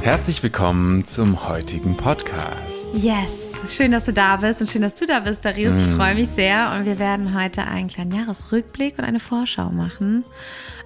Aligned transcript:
Herzlich 0.00 0.42
willkommen 0.42 1.04
zum 1.04 1.46
heutigen 1.48 1.96
Podcast. 1.96 2.88
Yes, 2.94 3.52
schön, 3.68 3.92
dass 3.92 4.06
du 4.06 4.12
da 4.12 4.38
bist 4.38 4.60
und 4.60 4.68
schön, 4.68 4.82
dass 4.82 4.96
du 4.96 5.06
da 5.06 5.20
bist, 5.20 5.44
Darius. 5.44 5.78
Ich 5.78 5.86
Mm. 5.90 5.96
freue 5.96 6.14
mich 6.16 6.30
sehr 6.30 6.72
und 6.76 6.84
wir 6.84 6.98
werden 6.98 7.40
heute 7.40 7.62
einen 7.62 7.86
kleinen 7.86 8.10
Jahresrückblick 8.10 8.98
und 8.98 9.04
eine 9.04 9.20
Vorschau 9.20 9.70
machen. 9.70 10.24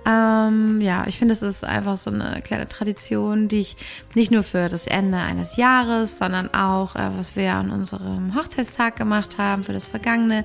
Ähm, 0.09 0.80
ja, 0.83 1.04
ich 1.09 1.19
finde, 1.19 1.33
es 1.33 1.43
ist 1.43 1.64
einfach 1.64 1.96
so 1.96 2.11
eine 2.11 2.41
kleine 2.45 2.69
Tradition, 2.69 3.49
die 3.49 3.61
ich 3.61 3.77
nicht 4.15 4.31
nur 4.31 4.43
für 4.45 4.69
das 4.69 4.87
Ende 4.87 5.19
eines 5.19 5.57
Jahres, 5.57 6.19
sondern 6.19 6.53
auch, 6.55 6.95
äh, 6.95 7.11
was 7.17 7.35
wir 7.35 7.55
an 7.55 7.71
unserem 7.71 8.37
Hochzeitstag 8.37 8.95
gemacht 8.97 9.39
haben, 9.39 9.65
für 9.65 9.73
das 9.73 9.89
vergangene 9.89 10.45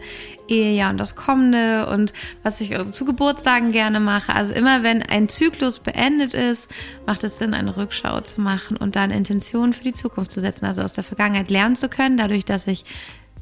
Ehejahr 0.51 0.91
und 0.91 0.97
das 0.97 1.15
kommende 1.15 1.87
und 1.87 2.13
was 2.43 2.61
ich 2.61 2.77
zu 2.91 3.05
Geburtstagen 3.05 3.71
gerne 3.71 3.99
mache. 3.99 4.33
Also 4.33 4.53
immer, 4.53 4.83
wenn 4.83 5.01
ein 5.01 5.29
Zyklus 5.29 5.79
beendet 5.79 6.33
ist, 6.33 6.69
macht 7.05 7.23
es 7.23 7.37
Sinn, 7.37 7.53
eine 7.53 7.75
Rückschau 7.77 8.21
zu 8.21 8.41
machen 8.41 8.77
und 8.77 8.95
dann 8.95 9.11
Intentionen 9.11 9.73
für 9.73 9.83
die 9.83 9.93
Zukunft 9.93 10.31
zu 10.31 10.39
setzen. 10.39 10.65
Also 10.65 10.81
aus 10.81 10.93
der 10.93 11.03
Vergangenheit 11.03 11.49
lernen 11.49 11.75
zu 11.75 11.89
können, 11.89 12.17
dadurch, 12.17 12.45
dass 12.45 12.67
ich 12.67 12.83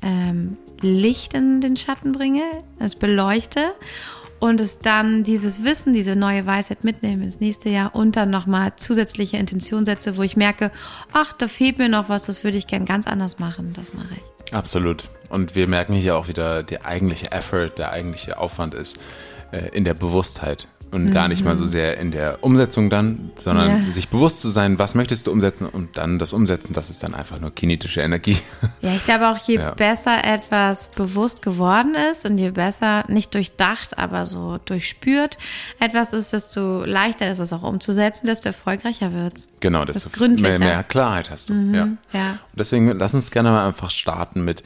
ähm, 0.01 0.57
Licht 0.81 1.34
in 1.34 1.61
den 1.61 1.75
Schatten 1.75 2.13
bringe, 2.13 2.43
es 2.79 2.95
beleuchte 2.95 3.73
und 4.39 4.61
es 4.61 4.79
dann 4.79 5.23
dieses 5.23 5.63
Wissen, 5.63 5.93
diese 5.93 6.16
neue 6.16 6.45
Weisheit 6.45 6.84
mitnehme 6.84 7.23
ins 7.23 7.39
nächste 7.39 7.70
Jahr 7.70 7.95
und 7.95 8.16
dann 8.16 8.29
nochmal 8.29 8.73
zusätzliche 8.75 9.38
Intention 9.38 9.85
setze, 9.85 10.17
wo 10.17 10.23
ich 10.23 10.38
merke, 10.38 10.71
ach, 11.12 11.34
da 11.34 11.48
fehlt 11.48 11.77
mir 11.77 11.89
noch 11.89 12.09
was, 12.09 12.25
das 12.25 12.43
würde 12.43 12.57
ich 12.57 12.67
gern 12.67 12.85
ganz 12.85 13.07
anders 13.07 13.39
machen. 13.39 13.73
Das 13.73 13.93
mache 13.93 14.15
ich. 14.15 14.53
Absolut. 14.53 15.09
Und 15.29 15.55
wir 15.55 15.67
merken 15.67 15.93
hier 15.93 16.17
auch 16.17 16.27
wieder, 16.27 16.63
der 16.63 16.85
eigentliche 16.85 17.31
Effort, 17.31 17.71
der 17.77 17.91
eigentliche 17.91 18.38
Aufwand 18.38 18.73
ist 18.73 18.99
äh, 19.52 19.70
in 19.70 19.84
der 19.84 19.93
Bewusstheit 19.93 20.67
und 20.91 21.11
gar 21.11 21.27
nicht 21.27 21.43
mal 21.45 21.55
so 21.55 21.66
sehr 21.66 21.98
in 21.98 22.11
der 22.11 22.43
Umsetzung 22.43 22.89
dann, 22.89 23.31
sondern 23.35 23.88
Ja. 23.88 23.93
sich 23.93 24.09
bewusst 24.09 24.41
zu 24.41 24.49
sein, 24.49 24.79
was 24.79 24.95
möchtest 24.95 25.27
du 25.27 25.31
umsetzen 25.31 25.67
und 25.67 25.98
dann 25.98 26.17
das 26.20 26.34
Umsetzen, 26.34 26.73
das 26.73 26.90
ist 26.90 27.04
dann 27.04 27.13
einfach 27.13 27.40
nur 27.40 27.51
kinetische 27.54 28.01
Energie. 28.01 28.37
Ja, 28.82 28.93
ich 28.95 29.04
glaube 29.04 29.27
auch, 29.29 29.37
je 29.37 29.55
Ja. 29.55 29.71
besser 29.71 30.23
etwas 30.23 30.87
bewusst 30.90 31.41
geworden 31.41 31.95
ist 32.12 32.26
und 32.26 32.37
je 32.37 32.51
besser, 32.51 33.04
nicht 33.07 33.34
durchdacht, 33.34 33.98
aber 33.98 34.26
so 34.26 34.57
durchspürt 34.65 35.37
etwas 35.79 36.13
ist, 36.13 36.32
desto 36.34 36.84
leichter 36.85 37.29
ist 37.29 37.40
es 37.40 37.51
auch 37.54 37.63
umzusetzen, 37.63 38.27
desto 38.27 38.48
erfolgreicher 38.49 39.13
wird's. 39.13 39.49
Genau, 39.60 39.84
desto 39.85 40.10
gründlicher. 40.10 40.60
mehr, 40.60 40.67
mehr 40.76 40.84
Klarheit 40.84 41.29
hast 41.29 41.49
du. 41.49 41.54
ja. 41.54 41.87
ja. 42.13 42.29
Und 42.32 42.60
deswegen 42.60 42.87
lass 42.98 43.13
uns 43.13 43.32
gerne 43.32 43.51
mal 43.51 43.67
einfach 43.67 43.90
starten 43.91 44.43
mit. 44.45 44.63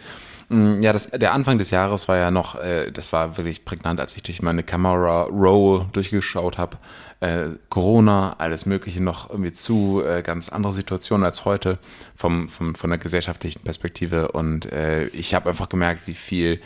Mm, 0.53 0.81
Ja, 0.81 0.93
das, 0.93 1.11
der 1.11 1.33
Anfang 1.33 1.57
des 1.57 1.71
Jahres 1.71 2.07
war 2.07 2.17
ja 2.17 2.31
noch, 2.31 2.55
äh, 2.55 2.91
das 2.91 3.11
war 3.13 3.37
wirklich 3.37 3.65
prägnant, 3.65 3.99
als 3.99 4.15
ich 4.15 4.23
durch 4.23 4.41
meine 4.41 4.63
Camera 4.63 5.23
Roll 5.23 5.85
durchgeschaut 5.93 6.57
habe. 6.57 6.77
Äh, 7.19 7.51
Corona, 7.69 8.35
alles 8.37 8.65
Mögliche 8.65 9.01
noch 9.01 9.29
irgendwie 9.29 9.53
zu, 9.53 10.03
äh, 10.05 10.21
ganz 10.21 10.49
andere 10.49 10.73
Situationen 10.73 11.25
als 11.25 11.45
heute 11.45 11.79
vom, 12.15 12.49
vom, 12.49 12.75
von 12.75 12.89
der 12.89 12.99
gesellschaftlichen 12.99 13.61
Perspektive. 13.63 14.33
Und 14.33 14.71
äh, 14.71 15.05
ich 15.07 15.33
habe 15.33 15.49
einfach 15.49 15.69
gemerkt, 15.69 16.05
wie 16.05 16.15
viel 16.15 16.59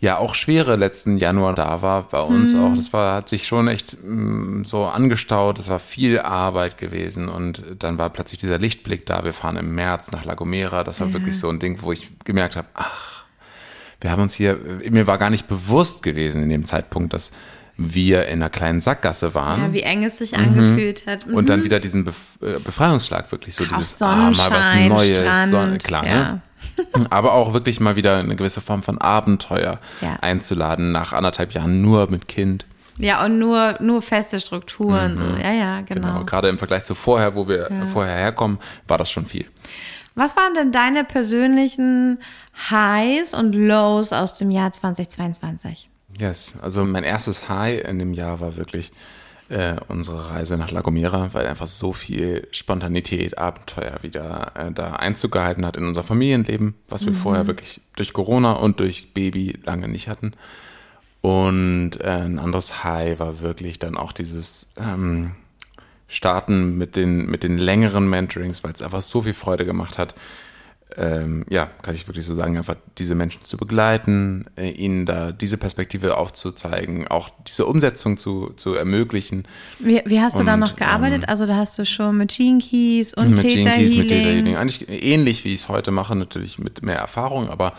ja 0.00 0.18
auch 0.18 0.34
Schwere 0.34 0.76
letzten 0.76 1.16
Januar 1.16 1.54
da 1.54 1.82
war 1.82 2.02
bei 2.08 2.20
uns 2.20 2.54
auch. 2.54 2.74
Das 2.74 2.92
war, 2.92 3.16
hat 3.16 3.28
sich 3.28 3.46
schon 3.46 3.68
echt 3.68 3.96
mm, 4.04 4.62
so 4.64 4.84
angestaut. 4.84 5.58
Es 5.58 5.68
war 5.68 5.78
viel 5.78 6.20
Arbeit 6.20 6.78
gewesen 6.78 7.28
und 7.28 7.62
dann 7.78 7.98
war 7.98 8.10
plötzlich 8.10 8.38
dieser 8.38 8.58
Lichtblick 8.58 9.06
da. 9.06 9.24
Wir 9.24 9.32
fahren 9.32 9.56
im 9.56 9.74
März 9.74 10.12
nach 10.12 10.24
La 10.24 10.34
Gomera. 10.34 10.84
Das 10.84 11.00
war 11.00 11.12
wirklich 11.12 11.38
so 11.38 11.48
ein 11.48 11.58
Ding, 11.58 11.78
wo 11.80 11.90
ich 11.90 12.10
gemerkt 12.24 12.56
habe, 12.56 12.68
ach, 12.74 13.13
wir 14.04 14.10
haben 14.10 14.20
uns 14.20 14.34
hier, 14.34 14.58
mir 14.90 15.06
war 15.06 15.16
gar 15.16 15.30
nicht 15.30 15.48
bewusst 15.48 16.02
gewesen 16.02 16.42
in 16.42 16.50
dem 16.50 16.64
Zeitpunkt, 16.64 17.14
dass 17.14 17.32
wir 17.78 18.26
in 18.26 18.34
einer 18.34 18.50
kleinen 18.50 18.82
Sackgasse 18.82 19.32
waren. 19.32 19.62
Ja, 19.62 19.72
wie 19.72 19.80
eng 19.80 20.04
es 20.04 20.18
sich 20.18 20.36
angefühlt 20.36 21.06
hat. 21.06 21.26
Und 21.26 21.48
dann 21.48 21.64
wieder 21.64 21.80
diesen 21.80 22.04
Bef 22.04 22.16
äh, 22.42 22.58
Befreiungsschlag, 22.58 23.32
wirklich 23.32 23.54
so 23.54 23.64
Auch 23.64 23.78
dieses 23.78 24.02
ah, 24.02 24.30
mal 24.30 24.50
was 24.50 24.74
Neues, 24.88 25.18
Strand, 25.18 25.50
Sonne, 25.50 25.78
klar, 25.78 26.06
ja. 26.06 26.14
ne? 26.14 26.42
Aber 27.10 27.32
auch 27.32 27.54
wirklich 27.54 27.80
mal 27.80 27.96
wieder 27.96 28.18
eine 28.18 28.36
gewisse 28.36 28.60
Form 28.60 28.82
von 28.82 28.98
Abenteuer 28.98 29.80
Ja. 30.02 30.18
einzuladen, 30.20 30.92
nach 30.92 31.14
anderthalb 31.14 31.52
Jahren 31.52 31.80
nur 31.80 32.10
mit 32.10 32.28
Kind. 32.28 32.66
Ja, 32.98 33.24
und 33.24 33.38
nur, 33.38 33.76
nur 33.80 34.02
feste 34.02 34.38
Strukturen. 34.38 35.16
So. 35.16 35.24
Ja, 35.24 35.52
ja, 35.52 35.80
genau. 35.80 36.12
Genau. 36.12 36.24
Gerade 36.24 36.50
im 36.50 36.58
Vergleich 36.58 36.84
zu 36.84 36.94
vorher, 36.94 37.34
wo 37.34 37.48
wir 37.48 37.70
vorher 37.90 38.16
herkommen, 38.16 38.58
war 38.86 38.98
das 38.98 39.10
schon 39.10 39.24
viel. 39.24 39.46
Was 40.14 40.36
waren 40.36 40.54
denn 40.54 40.70
deine 40.70 41.04
persönlichen 41.04 42.18
Highs 42.70 43.34
und 43.34 43.54
Lows 43.54 44.12
aus 44.12 44.34
dem 44.34 44.50
Jahr 44.50 44.70
2022? 44.70 45.90
Yes, 46.16 46.54
also 46.62 46.84
mein 46.84 47.02
erstes 47.02 47.48
High 47.48 47.84
in 47.84 47.98
dem 47.98 48.14
Jahr 48.14 48.38
war 48.38 48.56
wirklich 48.56 48.92
äh, 49.48 49.76
unsere 49.88 50.30
Reise 50.30 50.56
nach 50.56 50.70
La 50.70 50.80
Gomera, 50.80 51.30
weil 51.32 51.46
einfach 51.46 51.66
so 51.66 51.92
viel 51.92 52.46
Spontanität, 52.52 53.38
Abenteuer 53.38 53.98
wieder 54.02 54.52
äh, 54.54 54.72
da 54.72 54.94
Einzug 54.94 55.32
gehalten 55.32 55.66
hat 55.66 55.76
in 55.76 55.86
unser 55.86 56.02
Familienleben, 56.02 56.74
was 56.88 57.04
wir 57.06 57.12
vorher 57.12 57.46
wirklich 57.46 57.80
durch 57.96 58.12
Corona 58.12 58.52
und 58.52 58.80
durch 58.80 59.12
Baby 59.12 59.58
lange 59.64 59.88
nicht 59.88 60.08
hatten. 60.08 60.32
Und 61.20 62.00
äh, 62.00 62.08
ein 62.08 62.38
anderes 62.38 62.84
High 62.84 63.18
war 63.18 63.40
wirklich 63.40 63.78
dann 63.78 63.96
auch 63.96 64.12
dieses 64.12 64.72
ähm, 64.76 65.32
Starten 66.08 66.76
mit 66.76 66.96
den, 66.96 67.26
mit 67.26 67.42
den 67.42 67.58
längeren 67.58 68.08
Mentorings, 68.08 68.62
weil 68.64 68.72
es 68.72 68.82
einfach 68.82 69.02
so 69.02 69.22
viel 69.22 69.34
Freude 69.34 69.64
gemacht 69.64 69.98
hat, 69.98 70.14
ähm, 70.96 71.44
ja, 71.48 71.66
kann 71.82 71.94
ich 71.94 72.06
wirklich 72.06 72.24
so 72.24 72.34
sagen, 72.34 72.56
einfach 72.56 72.76
diese 72.98 73.14
Menschen 73.14 73.42
zu 73.42 73.56
begleiten, 73.56 74.46
äh, 74.56 74.70
ihnen 74.70 75.06
da 75.06 75.32
diese 75.32 75.56
Perspektive 75.56 76.16
aufzuzeigen, 76.16 77.08
auch 77.08 77.30
diese 77.48 77.66
Umsetzung 77.66 78.16
zu, 78.16 78.52
zu 78.54 78.74
ermöglichen. 78.74 79.48
Wie, 79.80 80.02
wie 80.04 80.20
hast 80.20 80.38
du 80.38 80.44
da 80.44 80.54
Und, 80.54 80.60
noch 80.60 80.76
gearbeitet? 80.76 81.28
also 81.28 81.46
da 81.46 81.56
hast 81.56 81.78
du 81.78 81.86
schon 81.86 82.18
mit 82.18 82.36
Gene 82.36 82.60
Keys 82.60 83.12
und 83.14 83.30
mit 83.30 83.40
Theta 83.40 83.70
Gene 83.70 83.70
Keys, 83.76 83.96
mit 83.96 84.08
Theta 84.08 84.14
Healing. 84.14 84.36
Healing. 84.36 84.56
Eigentlich 84.56 84.88
ähnlich, 84.88 85.44
wie 85.44 85.54
ich 85.54 85.62
es 85.62 85.68
heute 85.68 85.90
mache, 85.90 86.14
natürlich 86.14 86.58
mit 86.58 86.82
mehr 86.82 86.98
Erfahrung, 86.98 87.48
aber 87.48 87.72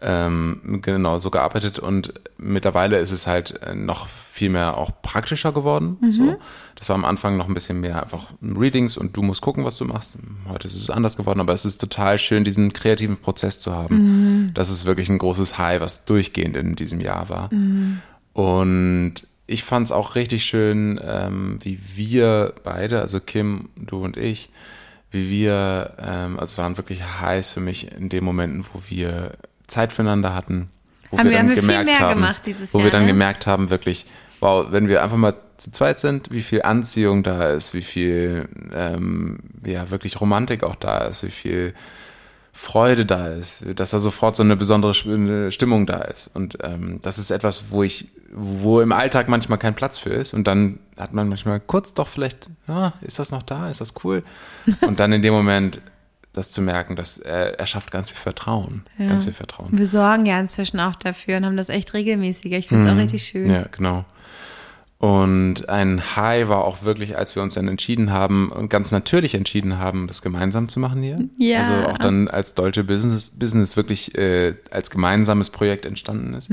ähm, 0.00 0.80
genau 0.82 1.18
so 1.18 1.30
gearbeitet 1.30 1.78
und 1.78 2.14
mittlerweile 2.36 2.98
ist 2.98 3.10
es 3.10 3.26
halt 3.26 3.60
äh, 3.62 3.74
noch 3.74 4.06
viel 4.06 4.48
mehr 4.48 4.76
auch 4.76 4.92
praktischer 5.02 5.52
geworden. 5.52 5.96
So. 6.12 6.36
Das 6.76 6.88
war 6.88 6.94
am 6.94 7.04
Anfang 7.04 7.36
noch 7.36 7.48
ein 7.48 7.54
bisschen 7.54 7.80
mehr 7.80 8.00
einfach 8.00 8.28
Readings 8.40 8.96
und 8.96 9.16
du 9.16 9.22
musst 9.22 9.40
gucken, 9.40 9.64
was 9.64 9.76
du 9.76 9.84
machst. 9.84 10.16
Heute 10.48 10.68
ist 10.68 10.76
es 10.76 10.90
anders 10.90 11.16
geworden, 11.16 11.40
aber 11.40 11.52
es 11.52 11.64
ist 11.64 11.78
total 11.78 12.18
schön, 12.18 12.44
diesen 12.44 12.72
kreativen 12.72 13.16
Prozess 13.16 13.58
zu 13.58 13.74
haben. 13.74 14.50
Das 14.54 14.70
ist 14.70 14.84
wirklich 14.84 15.08
ein 15.08 15.18
großes 15.18 15.58
High, 15.58 15.80
was 15.80 16.04
durchgehend 16.04 16.56
in 16.56 16.76
diesem 16.76 17.00
Jahr 17.00 17.28
war. 17.28 17.48
Und 18.32 19.14
ich 19.48 19.64
fand 19.64 19.86
es 19.86 19.92
auch 19.92 20.14
richtig 20.14 20.44
schön, 20.44 21.00
ähm, 21.02 21.58
wie 21.62 21.80
wir 21.96 22.54
beide, 22.62 23.00
also 23.00 23.18
Kim, 23.18 23.70
du 23.74 24.04
und 24.04 24.16
ich, 24.16 24.50
wie 25.10 25.30
wir, 25.30 25.94
ähm, 25.98 26.38
also 26.38 26.52
es 26.52 26.58
waren 26.58 26.76
wirklich 26.76 27.02
Highs 27.20 27.50
für 27.50 27.60
mich 27.60 27.90
in 27.90 28.10
den 28.10 28.22
Momenten, 28.22 28.64
wo 28.72 28.82
wir 28.88 29.32
Zeit 29.68 29.92
füreinander 29.92 30.34
hatten. 30.34 30.70
Wo 31.10 31.18
Haben 31.18 31.30
wir- 31.30 31.38
haben 31.38 31.48
wir 31.48 31.56
viel 31.56 31.84
mehr 31.84 32.00
haben, 32.00 32.14
gemacht 32.16 32.42
dieses 32.44 32.74
wo 32.74 32.78
Jahr, 32.78 32.84
wir 32.86 32.90
dann 32.90 33.02
ne? 33.02 33.08
gemerkt 33.08 33.46
haben, 33.46 33.70
wirklich, 33.70 34.06
wow, 34.40 34.66
wenn 34.70 34.88
wir 34.88 35.02
einfach 35.02 35.16
mal 35.16 35.34
zu 35.56 35.70
zweit 35.72 35.98
sind, 35.98 36.30
wie 36.30 36.42
viel 36.42 36.62
Anziehung 36.62 37.22
da 37.22 37.50
ist, 37.50 37.72
wie 37.74 37.82
viel, 37.82 38.48
ähm, 38.74 39.38
ja, 39.64 39.90
wirklich 39.90 40.20
Romantik 40.20 40.62
auch 40.64 40.76
da 40.76 40.98
ist, 41.06 41.22
wie 41.22 41.30
viel 41.30 41.74
Freude 42.52 43.06
da 43.06 43.28
ist, 43.28 43.64
dass 43.76 43.90
da 43.90 44.00
sofort 44.00 44.34
so 44.36 44.42
eine 44.42 44.56
besondere 44.56 44.92
Stimmung 44.94 45.86
da 45.86 45.98
ist. 46.02 46.28
Und 46.34 46.58
ähm, 46.62 46.98
das 47.02 47.18
ist 47.18 47.30
etwas, 47.30 47.70
wo 47.70 47.84
ich, 47.84 48.08
wo 48.32 48.80
im 48.80 48.90
Alltag 48.92 49.28
manchmal 49.28 49.58
kein 49.58 49.74
Platz 49.74 49.96
für 49.96 50.10
ist. 50.10 50.34
Und 50.34 50.46
dann 50.48 50.80
hat 50.96 51.12
man 51.14 51.28
manchmal 51.28 51.60
kurz 51.60 51.94
doch 51.94 52.08
vielleicht, 52.08 52.50
ja, 52.66 52.94
ist 53.00 53.18
das 53.20 53.30
noch 53.30 53.44
da? 53.44 53.70
Ist 53.70 53.80
das 53.80 53.94
cool? 54.02 54.24
Und 54.80 54.98
dann 54.98 55.12
in 55.12 55.22
dem 55.22 55.32
Moment 55.34 55.80
das 56.38 56.50
zu 56.50 56.62
merken, 56.62 56.96
dass 56.96 57.18
er, 57.18 57.58
er 57.58 57.66
schafft 57.66 57.90
ganz 57.90 58.10
viel 58.10 58.18
Vertrauen. 58.18 58.82
Ganz 58.98 59.24
viel 59.24 59.32
Vertrauen. 59.32 59.68
Wir 59.72 59.86
sorgen 59.86 60.24
ja 60.24 60.40
inzwischen 60.40 60.80
auch 60.80 60.96
dafür 60.96 61.36
und 61.36 61.46
haben 61.46 61.56
das 61.56 61.68
echt 61.68 61.92
regelmäßiger. 61.92 62.56
Ich 62.56 62.68
finde 62.68 62.86
es 62.86 62.92
auch 62.92 62.96
richtig 62.96 63.22
schön. 63.24 63.44
Mhm. 63.44 63.52
Ja, 63.52 63.64
genau. 63.70 64.04
Und 64.98 65.68
ein 65.68 66.16
High 66.16 66.48
war 66.48 66.64
auch 66.64 66.82
wirklich, 66.82 67.16
als 67.16 67.36
wir 67.36 67.42
uns 67.42 67.54
dann 67.54 67.68
entschieden 67.68 68.10
haben 68.10 68.50
und 68.50 68.68
ganz 68.68 68.90
natürlich 68.90 69.34
entschieden 69.34 69.78
haben, 69.78 70.08
das 70.08 70.22
gemeinsam 70.22 70.68
zu 70.68 70.80
machen 70.80 71.02
hier. 71.02 71.18
Ja. 71.38 71.60
Also 71.60 71.88
auch 71.88 71.98
dann 71.98 72.26
als 72.26 72.54
deutsche 72.54 72.82
Business, 72.82 73.30
Business 73.30 73.76
wirklich 73.76 74.18
äh, 74.18 74.56
als 74.72 74.90
gemeinsames 74.90 75.50
Projekt 75.50 75.86
entstanden 75.86 76.34
ist 76.34 76.50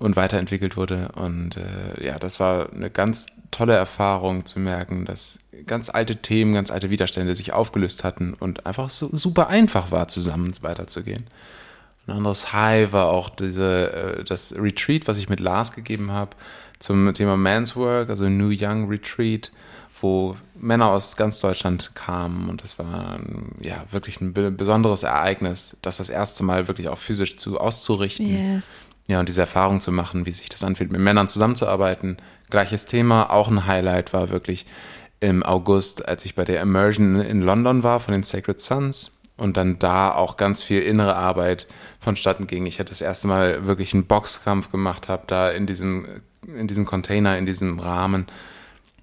und 0.00 0.16
weiterentwickelt 0.16 0.76
wurde. 0.76 1.10
Und 1.14 1.56
äh, 1.56 2.04
ja, 2.04 2.18
das 2.18 2.40
war 2.40 2.72
eine 2.72 2.90
ganz 2.90 3.26
tolle 3.54 3.74
Erfahrung 3.74 4.44
zu 4.44 4.58
merken, 4.58 5.04
dass 5.04 5.38
ganz 5.66 5.88
alte 5.88 6.16
Themen, 6.16 6.54
ganz 6.54 6.70
alte 6.70 6.90
Widerstände 6.90 7.34
sich 7.36 7.52
aufgelöst 7.52 8.04
hatten 8.04 8.34
und 8.34 8.66
einfach 8.66 8.90
so 8.90 9.08
super 9.12 9.48
einfach 9.48 9.90
war, 9.90 10.08
zusammen 10.08 10.52
weiterzugehen. 10.62 11.26
Ein 12.06 12.16
anderes 12.16 12.52
High 12.52 12.92
war 12.92 13.06
auch 13.08 13.30
diese, 13.30 13.92
äh, 14.20 14.24
das 14.24 14.54
Retreat, 14.56 15.06
was 15.08 15.18
ich 15.18 15.28
mit 15.28 15.40
Lars 15.40 15.72
gegeben 15.72 16.10
habe 16.10 16.32
zum 16.78 17.14
Thema 17.14 17.36
Man's 17.36 17.76
Work, 17.76 18.10
also 18.10 18.28
New 18.28 18.50
Young 18.52 18.88
Retreat, 18.88 19.50
wo 20.00 20.36
Männer 20.54 20.88
aus 20.88 21.16
ganz 21.16 21.40
Deutschland 21.40 21.92
kamen 21.94 22.50
und 22.50 22.62
das 22.62 22.78
war 22.78 23.18
ja 23.62 23.84
wirklich 23.90 24.20
ein 24.20 24.34
be- 24.34 24.50
besonderes 24.50 25.02
Ereignis, 25.02 25.76
das 25.80 25.96
das 25.96 26.10
erste 26.10 26.42
Mal 26.44 26.68
wirklich 26.68 26.88
auch 26.88 26.98
physisch 26.98 27.36
zu 27.36 27.58
auszurichten 27.58 28.26
Yes. 28.26 28.90
Ja, 29.06 29.20
und 29.20 29.28
diese 29.28 29.42
Erfahrung 29.42 29.80
zu 29.80 29.92
machen, 29.92 30.26
wie 30.26 30.32
sich 30.32 30.48
das 30.48 30.64
anfühlt, 30.64 30.90
mit 30.90 31.00
Männern 31.00 31.28
zusammenzuarbeiten. 31.28 32.16
Gleiches 32.50 32.86
Thema, 32.86 33.30
auch 33.30 33.48
ein 33.48 33.66
Highlight 33.66 34.12
war 34.12 34.30
wirklich 34.30 34.66
im 35.20 35.42
August, 35.42 36.06
als 36.08 36.24
ich 36.24 36.34
bei 36.34 36.44
der 36.44 36.60
Immersion 36.60 37.16
in 37.16 37.40
London 37.40 37.82
war 37.82 38.00
von 38.00 38.12
den 38.12 38.22
Sacred 38.22 38.60
Sons 38.60 39.18
und 39.36 39.56
dann 39.56 39.78
da 39.78 40.12
auch 40.12 40.36
ganz 40.36 40.62
viel 40.62 40.80
innere 40.80 41.16
Arbeit 41.16 41.66
vonstatten 42.00 42.46
ging. 42.46 42.66
Ich 42.66 42.78
hatte 42.78 42.90
das 42.90 43.00
erste 43.00 43.26
Mal 43.26 43.66
wirklich 43.66 43.94
einen 43.94 44.06
Boxkampf 44.06 44.70
gemacht, 44.70 45.08
habe 45.08 45.24
da 45.26 45.50
in 45.50 45.66
diesem, 45.66 46.06
in 46.46 46.66
diesem 46.68 46.86
Container, 46.86 47.36
in 47.36 47.46
diesem 47.46 47.78
Rahmen 47.78 48.26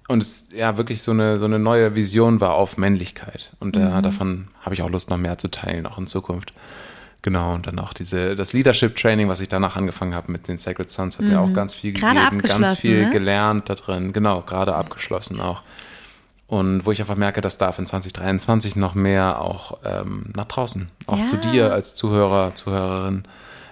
und 0.08 0.22
es 0.22 0.48
ja 0.54 0.76
wirklich 0.76 1.02
so 1.02 1.12
eine, 1.12 1.38
so 1.38 1.44
eine 1.44 1.58
neue 1.58 1.94
Vision 1.94 2.40
war 2.40 2.54
auf 2.54 2.76
Männlichkeit. 2.76 3.52
Und 3.60 3.76
äh, 3.76 3.80
mhm. 3.80 4.02
davon 4.02 4.48
habe 4.60 4.74
ich 4.74 4.82
auch 4.82 4.90
Lust, 4.90 5.10
noch 5.10 5.18
mehr 5.18 5.38
zu 5.38 5.48
teilen, 5.48 5.86
auch 5.86 5.98
in 5.98 6.06
Zukunft. 6.06 6.52
Genau, 7.22 7.54
und 7.54 7.68
dann 7.68 7.78
auch 7.78 7.92
diese, 7.92 8.34
das 8.34 8.52
Leadership 8.52 8.96
Training, 8.96 9.28
was 9.28 9.40
ich 9.40 9.48
danach 9.48 9.76
angefangen 9.76 10.14
habe 10.14 10.32
mit 10.32 10.48
den 10.48 10.58
Sacred 10.58 10.90
Sons, 10.90 11.18
hat 11.18 11.24
mhm. 11.24 11.30
mir 11.30 11.40
auch 11.40 11.52
ganz 11.52 11.72
viel 11.72 11.92
gerade 11.92 12.36
gegeben, 12.36 12.42
ganz 12.42 12.78
viel 12.80 13.04
ne? 13.04 13.10
gelernt 13.10 13.70
da 13.70 13.76
drin. 13.76 14.12
Genau, 14.12 14.42
gerade 14.42 14.74
abgeschlossen 14.74 15.40
auch. 15.40 15.62
Und 16.48 16.84
wo 16.84 16.90
ich 16.90 17.00
einfach 17.00 17.16
merke, 17.16 17.40
das 17.40 17.58
darf 17.58 17.78
in 17.78 17.86
2023 17.86 18.74
noch 18.76 18.94
mehr 18.94 19.40
auch 19.40 19.78
ähm, 19.84 20.26
nach 20.34 20.46
draußen, 20.46 20.90
auch 21.06 21.18
ja. 21.18 21.24
zu 21.24 21.36
dir 21.36 21.72
als 21.72 21.94
Zuhörer, 21.94 22.54
Zuhörerin, 22.54 23.22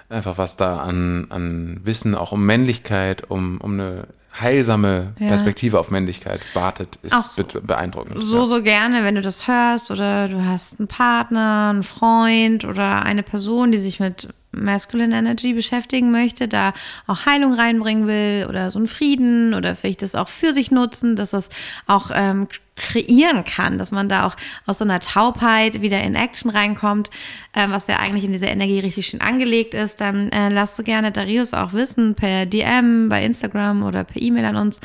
einfach 0.09 0.39
was 0.39 0.57
da 0.57 0.79
an, 0.79 1.27
an 1.29 1.81
Wissen, 1.83 2.15
auch 2.15 2.33
um 2.33 2.47
Männlichkeit, 2.47 3.31
um, 3.31 3.61
um 3.61 3.75
eine 3.75 4.07
heilsame 4.39 5.13
Perspektive 5.17 5.77
ja. 5.77 5.81
auf 5.81 5.91
Männlichkeit 5.91 6.41
wartet, 6.55 6.99
ist 7.03 7.13
Auch 7.13 7.35
beeindruckend. 7.63 8.21
So, 8.21 8.39
ja. 8.39 8.45
so 8.45 8.63
gerne, 8.63 9.05
wenn 9.05 9.17
du 9.17 9.21
das 9.21 9.49
hörst 9.49 9.91
oder 9.91 10.29
du 10.29 10.45
hast 10.45 10.79
einen 10.79 10.89
Partner, 10.89 11.71
einen 11.71 11.83
Freund 11.83 12.65
oder 12.65 13.03
eine 13.03 13.23
Person, 13.23 13.73
die 13.73 13.79
sich 13.79 14.01
mit 14.01 14.29
Masculine 14.53 15.17
Energy 15.17 15.53
beschäftigen 15.53 16.11
möchte, 16.11 16.49
da 16.49 16.73
auch 17.07 17.27
Heilung 17.27 17.55
reinbringen 17.55 18.07
will 18.07 18.47
oder 18.49 18.71
so 18.71 18.79
einen 18.79 18.87
Frieden 18.87 19.55
oder 19.55 19.75
vielleicht 19.75 20.03
das 20.03 20.15
auch 20.15 20.29
für 20.29 20.53
sich 20.53 20.71
nutzen, 20.71 21.17
dass 21.17 21.31
das 21.31 21.51
auch 21.87 22.11
ähm, 22.13 22.49
kreieren 22.81 23.45
kann, 23.45 23.79
dass 23.79 23.93
man 23.93 24.09
da 24.09 24.27
auch 24.27 24.35
aus 24.67 24.79
so 24.79 24.85
einer 24.85 25.01
Taubheit 25.01 25.83
wieder 25.83 26.03
in 26.03 26.15
Action 26.15 26.51
reinkommt, 26.51 27.11
äh, 27.53 27.69
was 27.69 27.87
ja 27.87 27.99
eigentlich 27.99 28.25
in 28.25 28.33
dieser 28.33 28.49
Energie 28.49 28.81
richtig 28.81 29.07
schön 29.07 29.21
angelegt 29.21 29.75
ist, 29.75 30.01
dann 30.01 30.31
äh, 30.33 30.49
lass 30.49 30.77
du 30.77 30.83
gerne 30.83 31.13
Darius 31.13 31.55
auch 31.55 31.73
wissen 31.73 32.15
per 32.15 32.47
DM 32.47 33.09
bei 33.09 33.25
Instagram 33.25 33.83
oder 33.83 34.05
per 34.05 34.21
E-Mail 34.21 34.47
an 34.47 34.57
uns, 34.57 34.81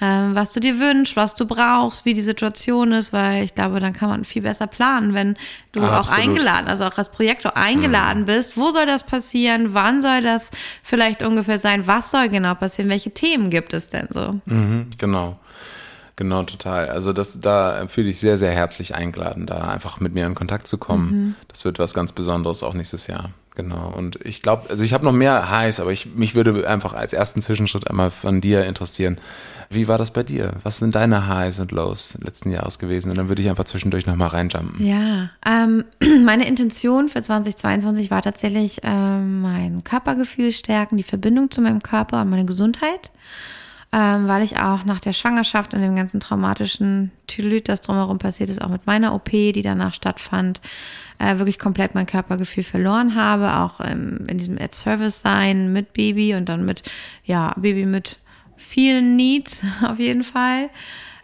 äh, 0.00 0.06
was 0.06 0.52
du 0.52 0.60
dir 0.60 0.80
wünschst, 0.80 1.16
was 1.16 1.34
du 1.34 1.46
brauchst, 1.46 2.04
wie 2.04 2.14
die 2.14 2.22
Situation 2.22 2.92
ist, 2.92 3.12
weil 3.12 3.44
ich 3.44 3.54
glaube, 3.54 3.78
dann 3.78 3.92
kann 3.92 4.08
man 4.08 4.24
viel 4.24 4.42
besser 4.42 4.66
planen, 4.66 5.14
wenn 5.14 5.36
du 5.72 5.82
ah, 5.82 6.00
auch 6.00 6.10
eingeladen, 6.10 6.66
also 6.66 6.84
auch 6.84 6.98
als 6.98 7.12
Projektor 7.12 7.56
eingeladen 7.56 8.22
mhm. 8.22 8.26
bist. 8.26 8.56
Wo 8.56 8.70
soll 8.70 8.86
das 8.86 9.04
passieren? 9.04 9.74
Wann 9.74 10.02
soll 10.02 10.22
das 10.22 10.50
vielleicht 10.82 11.22
ungefähr 11.22 11.58
sein? 11.58 11.86
Was 11.86 12.10
soll 12.10 12.28
genau 12.28 12.54
passieren? 12.54 12.90
Welche 12.90 13.12
Themen 13.12 13.50
gibt 13.50 13.72
es 13.72 13.88
denn 13.88 14.08
so? 14.10 14.40
Mhm, 14.46 14.88
genau. 14.98 15.38
Genau, 16.16 16.44
total. 16.44 16.88
Also 16.88 17.12
das, 17.12 17.40
da 17.40 17.86
fühle 17.88 18.08
ich 18.08 18.20
sehr, 18.20 18.38
sehr 18.38 18.52
herzlich 18.52 18.94
eingeladen, 18.94 19.46
da 19.46 19.68
einfach 19.68 19.98
mit 19.98 20.14
mir 20.14 20.26
in 20.26 20.34
Kontakt 20.34 20.66
zu 20.66 20.78
kommen. 20.78 21.10
Mhm. 21.10 21.34
Das 21.48 21.64
wird 21.64 21.78
was 21.78 21.92
ganz 21.92 22.12
Besonderes 22.12 22.62
auch 22.62 22.74
nächstes 22.74 23.08
Jahr. 23.08 23.30
Genau. 23.56 23.92
Und 23.96 24.24
ich 24.24 24.42
glaube, 24.42 24.68
also 24.68 24.82
ich 24.82 24.92
habe 24.92 25.04
noch 25.04 25.12
mehr 25.12 25.48
Highs, 25.48 25.78
aber 25.78 25.92
ich, 25.92 26.14
mich 26.14 26.34
würde 26.34 26.68
einfach 26.68 26.92
als 26.92 27.12
ersten 27.12 27.40
Zwischenschritt 27.40 27.88
einmal 27.88 28.10
von 28.10 28.40
dir 28.40 28.64
interessieren. 28.64 29.18
Wie 29.70 29.88
war 29.88 29.96
das 29.96 30.12
bei 30.12 30.22
dir? 30.22 30.54
Was 30.62 30.78
sind 30.78 30.94
deine 30.94 31.28
Highs 31.28 31.60
und 31.60 31.70
Lows 31.72 32.16
letzten 32.20 32.50
Jahres 32.50 32.78
gewesen? 32.78 33.10
Und 33.10 33.16
dann 33.16 33.28
würde 33.28 33.42
ich 33.42 33.48
einfach 33.48 33.64
zwischendurch 33.64 34.06
nochmal 34.06 34.28
reinjumpen. 34.28 34.84
Ja, 34.84 35.30
ähm, 35.46 35.84
meine 36.24 36.46
Intention 36.46 37.08
für 37.08 37.22
2022 37.22 38.10
war 38.10 38.22
tatsächlich 38.22 38.80
ähm, 38.82 39.40
mein 39.40 39.84
Körpergefühl 39.84 40.52
stärken, 40.52 40.96
die 40.96 41.02
Verbindung 41.02 41.50
zu 41.50 41.60
meinem 41.60 41.82
Körper 41.82 42.22
und 42.22 42.30
meine 42.30 42.44
Gesundheit 42.44 43.10
ähm, 43.94 44.26
weil 44.26 44.42
ich 44.42 44.58
auch 44.58 44.84
nach 44.84 44.98
der 44.98 45.12
Schwangerschaft 45.12 45.72
und 45.72 45.80
dem 45.80 45.94
ganzen 45.94 46.18
traumatischen 46.18 47.12
Tüdelüt, 47.28 47.68
das 47.68 47.80
drumherum 47.80 48.18
passiert 48.18 48.50
ist, 48.50 48.60
auch 48.60 48.68
mit 48.68 48.88
meiner 48.88 49.14
OP, 49.14 49.30
die 49.30 49.62
danach 49.62 49.94
stattfand, 49.94 50.60
äh, 51.20 51.38
wirklich 51.38 51.60
komplett 51.60 51.94
mein 51.94 52.06
Körpergefühl 52.06 52.64
verloren 52.64 53.14
habe, 53.14 53.54
auch 53.54 53.78
ähm, 53.80 54.24
in 54.26 54.38
diesem 54.38 54.58
Ad-Service-Sein 54.58 55.72
mit 55.72 55.92
Baby 55.92 56.34
und 56.34 56.48
dann 56.48 56.64
mit, 56.64 56.82
ja, 57.24 57.54
Baby 57.56 57.86
mit 57.86 58.18
vielen 58.56 59.14
Needs 59.14 59.62
auf 59.86 60.00
jeden 60.00 60.24
Fall. 60.24 60.70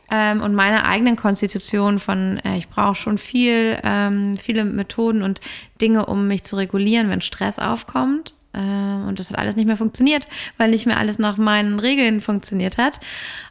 Ähm, 0.09 0.41
und 0.41 0.55
meiner 0.55 0.85
eigenen 0.87 1.17
Konstitution 1.17 1.99
von, 1.99 2.39
äh, 2.45 2.57
ich 2.57 2.69
brauche 2.69 2.95
schon 2.95 3.19
viel, 3.19 3.81
ähm, 3.83 4.37
viele 4.37 4.65
Methoden 4.65 5.23
und 5.23 5.41
Dinge, 5.81 6.07
um 6.07 6.29
mich 6.29 6.45
zu 6.45 6.55
regulieren, 6.55 7.11
wenn 7.11 7.21
Stress 7.21 7.59
aufkommt. 7.59 8.33
Ähm, 8.55 9.07
und 9.07 9.19
das 9.19 9.31
hat 9.31 9.39
alles 9.39 9.57
nicht 9.57 9.67
mehr 9.67 9.77
funktioniert, 9.77 10.27
weil 10.59 10.71
nicht 10.71 10.87
mehr 10.87 10.99
alles 10.99 11.19
nach 11.19 11.37
meinen 11.37 11.79
Regeln 11.79 12.21
funktioniert 12.21 12.79
hat. 12.79 13.01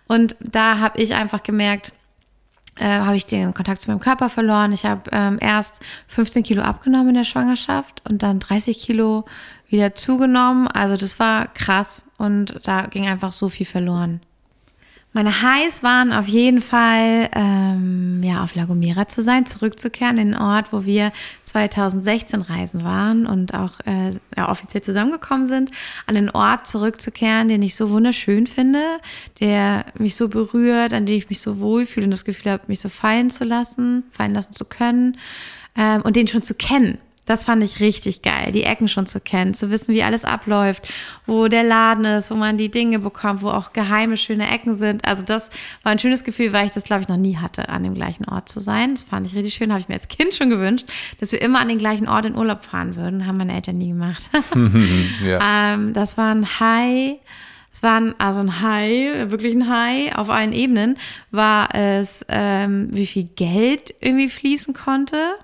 Und 0.08 0.36
da 0.40 0.80
habe 0.80 1.02
ich 1.02 1.16
einfach 1.16 1.44
gemerkt, 1.44 1.94
äh, 2.80 2.86
habe 2.86 3.18
ich 3.18 3.26
den 3.26 3.54
Kontakt 3.54 3.82
zu 3.82 3.90
meinem 3.90 4.00
Körper 4.00 4.30
verloren. 4.30 4.72
Ich 4.72 4.86
habe 4.86 5.10
ähm, 5.12 5.38
erst 5.42 5.82
15 6.08 6.44
Kilo 6.44 6.62
abgenommen 6.62 7.10
in 7.10 7.16
der 7.16 7.24
Schwangerschaft 7.24 8.02
und 8.10 8.24
dann 8.24 8.40
30 8.40 8.80
Kilo 8.80 9.26
wieder 9.68 9.96
zugenommen. 9.96 10.68
Also 10.68 10.98
das 10.98 11.20
war 11.20 11.48
krass 11.48 12.06
und 12.18 12.60
da 12.64 12.84
ging 12.84 13.08
einfach 13.08 13.34
so 13.34 13.50
viel 13.50 13.66
verloren. 13.66 14.22
Meine 15.12 15.42
Highs 15.42 15.82
waren 15.82 16.14
auf 16.14 16.28
jeden 16.28 16.62
Fall, 16.62 17.30
ähm, 17.34 18.22
ja, 18.24 18.44
auf 18.44 18.54
La 18.54 18.66
Gomera 18.66 19.08
zu 19.08 19.24
sein, 19.24 19.48
zurückzukehren 19.48 20.20
in 20.20 20.34
den 20.34 20.40
Ort, 20.40 20.72
wo 20.72 20.86
wir 20.86 21.12
2016 21.46 22.42
reisen 22.42 22.84
waren 22.84 23.26
und 23.26 23.56
auch 23.56 23.80
äh, 23.88 24.14
ja, 24.38 24.52
offiziell 24.52 24.84
zusammengekommen 24.84 25.48
sind, 25.48 25.72
an 26.06 26.14
den 26.14 26.30
Ort 26.30 26.68
zurückzukehren, 26.68 27.48
den 27.48 27.64
ich 27.64 27.76
so 27.76 27.90
wunderschön 27.90 28.46
finde, 28.46 28.84
der 29.40 29.86
mich 29.98 30.16
so 30.16 30.28
berührt, 30.28 30.94
an 30.94 31.08
dem 31.08 31.16
ich 31.16 31.28
mich 31.28 31.42
so 31.42 31.60
wohlfühle 31.60 32.06
und 32.06 32.12
das 32.12 32.24
Gefühl 32.24 32.52
habe, 32.52 32.64
mich 32.68 32.80
so 32.80 32.90
fallen 32.90 33.32
zu 33.32 33.46
lassen, 33.46 34.04
fallen 34.12 34.36
lassen 34.36 34.54
zu 34.54 34.64
können 34.64 35.18
ähm, 35.76 36.04
und 36.04 36.18
den 36.18 36.28
schon 36.28 36.44
zu 36.44 36.54
kennen. 36.54 37.00
Das 37.30 37.44
fand 37.44 37.64
ich 37.64 37.80
richtig 37.80 38.24
geil, 38.24 38.52
die 38.52 38.64
Ecken 38.64 38.88
schon 38.88 39.06
zu 39.06 39.20
kennen, 39.20 39.54
zu 39.54 39.70
wissen, 39.70 39.94
wie 39.94 40.02
alles 40.02 40.26
abläuft, 40.26 40.92
wo 41.28 41.48
der 41.48 41.64
Laden 41.64 42.04
ist, 42.04 42.32
wo 42.32 42.36
man 42.36 42.58
die 42.58 42.72
Dinge 42.72 42.98
bekommt, 42.98 43.44
wo 43.44 43.52
auch 43.52 43.72
geheime, 43.72 44.18
schöne 44.18 44.50
Ecken 44.50 44.74
sind. 44.74 45.06
Also 45.06 45.24
das 45.24 45.52
war 45.84 45.92
ein 45.92 46.00
schönes 46.00 46.24
Gefühl, 46.24 46.54
weil 46.54 46.66
ich 46.66 46.74
das, 46.74 46.86
glaube 46.86 47.04
ich, 47.04 47.08
noch 47.08 47.18
nie 47.18 47.38
hatte, 47.38 47.70
an 47.70 47.84
dem 47.84 47.94
gleichen 47.94 48.26
Ort 48.26 48.50
zu 48.50 48.60
sein. 48.60 48.96
Das 48.96 49.04
fand 49.04 49.28
ich 49.28 49.36
richtig 49.36 49.54
schön, 49.54 49.72
habe 49.72 49.80
ich 49.80 49.88
mir 49.88 49.94
als 49.94 50.08
Kind 50.08 50.34
schon 50.34 50.50
gewünscht, 50.50 50.88
dass 51.20 51.32
wir 51.32 51.40
immer 51.40 51.60
an 51.60 51.68
den 51.68 51.78
gleichen 51.78 52.10
Ort 52.10 52.26
in 52.26 52.36
Urlaub 52.36 52.66
fahren 52.66 52.96
würden. 52.96 53.28
Haben 53.28 53.38
meine 53.38 53.54
Eltern 53.54 53.78
nie 53.78 53.90
gemacht. 53.90 54.28
ja. 55.24 55.74
ähm, 55.76 55.94
das 55.94 56.18
war 56.18 56.34
ein 56.34 56.60
High. 56.60 57.18
Es 57.72 57.84
war 57.84 58.02
ein, 58.02 58.16
also 58.20 58.40
ein 58.40 58.60
High, 58.62 59.30
wirklich 59.30 59.54
ein 59.54 59.70
High 59.70 60.16
auf 60.16 60.32
allen 60.32 60.52
Ebenen, 60.52 60.98
war 61.30 61.76
es, 61.76 62.26
ähm, 62.28 62.88
wie 62.92 63.06
viel 63.06 63.26
Geld 63.36 63.94
irgendwie 64.00 64.30
fließen 64.30 64.74
konnte 64.74 65.36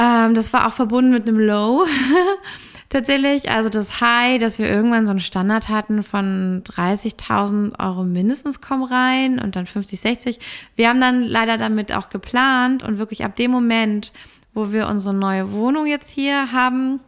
ähm, 0.00 0.34
das 0.34 0.52
war 0.52 0.66
auch 0.66 0.72
verbunden 0.72 1.10
mit 1.10 1.28
einem 1.28 1.38
Low. 1.38 1.84
Tatsächlich, 2.88 3.50
also 3.50 3.68
das 3.68 4.00
High, 4.00 4.40
dass 4.40 4.58
wir 4.58 4.68
irgendwann 4.68 5.06
so 5.06 5.12
einen 5.12 5.20
Standard 5.20 5.68
hatten 5.68 6.02
von 6.02 6.64
30.000 6.64 7.78
Euro 7.78 8.02
mindestens 8.02 8.60
kommen 8.60 8.82
rein 8.82 9.38
und 9.38 9.54
dann 9.54 9.66
50, 9.66 10.00
60. 10.00 10.38
Wir 10.74 10.88
haben 10.88 11.00
dann 11.00 11.22
leider 11.22 11.56
damit 11.56 11.94
auch 11.94 12.08
geplant 12.08 12.82
und 12.82 12.98
wirklich 12.98 13.24
ab 13.24 13.36
dem 13.36 13.52
Moment, 13.52 14.12
wo 14.54 14.72
wir 14.72 14.88
unsere 14.88 15.14
neue 15.14 15.52
Wohnung 15.52 15.86
jetzt 15.86 16.10
hier 16.10 16.50
haben, 16.50 16.98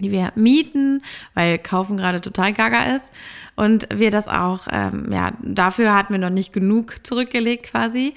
die 0.00 0.10
wir 0.10 0.32
mieten, 0.34 1.02
weil 1.34 1.58
kaufen 1.58 1.96
gerade 1.96 2.20
total 2.20 2.52
gaga 2.52 2.96
ist 2.96 3.12
und 3.54 3.86
wir 3.94 4.10
das 4.10 4.26
auch, 4.26 4.66
ähm, 4.72 5.12
ja, 5.12 5.32
dafür 5.42 5.94
hatten 5.94 6.14
wir 6.14 6.18
noch 6.18 6.30
nicht 6.30 6.52
genug 6.52 7.06
zurückgelegt 7.06 7.66
quasi. 7.70 8.14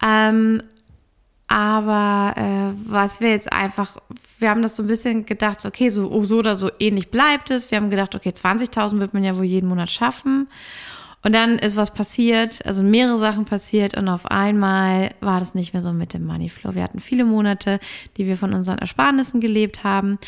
Ähm, 0.00 0.62
aber 1.48 2.34
äh, 2.36 2.90
was 2.90 3.20
wir 3.20 3.30
jetzt 3.30 3.52
einfach, 3.52 3.98
wir 4.38 4.50
haben 4.50 4.62
das 4.62 4.74
so 4.76 4.82
ein 4.82 4.88
bisschen 4.88 5.26
gedacht, 5.26 5.64
okay, 5.64 5.88
so, 5.88 6.24
so 6.24 6.38
oder 6.38 6.56
so 6.56 6.70
ähnlich 6.80 7.10
bleibt 7.10 7.50
es. 7.50 7.70
Wir 7.70 7.78
haben 7.78 7.90
gedacht, 7.90 8.14
okay, 8.14 8.30
20.000 8.30 8.98
wird 8.98 9.14
man 9.14 9.22
ja 9.22 9.36
wohl 9.36 9.44
jeden 9.44 9.68
Monat 9.68 9.90
schaffen. 9.90 10.48
Und 11.26 11.34
dann 11.34 11.58
ist 11.58 11.74
was 11.74 11.92
passiert, 11.92 12.64
also 12.64 12.84
mehrere 12.84 13.18
Sachen 13.18 13.46
passiert 13.46 13.96
und 13.96 14.08
auf 14.08 14.26
einmal 14.26 15.10
war 15.18 15.40
das 15.40 15.56
nicht 15.56 15.72
mehr 15.72 15.82
so 15.82 15.92
mit 15.92 16.14
dem 16.14 16.24
Moneyflow. 16.24 16.76
Wir 16.76 16.84
hatten 16.84 17.00
viele 17.00 17.24
Monate, 17.24 17.80
die 18.16 18.28
wir 18.28 18.36
von 18.36 18.54
unseren 18.54 18.78
Ersparnissen 18.78 19.40
gelebt 19.40 19.82
haben. 19.82 20.20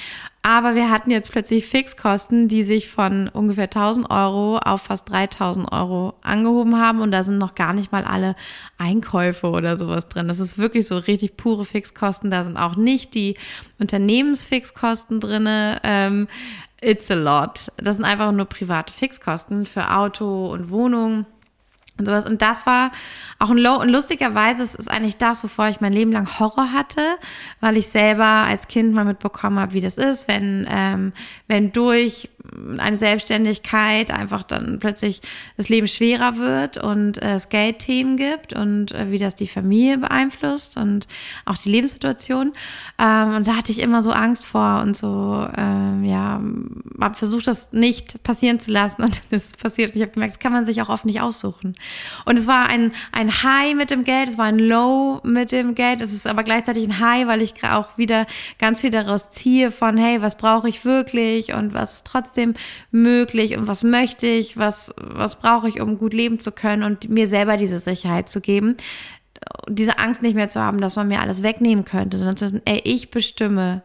Aber 0.43 0.75
wir 0.75 0.91
hatten 0.91 1.13
jetzt 1.13 1.31
plötzlich 1.31 1.67
Fixkosten, 1.67 2.49
die 2.49 2.65
sich 2.65 2.89
von 2.89 3.29
ungefähr 3.29 3.65
1000 3.65 4.11
Euro 4.11 4.59
auf 4.59 4.83
fast 4.83 5.09
3000 5.11 5.71
Euro 5.71 6.15
angehoben 6.23 6.77
haben. 6.81 7.01
Und 7.01 7.13
da 7.13 7.23
sind 7.23 7.39
noch 7.39 7.55
gar 7.55 7.75
nicht 7.75 7.93
mal 7.93 8.05
alle 8.05 8.35
Einkäufe 8.77 9.51
oder 9.51 9.77
sowas 9.79 10.09
drin. 10.09 10.27
Das 10.27 10.41
ist 10.41 10.59
wirklich 10.59 10.89
so 10.89 10.97
richtig 10.97 11.37
pure 11.37 11.65
Fixkosten. 11.65 12.31
Da 12.31 12.43
sind 12.43 12.59
auch 12.59 12.75
nicht 12.75 13.15
die 13.15 13.37
Unternehmensfixkosten 13.79 15.21
drinne. 15.21 15.81
Ähm, 15.85 16.27
It's 16.81 17.11
a 17.11 17.15
lot. 17.15 17.73
Das 17.77 17.97
sind 17.97 18.05
einfach 18.05 18.31
nur 18.33 18.47
private 18.47 18.93
Fixkosten 18.93 19.67
für 19.67 19.91
Auto 19.91 20.53
und 20.53 20.71
Wohnung 20.71 21.27
und 21.99 22.07
sowas. 22.07 22.25
Und 22.25 22.43
das 22.43 22.67
war 22.67 22.93
auch 23.39 23.51
ein 23.51 23.59
Low. 23.59 23.81
Und 23.81 23.89
lustigerweise 23.89 24.63
ist 24.63 24.79
es 24.79 24.89
eigentlich 24.89 25.17
das, 25.17 25.43
wovor 25.43 25.69
ich 25.69 25.81
mein 25.81 25.93
Leben 25.93 26.13
lang 26.13 26.39
Horror 26.39 26.73
hatte, 26.73 27.03
weil 27.61 27.77
ich 27.77 27.89
selber 27.89 28.25
als 28.25 28.69
Kind 28.69 28.95
mal 28.95 29.05
mitbekommen 29.05 29.59
habe, 29.59 29.73
wie 29.73 29.81
das 29.81 29.99
ist, 29.99 30.29
wenn, 30.29 30.67
ähm, 30.71 31.13
wenn 31.49 31.73
durch 31.73 32.31
eine 32.79 32.97
Selbstständigkeit 32.97 34.11
einfach 34.11 34.43
dann 34.43 34.79
plötzlich 34.79 35.21
das 35.57 35.69
Leben 35.69 35.87
schwerer 35.87 36.39
wird 36.39 36.77
und 36.77 37.23
äh, 37.23 37.35
es 37.35 37.49
Geldthemen 37.49 38.17
gibt 38.17 38.53
und 38.53 38.93
äh, 38.93 39.11
wie 39.11 39.19
das 39.19 39.35
die 39.35 39.47
Familie 39.47 39.99
beeinflusst 39.99 40.77
und 40.77 41.07
auch 41.45 41.57
die 41.57 41.71
Lebenssituation. 41.71 42.53
Ähm, 42.99 43.37
und 43.37 43.47
da 43.47 43.57
hatte 43.57 43.73
ich 43.73 43.81
immer 43.81 44.03
so 44.03 44.13
Angst 44.13 44.45
vor 44.47 44.81
und 44.83 44.97
so, 44.97 45.47
ähm, 45.57 46.05
ja, 46.05 46.41
habe 47.01 47.15
versucht, 47.15 47.47
das 47.47 47.73
nicht 47.73 48.23
passieren 48.23 48.61
zu 48.61 48.73
lassen 48.73 49.03
und 49.05 49.21
das 49.31 49.47
ist 49.47 49.63
passiert. 49.63 49.95
Ich 49.95 50.03
habe 50.03 50.13
gemerkt, 50.13 50.35
das 50.35 50.41
kann 50.41 50.53
man 50.53 50.65
sich 50.65 50.83
auch 50.83 50.89
oft 50.89 51.05
nicht 51.05 51.21
aussuchen. 51.21 51.75
Und 52.25 52.39
es 52.39 52.47
war 52.47 52.69
ein, 52.69 52.93
ein 53.13 53.43
High 53.43 53.75
mit 53.75 53.91
dem 53.91 54.05
Geld, 54.05 54.29
es 54.29 54.39
war 54.39 54.47
ein 54.47 54.59
Low 54.59 55.21
mit 55.23 55.53
dem 55.53 55.75
Geld, 55.75 56.01
es 56.01 56.13
ist 56.13 56.27
aber 56.27 56.43
gleichzeitig 56.43 56.85
ein 56.85 56.99
High, 57.01 57.27
weil 57.27 57.43
ich 57.43 57.55
auch 57.65 57.99
wieder 57.99 58.27
ganz 58.59 58.81
viel 58.81 58.91
daraus 58.91 59.31
ziehe 59.31 59.71
von, 59.71 59.97
hey, 59.97 60.23
was 60.23 60.37
brauche 60.37 60.69
ich 60.69 60.85
wirklich 60.85 61.55
und 61.55 61.75
was 61.75 62.05
trotzdem 62.05 62.38
möglich 62.91 63.57
und 63.57 63.69
was 63.69 63.83
möchte 63.83 64.27
ich, 64.27 64.57
was, 64.57 64.93
was 64.97 65.39
brauche 65.39 65.69
ich, 65.69 65.81
um 65.81 65.99
gut 65.99 66.15
leben 66.15 66.41
zu 66.41 66.53
können 66.53 66.83
und 66.83 67.09
mir 67.09 67.29
selber 67.29 67.57
diese 67.57 67.79
Sicherheit 67.79 68.29
zu 68.29 68.41
geben. 68.41 68.77
Diese 69.69 69.99
Angst 69.99 70.23
nicht 70.23 70.35
mehr 70.35 70.49
zu 70.49 70.61
haben, 70.61 70.81
dass 70.81 70.97
man 70.97 71.09
mir 71.09 71.21
alles 71.21 71.43
wegnehmen 71.43 71.85
könnte, 71.85 72.17
sondern 72.17 72.37
zu 72.37 72.45
wissen, 72.45 72.63
ey, 72.65 72.81
ich 72.85 73.11
bestimme, 73.11 73.83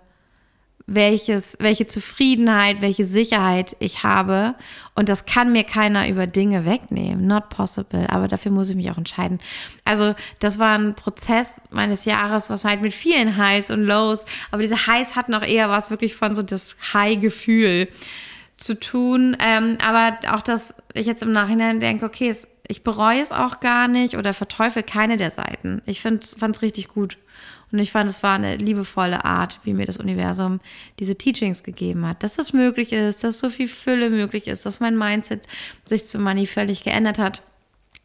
welches, 0.85 1.57
welche 1.59 1.87
Zufriedenheit, 1.87 2.81
welche 2.81 3.05
Sicherheit 3.05 3.75
ich 3.79 4.03
habe. 4.03 4.55
Und 4.95 5.09
das 5.09 5.25
kann 5.25 5.51
mir 5.51 5.63
keiner 5.63 6.09
über 6.09 6.27
Dinge 6.27 6.65
wegnehmen. 6.65 7.25
Not 7.25 7.49
possible. 7.49 8.05
Aber 8.09 8.27
dafür 8.27 8.51
muss 8.51 8.69
ich 8.69 8.75
mich 8.75 8.91
auch 8.91 8.97
entscheiden. 8.97 9.39
Also, 9.85 10.13
das 10.39 10.59
war 10.59 10.77
ein 10.77 10.95
Prozess 10.95 11.61
meines 11.71 12.05
Jahres, 12.05 12.49
was 12.49 12.65
halt 12.65 12.81
mit 12.81 12.93
vielen 12.93 13.37
Highs 13.37 13.71
und 13.71 13.83
Lows, 13.83 14.25
aber 14.51 14.61
diese 14.61 14.87
Highs 14.87 15.15
hatten 15.15 15.33
auch 15.33 15.43
eher 15.43 15.69
was 15.69 15.89
wirklich 15.89 16.15
von 16.15 16.35
so 16.35 16.41
das 16.41 16.75
High-Gefühl 16.93 17.87
zu 18.63 18.79
tun. 18.79 19.37
Ähm, 19.39 19.77
aber 19.81 20.17
auch, 20.33 20.41
dass 20.41 20.75
ich 20.93 21.05
jetzt 21.05 21.23
im 21.23 21.31
Nachhinein 21.31 21.79
denke, 21.79 22.05
okay, 22.05 22.29
es, 22.29 22.49
ich 22.67 22.83
bereue 22.83 23.21
es 23.21 23.31
auch 23.31 23.59
gar 23.59 23.87
nicht 23.87 24.17
oder 24.17 24.33
verteufel 24.33 24.83
keine 24.83 25.17
der 25.17 25.31
Seiten. 25.31 25.81
Ich 25.85 26.01
fand 26.01 26.23
es 26.23 26.61
richtig 26.61 26.87
gut. 26.89 27.17
Und 27.71 27.79
ich 27.79 27.91
fand, 27.91 28.07
es 28.07 28.21
war 28.21 28.35
eine 28.35 28.55
liebevolle 28.55 29.25
Art, 29.25 29.59
wie 29.63 29.73
mir 29.73 29.87
das 29.87 29.97
Universum 29.97 30.59
diese 30.99 31.15
Teachings 31.15 31.63
gegeben 31.63 32.07
hat. 32.07 32.21
Dass 32.21 32.35
das 32.35 32.53
möglich 32.53 32.93
ist, 32.93 33.23
dass 33.23 33.39
so 33.39 33.49
viel 33.49 33.67
Fülle 33.67 34.11
möglich 34.11 34.47
ist, 34.47 34.65
dass 34.67 34.79
mein 34.79 34.95
Mindset 34.95 35.47
sich 35.83 36.05
zu 36.05 36.19
Money 36.19 36.45
völlig 36.45 36.83
geändert 36.83 37.17
hat. 37.17 37.41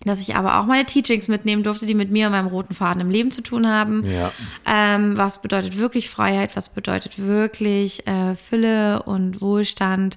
Dass 0.05 0.21
ich 0.21 0.37
aber 0.37 0.61
auch 0.61 0.67
meine 0.67 0.87
Teachings 0.87 1.27
mitnehmen 1.27 1.65
durfte, 1.65 1.85
die 1.85 1.95
mit 1.95 2.11
mir 2.11 2.27
und 2.27 2.33
meinem 2.33 2.47
roten 2.47 2.73
Faden 2.73 3.01
im 3.01 3.11
Leben 3.11 3.33
zu 3.33 3.43
tun 3.43 3.67
haben. 3.67 4.07
Ja. 4.07 4.31
Ähm, 4.65 5.19
was 5.19 5.43
bedeutet 5.43 5.77
wirklich 5.77 6.09
Freiheit? 6.09 6.55
Was 6.55 6.69
bedeutet 6.69 7.19
wirklich 7.19 8.07
äh, 8.07 8.37
Fülle 8.37 9.03
und 9.03 9.41
Wohlstand? 9.41 10.17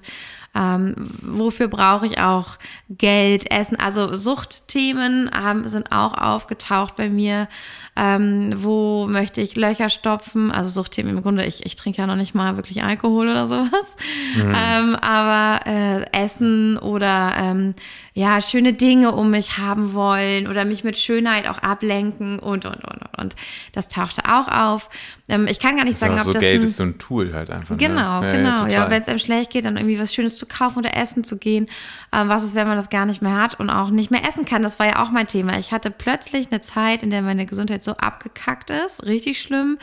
Ähm, 0.54 0.94
wofür 1.22 1.68
brauche 1.68 2.06
ich 2.06 2.18
auch 2.18 2.58
Geld, 2.90 3.50
Essen? 3.50 3.78
Also 3.78 4.14
Suchtthemen 4.14 5.30
haben, 5.32 5.66
sind 5.66 5.92
auch 5.92 6.12
aufgetaucht 6.12 6.96
bei 6.96 7.08
mir. 7.08 7.48
Ähm, 7.94 8.54
wo 8.56 9.06
möchte 9.06 9.40
ich 9.40 9.56
Löcher 9.56 9.88
stopfen? 9.88 10.50
Also 10.50 10.70
Suchtthemen 10.70 11.16
im 11.16 11.22
Grunde, 11.22 11.44
ich, 11.44 11.66
ich 11.66 11.76
trinke 11.76 11.98
ja 11.98 12.06
noch 12.06 12.16
nicht 12.16 12.34
mal 12.34 12.56
wirklich 12.56 12.82
Alkohol 12.82 13.28
oder 13.28 13.48
sowas. 13.48 13.96
Mhm. 14.34 14.54
Ähm, 14.56 14.94
aber 14.96 15.66
äh, 15.66 16.04
Essen 16.12 16.78
oder 16.78 17.34
ähm, 17.38 17.74
ja, 18.14 18.40
schöne 18.42 18.74
Dinge 18.74 19.12
um 19.12 19.30
mich 19.30 19.58
haben 19.58 19.94
wollen 19.94 20.46
oder 20.48 20.64
mich 20.64 20.84
mit 20.84 20.98
Schönheit 20.98 21.46
auch 21.48 21.58
ablenken 21.58 22.38
und, 22.38 22.66
und, 22.66 22.84
und, 22.84 23.18
und. 23.18 23.36
Das 23.72 23.88
tauchte 23.88 24.22
auch 24.26 24.48
auf. 24.48 24.90
Ähm, 25.28 25.46
ich 25.46 25.58
kann 25.58 25.76
gar 25.76 25.84
nicht 25.84 25.98
sagen, 25.98 26.14
ob 26.14 26.24
so 26.24 26.32
das. 26.32 26.40
Geld 26.40 26.62
ein, 26.62 26.64
ist 26.64 26.76
so 26.76 26.82
ein 26.82 26.98
Tool 26.98 27.32
halt 27.32 27.50
einfach. 27.50 27.76
Genau, 27.78 28.20
ne? 28.20 28.26
ja, 28.26 28.36
genau. 28.36 28.66
Ja, 28.66 28.68
ja 28.68 28.90
wenn 28.90 29.00
es 29.00 29.08
einem 29.08 29.18
schlecht 29.18 29.50
geht, 29.50 29.64
dann 29.64 29.76
irgendwie 29.76 29.98
was 29.98 30.12
Schönes 30.12 30.41
zu 30.42 30.46
kaufen 30.46 30.80
oder 30.80 30.96
essen 30.96 31.22
zu 31.22 31.38
gehen. 31.38 31.68
Ähm, 32.12 32.28
was 32.28 32.42
ist, 32.42 32.56
wenn 32.56 32.66
man 32.66 32.76
das 32.76 32.90
gar 32.90 33.06
nicht 33.06 33.22
mehr 33.22 33.40
hat 33.40 33.60
und 33.60 33.70
auch 33.70 33.90
nicht 33.90 34.10
mehr 34.10 34.28
essen 34.28 34.44
kann? 34.44 34.62
Das 34.62 34.80
war 34.80 34.86
ja 34.86 35.02
auch 35.02 35.10
mein 35.10 35.28
Thema. 35.28 35.56
Ich 35.58 35.70
hatte 35.70 35.90
plötzlich 35.90 36.50
eine 36.50 36.60
Zeit, 36.60 37.04
in 37.04 37.10
der 37.10 37.22
meine 37.22 37.46
Gesundheit 37.46 37.84
so 37.84 37.92
abgekackt 37.92 38.70
ist. 38.70 39.04
Richtig 39.04 39.40
schlimm. 39.40 39.78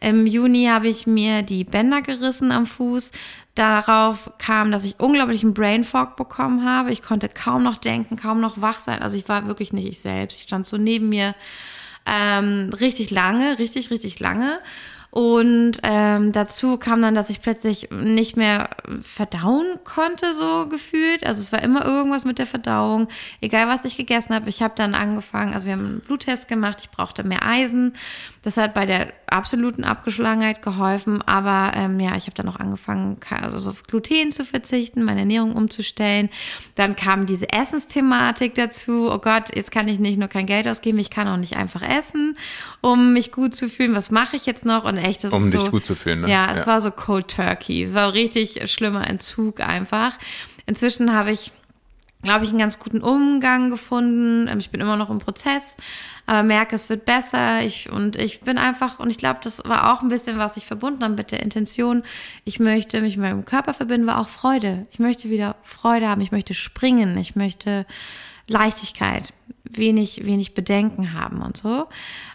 Im 0.00 0.26
Juni 0.26 0.66
habe 0.66 0.86
ich 0.86 1.06
mir 1.06 1.42
die 1.42 1.64
Bänder 1.64 2.00
gerissen 2.00 2.52
am 2.52 2.66
Fuß. 2.66 3.10
Darauf 3.56 4.30
kam, 4.38 4.70
dass 4.70 4.84
ich 4.84 5.00
unglaublichen 5.00 5.52
Brain 5.52 5.82
Fog 5.82 6.16
bekommen 6.16 6.64
habe. 6.64 6.92
Ich 6.92 7.02
konnte 7.02 7.28
kaum 7.28 7.64
noch 7.64 7.78
denken, 7.78 8.16
kaum 8.16 8.40
noch 8.40 8.60
wach 8.60 8.78
sein. 8.78 9.02
Also 9.02 9.18
ich 9.18 9.28
war 9.28 9.48
wirklich 9.48 9.72
nicht 9.72 9.88
ich 9.88 10.00
selbst. 10.00 10.38
Ich 10.38 10.44
stand 10.44 10.66
so 10.66 10.76
neben 10.76 11.08
mir 11.08 11.34
ähm, 12.06 12.70
richtig 12.80 13.10
lange, 13.10 13.58
richtig, 13.58 13.90
richtig 13.90 14.20
lange. 14.20 14.60
Und 15.14 15.78
ähm, 15.84 16.32
dazu 16.32 16.76
kam 16.76 17.00
dann, 17.00 17.14
dass 17.14 17.30
ich 17.30 17.40
plötzlich 17.40 17.88
nicht 17.92 18.36
mehr 18.36 18.70
verdauen 19.00 19.78
konnte, 19.84 20.34
so 20.34 20.66
gefühlt. 20.66 21.24
Also 21.24 21.40
es 21.40 21.52
war 21.52 21.62
immer 21.62 21.84
irgendwas 21.84 22.24
mit 22.24 22.40
der 22.40 22.46
Verdauung, 22.46 23.06
egal 23.40 23.68
was 23.68 23.84
ich 23.84 23.96
gegessen 23.96 24.34
habe. 24.34 24.48
Ich 24.48 24.60
habe 24.60 24.74
dann 24.76 24.96
angefangen, 24.96 25.54
also 25.54 25.66
wir 25.66 25.74
haben 25.74 25.86
einen 25.86 26.00
Bluttest 26.00 26.48
gemacht, 26.48 26.78
ich 26.80 26.90
brauchte 26.90 27.22
mehr 27.22 27.46
Eisen. 27.46 27.94
Das 28.44 28.58
hat 28.58 28.74
bei 28.74 28.84
der 28.84 29.14
absoluten 29.26 29.84
Abgeschlagenheit 29.84 30.60
geholfen, 30.60 31.22
aber 31.22 31.72
ähm, 31.74 31.98
ja, 31.98 32.14
ich 32.14 32.24
habe 32.24 32.34
dann 32.34 32.46
auch 32.46 32.60
angefangen, 32.60 33.16
also 33.30 33.70
auf 33.70 33.84
Gluten 33.84 34.32
zu 34.32 34.44
verzichten, 34.44 35.02
meine 35.02 35.20
Ernährung 35.20 35.56
umzustellen. 35.56 36.28
Dann 36.74 36.94
kam 36.94 37.24
diese 37.24 37.50
Essensthematik 37.50 38.54
dazu. 38.54 39.10
Oh 39.10 39.18
Gott, 39.18 39.56
jetzt 39.56 39.70
kann 39.70 39.88
ich 39.88 39.98
nicht 39.98 40.18
nur 40.18 40.28
kein 40.28 40.44
Geld 40.44 40.68
ausgeben, 40.68 40.98
ich 40.98 41.08
kann 41.08 41.26
auch 41.26 41.38
nicht 41.38 41.56
einfach 41.56 41.80
essen, 41.80 42.36
um 42.82 43.14
mich 43.14 43.32
gut 43.32 43.54
zu 43.54 43.70
fühlen. 43.70 43.94
Was 43.94 44.10
mache 44.10 44.36
ich 44.36 44.44
jetzt 44.44 44.66
noch? 44.66 44.84
Und 44.84 44.98
echt, 44.98 45.24
das 45.24 45.32
um 45.32 45.46
ist 45.46 45.54
dich 45.54 45.62
so, 45.62 45.70
gut 45.70 45.86
zu 45.86 45.94
fühlen. 45.94 46.20
Ne? 46.20 46.30
Ja, 46.30 46.52
es 46.52 46.60
ja. 46.60 46.66
war 46.66 46.82
so 46.82 46.90
Cold 46.90 47.28
Turkey. 47.28 47.84
Es 47.84 47.94
war 47.94 48.12
richtig 48.12 48.70
schlimmer 48.70 49.08
Entzug 49.08 49.60
einfach. 49.60 50.18
Inzwischen 50.66 51.14
habe 51.14 51.32
ich 51.32 51.50
glaube 52.24 52.44
ich, 52.44 52.50
einen 52.50 52.58
ganz 52.58 52.78
guten 52.78 53.00
Umgang 53.00 53.70
gefunden. 53.70 54.48
Ähm, 54.48 54.58
ich 54.58 54.70
bin 54.70 54.80
immer 54.80 54.96
noch 54.96 55.10
im 55.10 55.18
Prozess, 55.18 55.76
aber 56.26 56.42
merke, 56.42 56.74
es 56.74 56.88
wird 56.88 57.04
besser. 57.04 57.62
Ich, 57.62 57.90
und 57.90 58.16
ich 58.16 58.40
bin 58.40 58.58
einfach, 58.58 58.98
und 58.98 59.10
ich 59.10 59.18
glaube, 59.18 59.40
das 59.42 59.62
war 59.64 59.92
auch 59.92 60.02
ein 60.02 60.08
bisschen, 60.08 60.38
was 60.38 60.56
ich 60.56 60.66
verbunden 60.66 61.04
habe 61.04 61.14
mit 61.14 61.30
der 61.30 61.42
Intention. 61.42 62.02
Ich 62.44 62.58
möchte 62.58 63.00
mich 63.00 63.16
mit 63.16 63.26
meinem 63.26 63.44
Körper 63.44 63.74
verbinden, 63.74 64.06
war 64.06 64.20
auch 64.20 64.28
Freude. 64.28 64.86
Ich 64.90 64.98
möchte 64.98 65.30
wieder 65.30 65.56
Freude 65.62 66.08
haben. 66.08 66.20
Ich 66.20 66.32
möchte 66.32 66.54
springen. 66.54 67.16
Ich 67.18 67.36
möchte 67.36 67.86
Leichtigkeit, 68.46 69.32
wenig, 69.64 70.24
wenig 70.26 70.54
Bedenken 70.54 71.14
haben 71.14 71.40
und 71.40 71.56
so. 71.56 71.86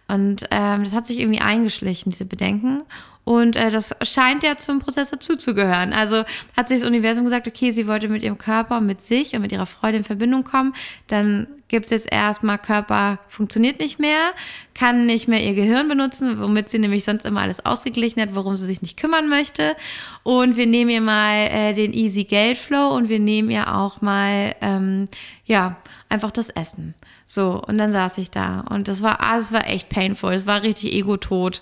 Und 0.08 0.46
ähm, 0.50 0.84
das 0.84 0.96
hat 0.96 1.06
sich 1.06 1.20
irgendwie 1.20 1.42
eingeschlichen, 1.42 2.12
diese 2.12 2.26
Bedenken. 2.26 2.84
Und 3.30 3.56
äh, 3.56 3.70
das 3.70 3.96
scheint 4.02 4.42
ja 4.42 4.58
zum 4.58 4.80
Prozess 4.80 5.12
dazuzugehören. 5.12 5.94
Also 5.94 6.24
hat 6.58 6.68
sich 6.68 6.80
das 6.80 6.88
Universum 6.88 7.26
gesagt, 7.26 7.48
okay, 7.48 7.70
sie 7.70 7.86
wollte 7.86 8.10
mit 8.10 8.24
ihrem 8.24 8.40
Körper, 8.40 8.82
mit 8.82 9.04
sich 9.04 9.36
und 9.36 9.44
mit 9.44 9.52
ihrer 9.52 9.68
Freude 9.68 9.98
in 9.98 10.04
Verbindung 10.04 10.44
kommen. 10.44 10.74
Dann 11.06 11.46
gibt 11.68 11.92
es 11.92 12.08
erstmal 12.08 12.58
Körper 12.58 13.20
funktioniert 13.28 13.80
nicht 13.80 14.00
mehr, 14.00 14.32
kann 14.74 15.06
nicht 15.06 15.28
mehr 15.28 15.44
ihr 15.44 15.54
Gehirn 15.54 15.88
benutzen, 15.88 16.42
womit 16.42 16.70
sie 16.70 16.80
nämlich 16.80 17.04
sonst 17.04 17.24
immer 17.24 17.42
alles 17.42 17.64
ausgeglichen 17.64 18.20
hat, 18.20 18.34
worum 18.34 18.58
sie 18.58 18.66
sich 18.66 18.82
nicht 18.82 18.98
kümmern 18.98 19.30
möchte. 19.30 19.76
Und 20.24 20.58
wir 20.58 20.66
nehmen 20.66 20.90
ihr 20.90 21.02
mal 21.02 21.36
äh, 21.52 21.74
den 21.74 21.94
Easy 21.94 22.24
Geldflow 22.24 22.96
und 22.96 23.10
wir 23.10 23.20
nehmen 23.20 23.52
ihr 23.52 23.76
auch 23.76 24.02
mal, 24.02 24.56
ähm, 24.62 25.08
ja, 25.46 25.78
einfach 26.10 26.32
das 26.32 26.50
Essen. 26.50 26.96
So, 27.32 27.62
und 27.68 27.78
dann 27.78 27.92
saß 27.92 28.18
ich 28.18 28.32
da 28.32 28.62
und 28.62 28.88
das 28.88 29.04
war, 29.04 29.22
ah, 29.22 29.38
das 29.38 29.52
war 29.52 29.68
echt 29.68 29.90
painful, 29.90 30.34
es 30.34 30.48
war 30.48 30.64
richtig 30.64 30.94
ego-tot. 30.96 31.62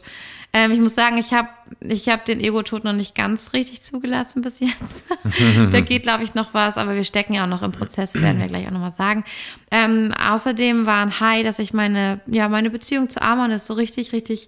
Ähm, 0.54 0.72
ich 0.72 0.80
muss 0.80 0.96
sagen, 0.96 1.18
ich 1.18 1.34
habe 1.34 1.50
ich 1.82 2.08
hab 2.08 2.24
den 2.24 2.40
Ego-Tod 2.40 2.86
noch 2.86 2.94
nicht 2.94 3.16
ganz 3.16 3.52
richtig 3.52 3.82
zugelassen 3.82 4.42
bis 4.42 4.62
jetzt. 4.62 5.04
da 5.72 5.82
geht, 5.82 6.04
glaube 6.04 6.24
ich, 6.24 6.36
noch 6.36 6.54
was, 6.54 6.78
aber 6.78 6.96
wir 6.96 7.04
stecken 7.04 7.34
ja 7.34 7.44
auch 7.44 7.50
noch 7.50 7.64
im 7.64 7.74
Prozess, 7.74 8.16
werden 8.16 8.40
wir 8.40 8.48
gleich 8.48 8.66
auch 8.66 8.72
nochmal 8.72 8.92
sagen. 8.92 9.26
Ähm, 9.70 10.14
außerdem 10.14 10.86
war 10.86 11.02
ein 11.02 11.20
High, 11.20 11.44
dass 11.44 11.60
ich 11.60 11.74
meine, 11.74 12.22
ja, 12.28 12.48
meine 12.48 12.70
Beziehung 12.70 13.10
zu 13.10 13.22
Amon 13.22 13.52
ist 13.52 13.68
so 13.68 13.74
richtig, 13.74 14.14
richtig 14.14 14.48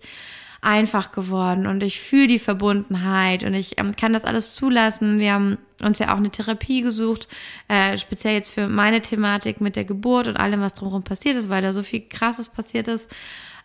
einfach 0.61 1.11
geworden 1.11 1.67
und 1.67 1.83
ich 1.83 1.99
fühle 1.99 2.27
die 2.27 2.39
Verbundenheit 2.39 3.43
und 3.43 3.55
ich 3.55 3.77
ähm, 3.77 3.93
kann 3.97 4.13
das 4.13 4.23
alles 4.23 4.55
zulassen. 4.55 5.19
Wir 5.19 5.33
haben 5.33 5.57
uns 5.81 5.99
ja 5.99 6.13
auch 6.13 6.17
eine 6.17 6.29
Therapie 6.29 6.81
gesucht, 6.81 7.27
äh, 7.67 7.97
speziell 7.97 8.33
jetzt 8.33 8.53
für 8.53 8.67
meine 8.67 9.01
Thematik 9.01 9.61
mit 9.61 9.75
der 9.75 9.85
Geburt 9.85 10.27
und 10.27 10.37
allem, 10.37 10.61
was 10.61 10.73
drumherum 10.73 11.03
passiert 11.03 11.35
ist, 11.35 11.49
weil 11.49 11.61
da 11.61 11.73
so 11.73 11.83
viel 11.83 12.01
Krasses 12.07 12.47
passiert 12.47 12.87
ist. 12.87 13.09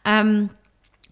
Ähm, 0.04 0.50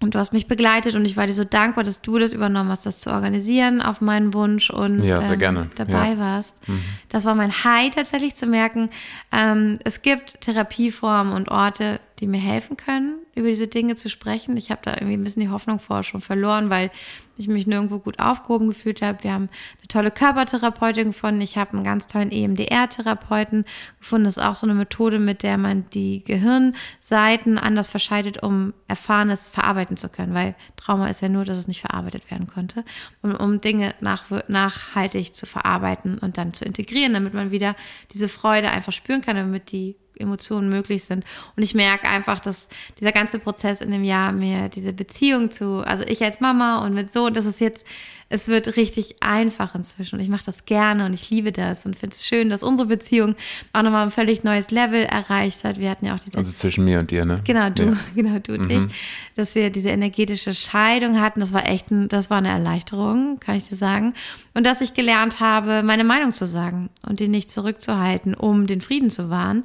und 0.02 0.16
du 0.16 0.18
hast 0.18 0.32
mich 0.32 0.48
begleitet 0.48 0.96
und 0.96 1.04
ich 1.04 1.16
war 1.16 1.26
dir 1.26 1.32
so 1.32 1.44
dankbar, 1.44 1.84
dass 1.84 2.02
du 2.02 2.18
das 2.18 2.32
übernommen 2.32 2.70
hast, 2.70 2.84
das 2.86 2.98
zu 2.98 3.10
organisieren 3.10 3.80
auf 3.80 4.00
meinen 4.00 4.34
Wunsch 4.34 4.68
und 4.68 5.04
ja, 5.04 5.22
ähm, 5.22 5.38
gerne. 5.38 5.70
dabei 5.76 6.10
ja. 6.10 6.18
warst. 6.18 6.68
Mhm. 6.68 6.82
Das 7.08 7.24
war 7.24 7.36
mein 7.36 7.52
High 7.52 7.94
tatsächlich 7.94 8.34
zu 8.34 8.46
merken, 8.46 8.90
ähm, 9.30 9.78
es 9.84 10.02
gibt 10.02 10.40
Therapieformen 10.40 11.32
und 11.32 11.48
Orte, 11.48 12.00
die 12.22 12.28
mir 12.28 12.40
helfen 12.40 12.76
können, 12.76 13.18
über 13.34 13.48
diese 13.48 13.66
Dinge 13.66 13.96
zu 13.96 14.08
sprechen. 14.08 14.56
Ich 14.56 14.70
habe 14.70 14.80
da 14.84 14.92
irgendwie 14.92 15.14
ein 15.14 15.24
bisschen 15.24 15.42
die 15.42 15.48
Hoffnung 15.48 15.80
vorher 15.80 16.04
schon 16.04 16.20
verloren, 16.20 16.70
weil 16.70 16.92
ich 17.36 17.48
mich 17.48 17.66
nirgendwo 17.66 17.98
gut 17.98 18.20
aufgehoben 18.20 18.68
gefühlt 18.68 19.02
habe. 19.02 19.24
Wir 19.24 19.32
haben 19.32 19.48
eine 19.80 19.88
tolle 19.88 20.12
Körpertherapeutin 20.12 21.08
gefunden. 21.08 21.40
Ich 21.40 21.58
habe 21.58 21.72
einen 21.72 21.82
ganz 21.82 22.06
tollen 22.06 22.30
EMDR-Therapeuten 22.30 23.64
gefunden. 23.98 24.26
Das 24.26 24.36
ist 24.36 24.42
auch 24.42 24.54
so 24.54 24.68
eine 24.68 24.74
Methode, 24.74 25.18
mit 25.18 25.42
der 25.42 25.58
man 25.58 25.84
die 25.90 26.22
Gehirnseiten 26.22 27.58
anders 27.58 27.88
verscheidet, 27.88 28.40
um 28.40 28.72
Erfahrenes 28.86 29.48
verarbeiten 29.48 29.96
zu 29.96 30.08
können. 30.08 30.32
Weil 30.32 30.54
Trauma 30.76 31.08
ist 31.08 31.22
ja 31.22 31.28
nur, 31.28 31.44
dass 31.44 31.58
es 31.58 31.66
nicht 31.66 31.80
verarbeitet 31.80 32.30
werden 32.30 32.46
konnte. 32.46 32.84
Und 33.20 33.34
um 33.34 33.60
Dinge 33.60 33.94
nach, 33.98 34.26
nachhaltig 34.46 35.34
zu 35.34 35.46
verarbeiten 35.46 36.18
und 36.18 36.38
dann 36.38 36.54
zu 36.54 36.64
integrieren, 36.64 37.14
damit 37.14 37.34
man 37.34 37.50
wieder 37.50 37.74
diese 38.12 38.28
Freude 38.28 38.70
einfach 38.70 38.92
spüren 38.92 39.22
kann, 39.22 39.34
damit 39.34 39.72
die 39.72 39.96
Emotionen 40.16 40.68
möglich 40.68 41.04
sind. 41.04 41.24
Und 41.56 41.62
ich 41.62 41.74
merke 41.74 42.08
einfach, 42.08 42.40
dass 42.40 42.68
dieser 43.00 43.12
ganze 43.12 43.38
Prozess 43.38 43.80
in 43.80 43.90
dem 43.90 44.04
Jahr 44.04 44.32
mir 44.32 44.68
diese 44.68 44.92
Beziehung 44.92 45.50
zu, 45.50 45.86
also 45.86 46.04
ich 46.06 46.22
als 46.22 46.40
Mama 46.40 46.84
und 46.84 46.94
mit 46.94 47.12
Sohn, 47.12 47.34
das 47.34 47.46
ist 47.46 47.60
jetzt 47.60 47.86
es 48.32 48.48
wird 48.48 48.78
richtig 48.78 49.16
einfach 49.20 49.74
inzwischen. 49.74 50.16
Und 50.16 50.22
ich 50.22 50.30
mache 50.30 50.44
das 50.46 50.64
gerne 50.64 51.04
und 51.04 51.12
ich 51.12 51.28
liebe 51.28 51.52
das 51.52 51.84
und 51.84 51.96
finde 51.96 52.16
es 52.16 52.26
schön, 52.26 52.48
dass 52.48 52.62
unsere 52.62 52.88
Beziehung 52.88 53.34
auch 53.74 53.82
nochmal 53.82 54.06
ein 54.06 54.10
völlig 54.10 54.42
neues 54.42 54.70
Level 54.70 55.04
erreicht 55.04 55.64
hat. 55.64 55.78
Wir 55.78 55.90
hatten 55.90 56.06
ja 56.06 56.14
auch 56.14 56.18
diese. 56.18 56.38
Also 56.38 56.50
zwischen 56.50 56.86
mir 56.86 56.98
und 56.98 57.10
dir, 57.10 57.26
ne? 57.26 57.42
Genau, 57.44 57.68
du, 57.68 57.82
ja. 57.82 57.96
genau, 58.14 58.38
du 58.38 58.54
und 58.54 58.64
mhm. 58.64 58.88
ich. 58.88 58.94
Dass 59.34 59.54
wir 59.54 59.68
diese 59.68 59.90
energetische 59.90 60.54
Scheidung 60.54 61.20
hatten. 61.20 61.40
Das 61.40 61.52
war 61.52 61.68
echt 61.68 61.90
ein, 61.90 62.08
das 62.08 62.30
war 62.30 62.38
eine 62.38 62.48
Erleichterung, 62.48 63.38
kann 63.38 63.56
ich 63.56 63.68
dir 63.68 63.76
sagen. 63.76 64.14
Und 64.54 64.64
dass 64.64 64.80
ich 64.80 64.94
gelernt 64.94 65.40
habe, 65.40 65.82
meine 65.82 66.04
Meinung 66.04 66.32
zu 66.32 66.46
sagen 66.46 66.88
und 67.06 67.20
die 67.20 67.28
nicht 67.28 67.50
zurückzuhalten, 67.50 68.34
um 68.34 68.66
den 68.66 68.80
Frieden 68.80 69.10
zu 69.10 69.28
wahren, 69.28 69.64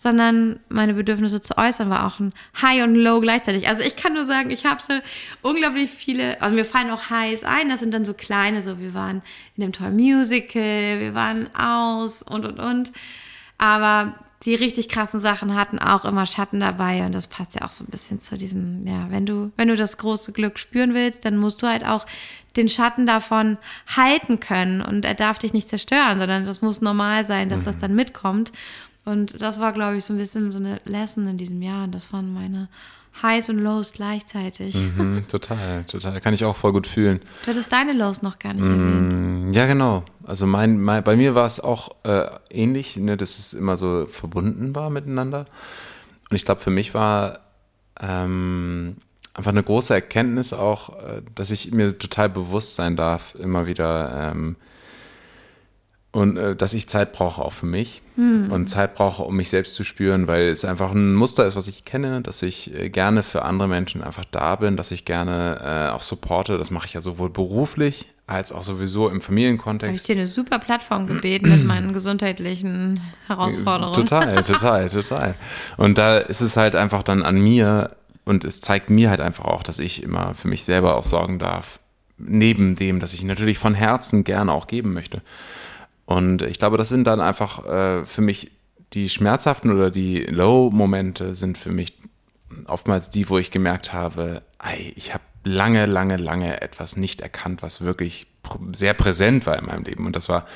sondern 0.00 0.60
meine 0.68 0.94
Bedürfnisse 0.94 1.42
zu 1.42 1.58
äußern, 1.58 1.90
war 1.90 2.06
auch 2.06 2.20
ein 2.20 2.32
High 2.62 2.84
und 2.84 2.94
Low 2.94 3.20
gleichzeitig. 3.20 3.66
Also 3.66 3.82
ich 3.82 3.96
kann 3.96 4.14
nur 4.14 4.22
sagen, 4.22 4.50
ich 4.50 4.64
hatte 4.64 5.02
unglaublich 5.42 5.90
viele, 5.90 6.40
also 6.40 6.54
mir 6.54 6.64
fallen 6.64 6.90
auch 6.90 7.10
Highs 7.10 7.42
ein, 7.42 7.68
das 7.68 7.80
sind 7.80 7.92
dann 7.92 8.04
so 8.04 8.14
kleine, 8.14 8.62
so 8.62 8.78
wir 8.78 8.94
waren 8.94 9.22
in 9.56 9.64
einem 9.64 9.72
tollen 9.72 9.96
Musical, 9.96 11.00
wir 11.00 11.14
waren 11.14 11.52
aus 11.52 12.22
und 12.22 12.46
und 12.46 12.60
und. 12.60 12.92
Aber 13.58 14.14
die 14.44 14.54
richtig 14.54 14.88
krassen 14.88 15.18
Sachen 15.18 15.56
hatten 15.56 15.80
auch 15.80 16.04
immer 16.04 16.24
Schatten 16.26 16.60
dabei 16.60 17.04
und 17.04 17.12
das 17.12 17.26
passt 17.26 17.56
ja 17.56 17.62
auch 17.62 17.72
so 17.72 17.82
ein 17.82 17.90
bisschen 17.90 18.20
zu 18.20 18.38
diesem, 18.38 18.86
ja, 18.86 19.06
wenn 19.10 19.26
du, 19.26 19.50
wenn 19.56 19.66
du 19.66 19.74
das 19.74 19.96
große 19.96 20.30
Glück 20.30 20.60
spüren 20.60 20.94
willst, 20.94 21.24
dann 21.24 21.38
musst 21.38 21.60
du 21.60 21.66
halt 21.66 21.84
auch 21.84 22.06
den 22.56 22.68
Schatten 22.68 23.04
davon 23.04 23.58
halten 23.88 24.38
können 24.38 24.80
und 24.80 25.04
er 25.04 25.14
darf 25.14 25.40
dich 25.40 25.52
nicht 25.52 25.68
zerstören, 25.68 26.20
sondern 26.20 26.44
das 26.44 26.62
muss 26.62 26.80
normal 26.80 27.24
sein, 27.24 27.48
dass 27.48 27.64
das 27.64 27.76
mhm. 27.76 27.80
dann 27.80 27.94
mitkommt. 27.96 28.52
Und 29.08 29.40
das 29.40 29.58
war, 29.58 29.72
glaube 29.72 29.96
ich, 29.96 30.04
so 30.04 30.12
ein 30.12 30.18
bisschen 30.18 30.50
so 30.50 30.58
eine 30.58 30.80
Lesson 30.84 31.26
in 31.28 31.38
diesem 31.38 31.62
Jahr 31.62 31.84
und 31.84 31.94
das 31.94 32.12
waren 32.12 32.32
meine 32.34 32.68
Highs 33.22 33.48
und 33.48 33.58
Lows 33.58 33.94
gleichzeitig. 33.94 34.74
Mhm, 34.74 35.24
total, 35.28 35.84
total. 35.84 36.20
Kann 36.20 36.34
ich 36.34 36.44
auch 36.44 36.54
voll 36.54 36.72
gut 36.72 36.86
fühlen. 36.86 37.20
Du 37.44 37.50
hattest 37.50 37.72
deine 37.72 37.94
Lows 37.94 38.20
noch 38.20 38.38
gar 38.38 38.52
nicht 38.52 38.64
mm, 38.64 38.70
erwähnt. 38.70 39.56
Ja, 39.56 39.66
genau. 39.66 40.04
Also 40.26 40.46
mein, 40.46 40.78
mein, 40.78 41.02
bei 41.02 41.16
mir 41.16 41.34
war 41.34 41.46
es 41.46 41.58
auch 41.58 41.88
äh, 42.04 42.26
ähnlich, 42.50 42.98
ne, 42.98 43.16
dass 43.16 43.38
es 43.38 43.54
immer 43.54 43.78
so 43.78 44.06
verbunden 44.06 44.74
war 44.74 44.90
miteinander. 44.90 45.46
Und 46.28 46.36
ich 46.36 46.44
glaube, 46.44 46.60
für 46.60 46.70
mich 46.70 46.92
war 46.92 47.40
ähm, 47.98 48.96
einfach 49.32 49.52
eine 49.52 49.62
große 49.62 49.94
Erkenntnis 49.94 50.52
auch, 50.52 50.90
äh, 51.02 51.22
dass 51.34 51.50
ich 51.50 51.72
mir 51.72 51.98
total 51.98 52.28
bewusst 52.28 52.74
sein 52.74 52.94
darf, 52.94 53.34
immer 53.36 53.66
wieder, 53.66 54.32
ähm, 54.32 54.56
und 56.18 56.36
äh, 56.36 56.56
dass 56.56 56.74
ich 56.74 56.88
Zeit 56.88 57.12
brauche 57.12 57.40
auch 57.40 57.52
für 57.52 57.66
mich 57.66 58.02
hm. 58.16 58.50
und 58.50 58.68
Zeit 58.68 58.96
brauche, 58.96 59.22
um 59.22 59.36
mich 59.36 59.50
selbst 59.50 59.76
zu 59.76 59.84
spüren, 59.84 60.26
weil 60.26 60.48
es 60.48 60.64
einfach 60.64 60.90
ein 60.90 61.14
Muster 61.14 61.46
ist, 61.46 61.54
was 61.54 61.68
ich 61.68 61.84
kenne, 61.84 62.22
dass 62.22 62.42
ich 62.42 62.74
äh, 62.74 62.90
gerne 62.90 63.22
für 63.22 63.42
andere 63.42 63.68
Menschen 63.68 64.02
einfach 64.02 64.24
da 64.24 64.56
bin, 64.56 64.76
dass 64.76 64.90
ich 64.90 65.04
gerne 65.04 65.60
äh, 65.62 65.94
auch 65.94 66.02
supporte. 66.02 66.58
Das 66.58 66.70
mache 66.70 66.86
ich 66.86 66.94
ja 66.94 67.02
sowohl 67.02 67.30
beruflich 67.30 68.08
als 68.26 68.52
auch 68.52 68.64
sowieso 68.64 69.08
im 69.08 69.20
Familienkontext. 69.20 69.88
Habe 69.88 69.96
ich 69.96 70.02
dir 70.02 70.16
eine 70.16 70.26
super 70.26 70.58
Plattform 70.58 71.06
gebeten 71.06 71.48
mit 71.48 71.64
meinen 71.64 71.92
gesundheitlichen 71.92 73.00
Herausforderungen. 73.28 73.94
Total, 73.94 74.42
total, 74.42 74.88
total. 74.88 75.34
Und 75.76 75.98
da 75.98 76.18
ist 76.18 76.40
es 76.40 76.56
halt 76.56 76.74
einfach 76.74 77.04
dann 77.04 77.22
an 77.22 77.40
mir 77.40 77.96
und 78.24 78.44
es 78.44 78.60
zeigt 78.60 78.90
mir 78.90 79.08
halt 79.08 79.20
einfach 79.20 79.44
auch, 79.44 79.62
dass 79.62 79.78
ich 79.78 80.02
immer 80.02 80.34
für 80.34 80.48
mich 80.48 80.64
selber 80.64 80.96
auch 80.96 81.04
sorgen 81.04 81.38
darf. 81.38 81.78
Neben 82.18 82.74
dem, 82.74 82.98
dass 82.98 83.14
ich 83.14 83.22
natürlich 83.22 83.58
von 83.58 83.74
Herzen 83.74 84.24
gerne 84.24 84.52
auch 84.52 84.66
geben 84.66 84.92
möchte. 84.92 85.22
Und 86.08 86.40
ich 86.40 86.58
glaube, 86.58 86.78
das 86.78 86.88
sind 86.88 87.04
dann 87.04 87.20
einfach 87.20 87.66
äh, 87.66 88.06
für 88.06 88.22
mich 88.22 88.50
die 88.94 89.10
schmerzhaften 89.10 89.70
oder 89.70 89.90
die 89.90 90.20
Low-Momente 90.20 91.34
sind 91.34 91.58
für 91.58 91.70
mich 91.70 91.98
oftmals 92.64 93.10
die, 93.10 93.28
wo 93.28 93.36
ich 93.36 93.50
gemerkt 93.50 93.92
habe, 93.92 94.40
ey, 94.58 94.94
ich 94.96 95.12
habe 95.12 95.22
lange, 95.44 95.84
lange, 95.84 96.16
lange 96.16 96.62
etwas 96.62 96.96
nicht 96.96 97.20
erkannt, 97.20 97.60
was 97.60 97.82
wirklich 97.82 98.26
pr 98.42 98.58
sehr 98.72 98.94
präsent 98.94 99.44
war 99.44 99.58
in 99.58 99.66
meinem 99.66 99.84
Leben. 99.84 100.06
Und 100.06 100.16
das 100.16 100.30
war 100.30 100.46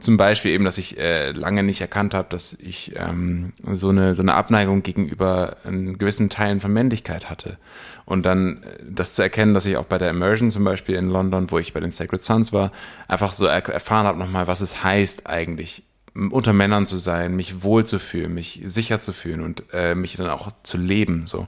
zum 0.00 0.16
Beispiel 0.16 0.52
eben, 0.52 0.64
dass 0.64 0.78
ich 0.78 0.98
äh, 0.98 1.30
lange 1.32 1.62
nicht 1.62 1.80
erkannt 1.80 2.14
habe, 2.14 2.28
dass 2.30 2.54
ich 2.54 2.94
ähm, 2.96 3.52
so, 3.72 3.90
eine, 3.90 4.14
so 4.14 4.22
eine 4.22 4.34
Abneigung 4.34 4.82
gegenüber 4.82 5.56
einen 5.64 5.98
gewissen 5.98 6.30
Teilen 6.30 6.60
von 6.60 6.72
Männlichkeit 6.72 7.30
hatte. 7.30 7.58
Und 8.04 8.26
dann 8.26 8.62
äh, 8.62 8.78
das 8.88 9.14
zu 9.14 9.22
erkennen, 9.22 9.54
dass 9.54 9.66
ich 9.66 9.76
auch 9.76 9.84
bei 9.84 9.98
der 9.98 10.10
Immersion 10.10 10.50
zum 10.50 10.64
Beispiel 10.64 10.96
in 10.96 11.08
London, 11.08 11.50
wo 11.50 11.58
ich 11.58 11.72
bei 11.72 11.80
den 11.80 11.92
Sacred 11.92 12.22
Sons 12.22 12.52
war, 12.52 12.72
einfach 13.08 13.32
so 13.32 13.46
er 13.46 13.66
erfahren 13.68 14.06
habe 14.06 14.18
nochmal, 14.18 14.46
was 14.46 14.60
es 14.60 14.82
heißt 14.82 15.26
eigentlich 15.26 15.84
unter 16.14 16.52
Männern 16.52 16.86
zu 16.86 16.98
sein, 16.98 17.36
mich 17.36 17.62
wohl 17.62 17.86
zu 17.86 17.98
fühlen, 18.00 18.34
mich 18.34 18.62
sicher 18.64 19.00
zu 19.00 19.12
fühlen 19.12 19.40
und 19.40 19.64
äh, 19.72 19.94
mich 19.94 20.16
dann 20.16 20.28
auch 20.28 20.50
zu 20.62 20.76
leben. 20.76 21.26
so 21.26 21.46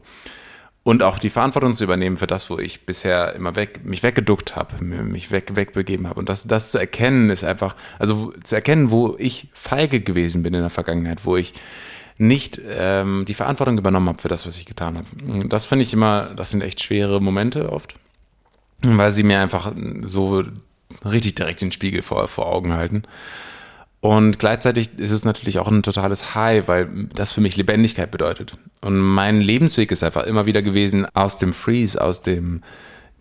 und 0.84 1.02
auch 1.02 1.18
die 1.18 1.30
Verantwortung 1.30 1.74
zu 1.74 1.84
übernehmen 1.84 2.16
für 2.16 2.26
das, 2.26 2.50
wo 2.50 2.58
ich 2.58 2.84
bisher 2.84 3.34
immer 3.34 3.54
weg, 3.54 3.84
mich 3.84 4.02
weggeduckt 4.02 4.56
habe, 4.56 4.82
mich 4.82 5.30
weg, 5.30 5.54
wegbegeben 5.54 6.08
habe. 6.08 6.18
Und 6.18 6.28
das, 6.28 6.46
das 6.48 6.72
zu 6.72 6.78
erkennen 6.78 7.30
ist 7.30 7.44
einfach, 7.44 7.76
also 7.98 8.32
zu 8.42 8.56
erkennen, 8.56 8.90
wo 8.90 9.14
ich 9.18 9.48
feige 9.54 10.00
gewesen 10.00 10.42
bin 10.42 10.54
in 10.54 10.60
der 10.60 10.70
Vergangenheit, 10.70 11.24
wo 11.24 11.36
ich 11.36 11.52
nicht 12.18 12.60
ähm, 12.68 13.24
die 13.26 13.34
Verantwortung 13.34 13.78
übernommen 13.78 14.08
habe 14.08 14.20
für 14.20 14.28
das, 14.28 14.46
was 14.46 14.58
ich 14.58 14.66
getan 14.66 14.98
habe. 14.98 15.48
Das 15.48 15.64
finde 15.64 15.84
ich 15.84 15.92
immer, 15.92 16.34
das 16.34 16.50
sind 16.50 16.62
echt 16.62 16.82
schwere 16.82 17.20
Momente 17.20 17.70
oft, 17.72 17.94
weil 18.82 19.12
sie 19.12 19.22
mir 19.22 19.40
einfach 19.40 19.72
so 20.02 20.42
richtig 21.04 21.36
direkt 21.36 21.60
den 21.60 21.72
Spiegel 21.72 22.02
vor, 22.02 22.26
vor 22.26 22.46
Augen 22.46 22.72
halten. 22.72 23.04
Und 24.02 24.40
gleichzeitig 24.40 24.98
ist 24.98 25.12
es 25.12 25.24
natürlich 25.24 25.60
auch 25.60 25.68
ein 25.68 25.84
totales 25.84 26.34
High, 26.34 26.66
weil 26.66 26.88
das 27.14 27.30
für 27.30 27.40
mich 27.40 27.56
Lebendigkeit 27.56 28.10
bedeutet. 28.10 28.54
Und 28.80 28.98
mein 28.98 29.40
Lebensweg 29.40 29.92
ist 29.92 30.02
einfach 30.02 30.24
immer 30.24 30.44
wieder 30.44 30.60
gewesen 30.60 31.06
aus 31.14 31.38
dem 31.38 31.52
Freeze, 31.52 32.02
aus 32.02 32.20
dem 32.20 32.62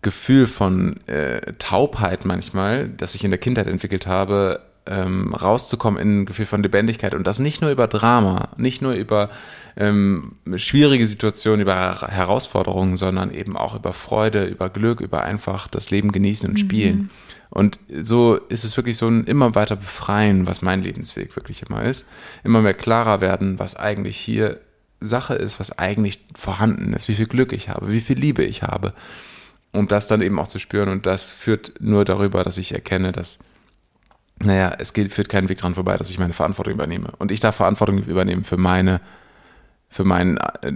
Gefühl 0.02 0.48
von 0.48 0.96
äh, 1.06 1.52
Taubheit 1.60 2.24
manchmal, 2.24 2.88
das 2.88 3.14
ich 3.14 3.22
in 3.22 3.30
der 3.30 3.38
Kindheit 3.38 3.68
entwickelt 3.68 4.08
habe, 4.08 4.60
ähm, 4.86 5.34
rauszukommen 5.34 6.00
in 6.00 6.20
ein 6.20 6.26
Gefühl 6.26 6.46
von 6.46 6.62
Lebendigkeit 6.62 7.14
und 7.14 7.26
das 7.26 7.38
nicht 7.38 7.62
nur 7.62 7.70
über 7.70 7.86
Drama, 7.86 8.48
nicht 8.56 8.82
nur 8.82 8.92
über 8.92 9.30
ähm, 9.76 10.36
schwierige 10.56 11.06
Situationen, 11.06 11.60
über 11.60 12.00
Herausforderungen, 12.08 12.96
sondern 12.96 13.32
eben 13.32 13.56
auch 13.56 13.76
über 13.76 13.92
Freude, 13.92 14.44
über 14.44 14.68
Glück, 14.70 15.00
über 15.00 15.22
einfach 15.22 15.68
das 15.68 15.90
Leben 15.90 16.12
genießen 16.12 16.50
und 16.50 16.58
spielen. 16.58 16.96
Mhm. 16.96 17.10
Und 17.50 17.78
so 18.02 18.36
ist 18.48 18.64
es 18.64 18.76
wirklich 18.76 18.96
so 18.96 19.08
ein 19.08 19.24
immer 19.24 19.54
weiter 19.54 19.76
befreien, 19.76 20.46
was 20.46 20.62
mein 20.62 20.82
Lebensweg 20.82 21.36
wirklich 21.36 21.62
immer 21.68 21.82
ist. 21.82 22.08
Immer 22.44 22.62
mehr 22.62 22.74
klarer 22.74 23.20
werden, 23.20 23.58
was 23.58 23.76
eigentlich 23.76 24.16
hier 24.16 24.60
Sache 25.00 25.34
ist, 25.34 25.60
was 25.60 25.78
eigentlich 25.78 26.20
vorhanden 26.34 26.94
ist, 26.94 27.08
wie 27.08 27.14
viel 27.14 27.26
Glück 27.26 27.52
ich 27.52 27.68
habe, 27.68 27.92
wie 27.92 28.00
viel 28.00 28.18
Liebe 28.18 28.42
ich 28.42 28.62
habe. 28.62 28.94
Und 29.70 29.92
das 29.92 30.06
dann 30.06 30.22
eben 30.22 30.38
auch 30.38 30.48
zu 30.48 30.58
spüren. 30.58 30.88
Und 30.88 31.06
das 31.06 31.30
führt 31.30 31.74
nur 31.80 32.04
darüber, 32.04 32.42
dass 32.42 32.58
ich 32.58 32.72
erkenne, 32.72 33.12
dass, 33.12 33.38
naja, 34.38 34.74
es 34.78 34.92
geht, 34.92 35.12
führt 35.12 35.28
keinen 35.28 35.48
Weg 35.48 35.58
dran 35.58 35.74
vorbei, 35.74 35.96
dass 35.96 36.10
ich 36.10 36.18
meine 36.18 36.32
Verantwortung 36.32 36.74
übernehme. 36.74 37.12
Und 37.18 37.30
ich 37.30 37.40
darf 37.40 37.56
Verantwortung 37.56 37.98
übernehmen 37.98 38.44
für 38.44 38.56
meine, 38.56 39.00
für 39.88 40.04
mein, 40.04 40.38
äh, 40.38 40.72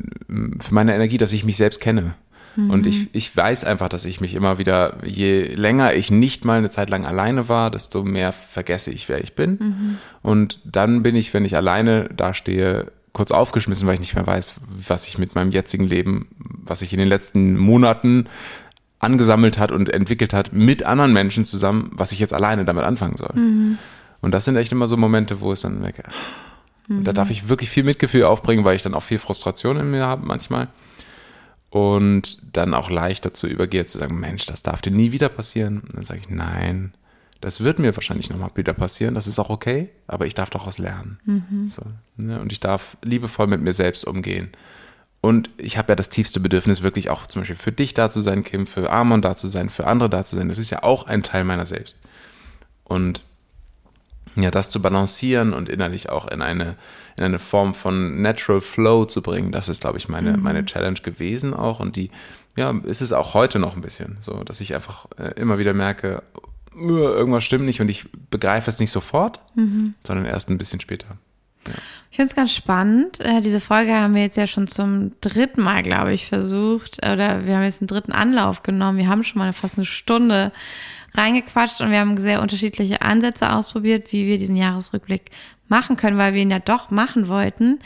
für 0.61 0.75
meine 0.75 0.95
Energie, 0.95 1.19
dass 1.19 1.33
ich 1.33 1.45
mich 1.45 1.57
selbst 1.57 1.81
kenne. 1.81 2.15
Mhm. 2.57 2.71
Und 2.71 2.87
ich, 2.87 3.15
ich 3.15 3.37
weiß 3.37 3.65
einfach, 3.65 3.89
dass 3.89 4.05
ich 4.05 4.21
mich 4.21 4.35
immer 4.35 4.59
wieder, 4.59 4.99
je 5.05 5.55
länger 5.55 5.95
ich 5.95 6.11
nicht 6.11 6.45
mal 6.45 6.59
eine 6.59 6.71
Zeit 6.71 6.91
lang 6.91 7.05
alleine 7.05 7.49
war, 7.49 7.71
desto 7.71 8.03
mehr 8.03 8.33
vergesse 8.33 8.91
ich, 8.91 9.09
wer 9.09 9.23
ich 9.23 9.35
bin. 9.35 9.51
Mhm. 9.61 9.99
Und 10.23 10.61
dann 10.65 11.03
bin 11.03 11.17
ich, 11.17 11.33
wenn 11.35 11.45
ich 11.45 11.57
alleine 11.57 12.09
dastehe, 12.15 12.93
kurz 13.13 13.31
aufgeschmissen, 13.31 13.87
weil 13.87 13.95
ich 13.95 14.01
nicht 14.01 14.15
mehr 14.15 14.27
weiß, 14.27 14.57
was 14.87 15.09
ich 15.09 15.17
mit 15.17 15.35
meinem 15.35 15.51
jetzigen 15.51 15.85
Leben, 15.85 16.29
was 16.39 16.83
ich 16.83 16.93
in 16.93 16.99
den 16.99 17.09
letzten 17.09 17.57
Monaten 17.57 18.27
angesammelt 19.07 19.59
hat 19.59 19.73
und 19.73 19.89
entwickelt 19.89 20.35
hat 20.35 20.53
mit 20.53 20.83
anderen 20.83 21.13
Menschen 21.13 21.45
zusammen, 21.45 21.91
was 21.93 22.13
ich 22.13 22.19
jetzt 22.19 22.35
alleine 22.35 22.65
damit 22.65 22.85
anfangen 22.85 23.17
soll. 23.17 23.33
Mhm. 23.35 23.79
Und 24.21 24.33
das 24.33 24.45
sind 24.45 24.57
echt 24.57 24.73
immer 24.73 24.89
so 24.89 24.97
Momente, 24.97 25.41
wo 25.41 25.53
es 25.53 25.61
dann 25.63 25.81
merke, 25.81 26.03
und 26.89 27.05
da 27.05 27.13
darf 27.13 27.31
ich 27.31 27.49
wirklich 27.49 27.71
viel 27.71 27.83
Mitgefühl 27.83 28.25
aufbringen, 28.25 28.65
weil 28.65 28.77
ich 28.77 28.83
dann 28.83 28.95
auch 28.95 29.03
viel 29.03 29.19
Frustration 29.19 29.77
in 29.77 29.91
mir 29.91 30.07
habe 30.07 30.25
manchmal 30.25 30.69
und 31.71 32.39
dann 32.57 32.75
auch 32.75 32.91
leicht 32.91 33.25
dazu 33.25 33.47
übergehe 33.47 33.87
zu 33.87 33.99
sagen, 33.99 34.21
Mensch, 34.21 34.47
das 34.47 34.63
darf 34.63 34.83
dir 34.83 34.93
nie 34.93 35.13
wieder 35.13 35.29
passieren. 35.29 35.81
Und 35.81 35.97
dann 35.97 36.05
sage 36.05 36.21
ich, 36.21 36.31
nein, 36.31 36.95
das 37.41 37.61
wird 37.61 37.79
mir 37.79 37.95
wahrscheinlich 37.97 38.31
nochmal 38.31 38.51
wieder 38.55 38.73
passieren, 38.73 39.15
das 39.15 39.27
ist 39.27 39.39
auch 39.39 39.51
okay, 39.51 39.91
aber 40.07 40.27
ich 40.27 40.35
darf 40.35 40.51
daraus 40.51 40.79
lernen. 40.79 41.19
Mhm. 41.25 41.69
So, 41.69 41.83
ne? 42.17 42.41
Und 42.41 42.53
ich 42.53 42.61
darf 42.61 42.97
liebevoll 43.03 43.49
mit 43.49 43.61
mir 43.61 43.73
selbst 43.73 44.07
umgehen 44.07 44.51
Und 45.27 45.51
ich 45.57 45.77
habe 45.77 45.91
ja 45.91 45.97
das 45.97 46.09
tiefste 46.09 46.39
Bedürfnis, 46.39 46.83
wirklich 46.83 47.11
auch 47.11 47.27
zum 47.27 47.43
Beispiel 47.43 47.57
für 47.57 47.73
dich 47.73 47.95
da 47.95 48.09
zu 48.09 48.21
sein, 48.21 48.45
Kim, 48.45 48.65
für 48.65 48.93
Amon 48.93 49.23
da 49.23 49.35
zu 49.35 49.49
sein, 49.49 49.71
für 49.71 49.89
andere 49.89 50.09
da 50.09 50.23
zu 50.23 50.37
sein. 50.37 50.49
Das 50.49 50.59
ist 50.59 50.71
ja 50.71 50.85
auch 50.85 51.09
ein 51.09 51.25
Teil 51.25 51.43
meiner 51.43 51.67
selbst. 51.67 51.99
Und 52.85 53.25
ja, 54.37 54.53
das 54.53 54.71
zu 54.71 54.81
balancieren 54.81 55.53
und 55.53 55.69
innerlich 55.69 56.11
auch 56.11 56.29
in 56.29 56.43
eine, 56.43 56.77
in 57.17 57.25
eine 57.25 57.41
Form 57.41 57.75
von 57.75 58.23
Natural 58.23 58.61
Flow 58.61 59.05
zu 59.05 59.21
bringen, 59.21 59.51
das 59.51 59.69
ist, 59.69 59.81
glaube 59.81 59.99
ich, 59.99 60.09
meine, 60.09 60.37
mhm. 60.37 60.45
meine 60.45 60.65
Challenge 60.65 61.01
gewesen 61.01 61.55
auch. 61.55 61.81
Und 61.81 61.97
die, 61.97 62.13
ja, 62.55 62.71
ist 62.85 63.01
es 63.01 63.13
auch 63.13 63.35
heute 63.35 63.59
noch 63.59 63.75
ein 63.75 63.83
bisschen 63.83 64.19
so, 64.21 64.45
dass 64.45 64.61
ich 64.61 64.77
einfach 64.77 65.07
äh, 65.19 65.33
immer 65.41 65.59
wieder 65.59 65.75
merke, 65.75 66.23
irgendwas 66.73 67.43
stimmt 67.43 67.65
nicht 67.65 67.81
und 67.81 67.89
ich 67.89 68.07
begreife 68.31 68.71
es 68.71 68.79
nicht 68.79 68.93
sofort, 68.93 69.41
mhm. 69.57 69.95
sondern 70.07 70.25
erst 70.25 70.51
ein 70.51 70.59
bisschen 70.59 70.79
später. 70.79 71.19
Ja. 71.67 71.75
Ich 72.11 72.17
finde 72.17 72.31
es 72.31 72.37
ganz 72.37 72.53
spannend. 72.53 73.21
Äh, 73.21 73.41
diese 73.41 73.61
Folge 73.61 73.93
haben 73.93 74.15
wir 74.15 74.23
jetzt 74.23 74.37
ja 74.37 74.47
schon 74.47 74.69
zum 74.69 75.13
dritten 75.21 75.63
Mal, 75.63 75.83
glaube 75.83 76.13
ich, 76.13 76.27
versucht. 76.27 76.99
Oder 76.99 77.47
wir 77.47 77.57
haben 77.57 77.63
jetzt 77.63 77.83
einen 77.83 77.89
dritten 77.89 78.13
Anlauf 78.13 78.63
genommen. 78.63 78.99
Wir 78.99 79.09
haben 79.09 79.23
schon 79.23 79.39
mal 79.39 79.53
fast 79.53 79.77
eine 79.77 79.85
Stunde 79.85 80.53
reingequatscht 81.15 81.81
und 81.81 81.91
wir 81.91 81.99
haben 81.99 82.19
sehr 82.19 82.43
unterschiedliche 82.43 83.03
Ansätze 83.03 83.53
ausprobiert, 83.53 84.13
wie 84.13 84.27
wir 84.27 84.39
diesen 84.39 84.57
Jahresrückblick 84.57 85.31
machen 85.69 85.97
können, 85.97 86.19
weil 86.19 86.35
wir 86.35 86.43
ihn 86.43 86.51
ja 86.51 86.59
doch 86.59 86.91
machen 86.91 87.29
wollten. 87.29 87.79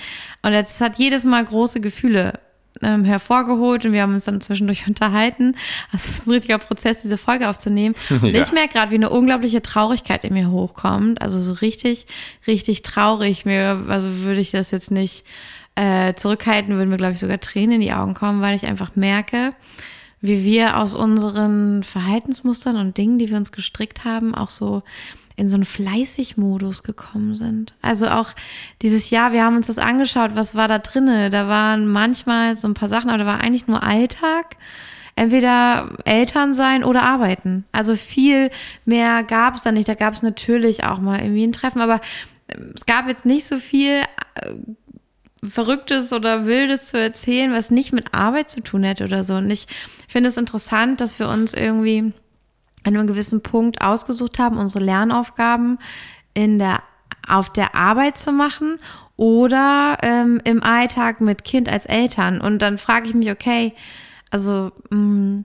Und 0.43 0.53
es 0.53 0.81
hat 0.81 0.99
jedes 0.99 1.25
Mal 1.25 1.45
große 1.45 1.81
Gefühle 1.81 2.39
ähm, 2.83 3.05
hervorgeholt 3.05 3.85
und 3.85 3.93
wir 3.93 4.03
haben 4.03 4.15
uns 4.15 4.25
dann 4.25 4.41
zwischendurch 4.41 4.87
unterhalten. 4.89 5.57
Also 5.93 6.09
es 6.09 6.19
ist 6.19 6.27
ein 6.27 6.31
richtiger 6.31 6.59
Prozess, 6.59 7.03
diese 7.03 7.19
Folge 7.19 7.49
aufzunehmen. 7.49 7.95
Und 8.11 8.25
ja. 8.35 8.41
ich 8.41 8.53
merke 8.53 8.75
gerade, 8.75 8.91
wie 8.91 8.97
eine 8.97 9.11
unglaubliche 9.11 9.63
Traurigkeit 9.63 10.25
in 10.25 10.35
mir 10.35 10.51
hochkommt. 10.51 11.21
Also 11.23 11.41
so 11.41 11.53
richtig, 11.53 12.07
richtig 12.47 12.83
traurig. 12.83 13.45
Mir, 13.45 13.85
also 13.89 14.23
würde 14.23 14.41
ich 14.41 14.51
das 14.51 14.71
jetzt 14.71 14.91
nicht 14.91 15.25
äh, 15.75 16.15
zurückhalten, 16.15 16.77
würden 16.77 16.91
mir, 16.91 16.97
glaube 16.97 17.15
ich, 17.15 17.19
sogar 17.19 17.41
Tränen 17.41 17.77
in 17.77 17.81
die 17.81 17.93
Augen 17.93 18.15
kommen, 18.15 18.41
weil 18.41 18.55
ich 18.55 18.67
einfach 18.67 18.97
merke, 18.97 19.51
wie 20.21 20.45
wir 20.45 20.77
aus 20.77 20.95
unseren 20.95 21.83
Verhaltensmustern 21.83 22.77
und 22.77 22.99
Dingen, 22.99 23.19
die 23.19 23.31
wir 23.31 23.37
uns 23.37 23.53
gestrickt 23.53 24.05
haben, 24.05 24.35
auch 24.35 24.51
so 24.51 24.83
in 25.41 25.49
so 25.49 25.57
einen 25.57 25.65
Fleißig-Modus 25.65 26.83
gekommen 26.83 27.35
sind. 27.35 27.75
Also 27.81 28.09
auch 28.09 28.35
dieses 28.83 29.09
Jahr, 29.09 29.33
wir 29.33 29.43
haben 29.43 29.57
uns 29.57 29.69
das 29.69 29.79
angeschaut, 29.79 30.33
was 30.35 30.55
war 30.55 30.69
da 30.69 30.79
drinne? 30.79 31.31
Da 31.31 31.49
waren 31.49 31.89
manchmal 31.89 32.55
so 32.55 32.69
ein 32.69 32.75
paar 32.75 32.91
Sachen, 32.91 33.09
aber 33.09 33.19
da 33.19 33.27
war 33.27 33.41
eigentlich 33.41 33.67
nur 33.67 33.83
Alltag. 33.83 34.57
Entweder 35.17 35.97
Eltern 36.05 36.55
sein 36.55 36.85
oder 36.85 37.03
arbeiten. 37.03 37.65
Also 37.73 37.97
viel 37.97 38.51
mehr 38.85 39.25
gab 39.25 39.55
es 39.55 39.63
da 39.63 39.73
nicht. 39.73 39.89
Da 39.89 39.95
gab 39.95 40.15
es 40.15 40.23
natürlich 40.23 40.85
auch 40.85 41.01
mal 41.01 41.21
irgendwie 41.21 41.47
ein 41.47 41.53
Treffen, 41.53 41.81
aber 41.81 42.01
es 42.75 42.87
gab 42.87 43.09
jetzt 43.09 43.25
nicht 43.25 43.47
so 43.47 43.59
viel 43.59 44.03
äh, 44.35 44.55
Verrücktes 45.43 46.13
oder 46.13 46.47
Wildes 46.47 46.89
zu 46.89 46.99
erzählen, 46.99 47.53
was 47.53 47.71
nicht 47.71 47.93
mit 47.93 48.13
Arbeit 48.13 48.51
zu 48.51 48.61
tun 48.61 48.83
hätte 48.83 49.05
oder 49.05 49.25
so. 49.25 49.35
Und 49.35 49.51
ich 49.51 49.67
finde 50.07 50.29
es 50.29 50.37
interessant, 50.37 51.01
dass 51.01 51.19
wir 51.19 51.29
uns 51.29 51.55
irgendwie 51.55 52.13
an 52.85 52.97
einem 52.97 53.07
gewissen 53.07 53.43
Punkt 53.43 53.83
ausgesucht 53.83 54.39
haben, 54.39 54.59
unsere 54.59 54.85
Lernaufgaben 54.85 55.79
in 56.35 56.59
der, 56.59 56.83
auf 57.29 57.51
der 57.51 57.75
Arbeit 57.75 58.17
zu 58.17 58.33
machen 58.33 58.79
oder 59.17 59.99
ähm, 60.03 60.41
im 60.45 60.63
Alltag 60.63 61.21
mit 61.21 61.45
Kind 61.45 61.69
als 61.69 61.87
Eltern. 61.87 62.41
Und 62.41 62.61
dann 62.63 62.79
frage 62.79 63.09
ich 63.09 63.15
mich, 63.15 63.31
okay, 63.31 63.75
also 64.31 64.73
mh, 64.91 64.97
mm, 64.97 65.45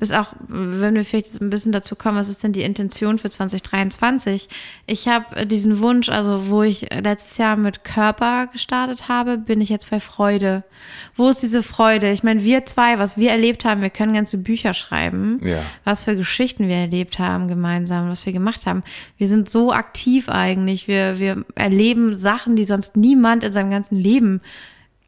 ist 0.00 0.14
auch, 0.14 0.28
wenn 0.46 0.94
wir 0.94 1.04
vielleicht 1.04 1.26
jetzt 1.26 1.42
ein 1.42 1.50
bisschen 1.50 1.72
dazu 1.72 1.96
kommen, 1.96 2.18
was 2.18 2.28
ist 2.28 2.44
denn 2.44 2.52
die 2.52 2.62
Intention 2.62 3.18
für 3.18 3.28
2023? 3.28 4.48
Ich 4.86 5.08
habe 5.08 5.44
diesen 5.44 5.80
Wunsch, 5.80 6.08
also 6.08 6.48
wo 6.48 6.62
ich 6.62 6.86
letztes 6.90 7.36
Jahr 7.38 7.56
mit 7.56 7.82
Körper 7.82 8.46
gestartet 8.52 9.08
habe, 9.08 9.38
bin 9.38 9.60
ich 9.60 9.68
jetzt 9.68 9.90
bei 9.90 9.98
Freude. 9.98 10.62
Wo 11.16 11.28
ist 11.28 11.42
diese 11.42 11.64
Freude? 11.64 12.12
Ich 12.12 12.22
meine, 12.22 12.44
wir 12.44 12.64
zwei, 12.64 13.00
was 13.00 13.16
wir 13.16 13.30
erlebt 13.30 13.64
haben, 13.64 13.82
wir 13.82 13.90
können 13.90 14.14
ganze 14.14 14.38
Bücher 14.38 14.72
schreiben, 14.72 15.40
ja. 15.42 15.62
was 15.82 16.04
für 16.04 16.14
Geschichten 16.14 16.68
wir 16.68 16.76
erlebt 16.76 17.18
haben 17.18 17.48
gemeinsam, 17.48 18.08
was 18.08 18.24
wir 18.24 18.32
gemacht 18.32 18.66
haben. 18.66 18.84
Wir 19.16 19.26
sind 19.26 19.48
so 19.48 19.72
aktiv 19.72 20.28
eigentlich. 20.28 20.86
Wir, 20.86 21.18
wir 21.18 21.44
erleben 21.56 22.16
Sachen, 22.16 22.54
die 22.54 22.64
sonst 22.64 22.96
niemand 22.96 23.42
in 23.42 23.52
seinem 23.52 23.72
ganzen 23.72 23.96
Leben 23.96 24.42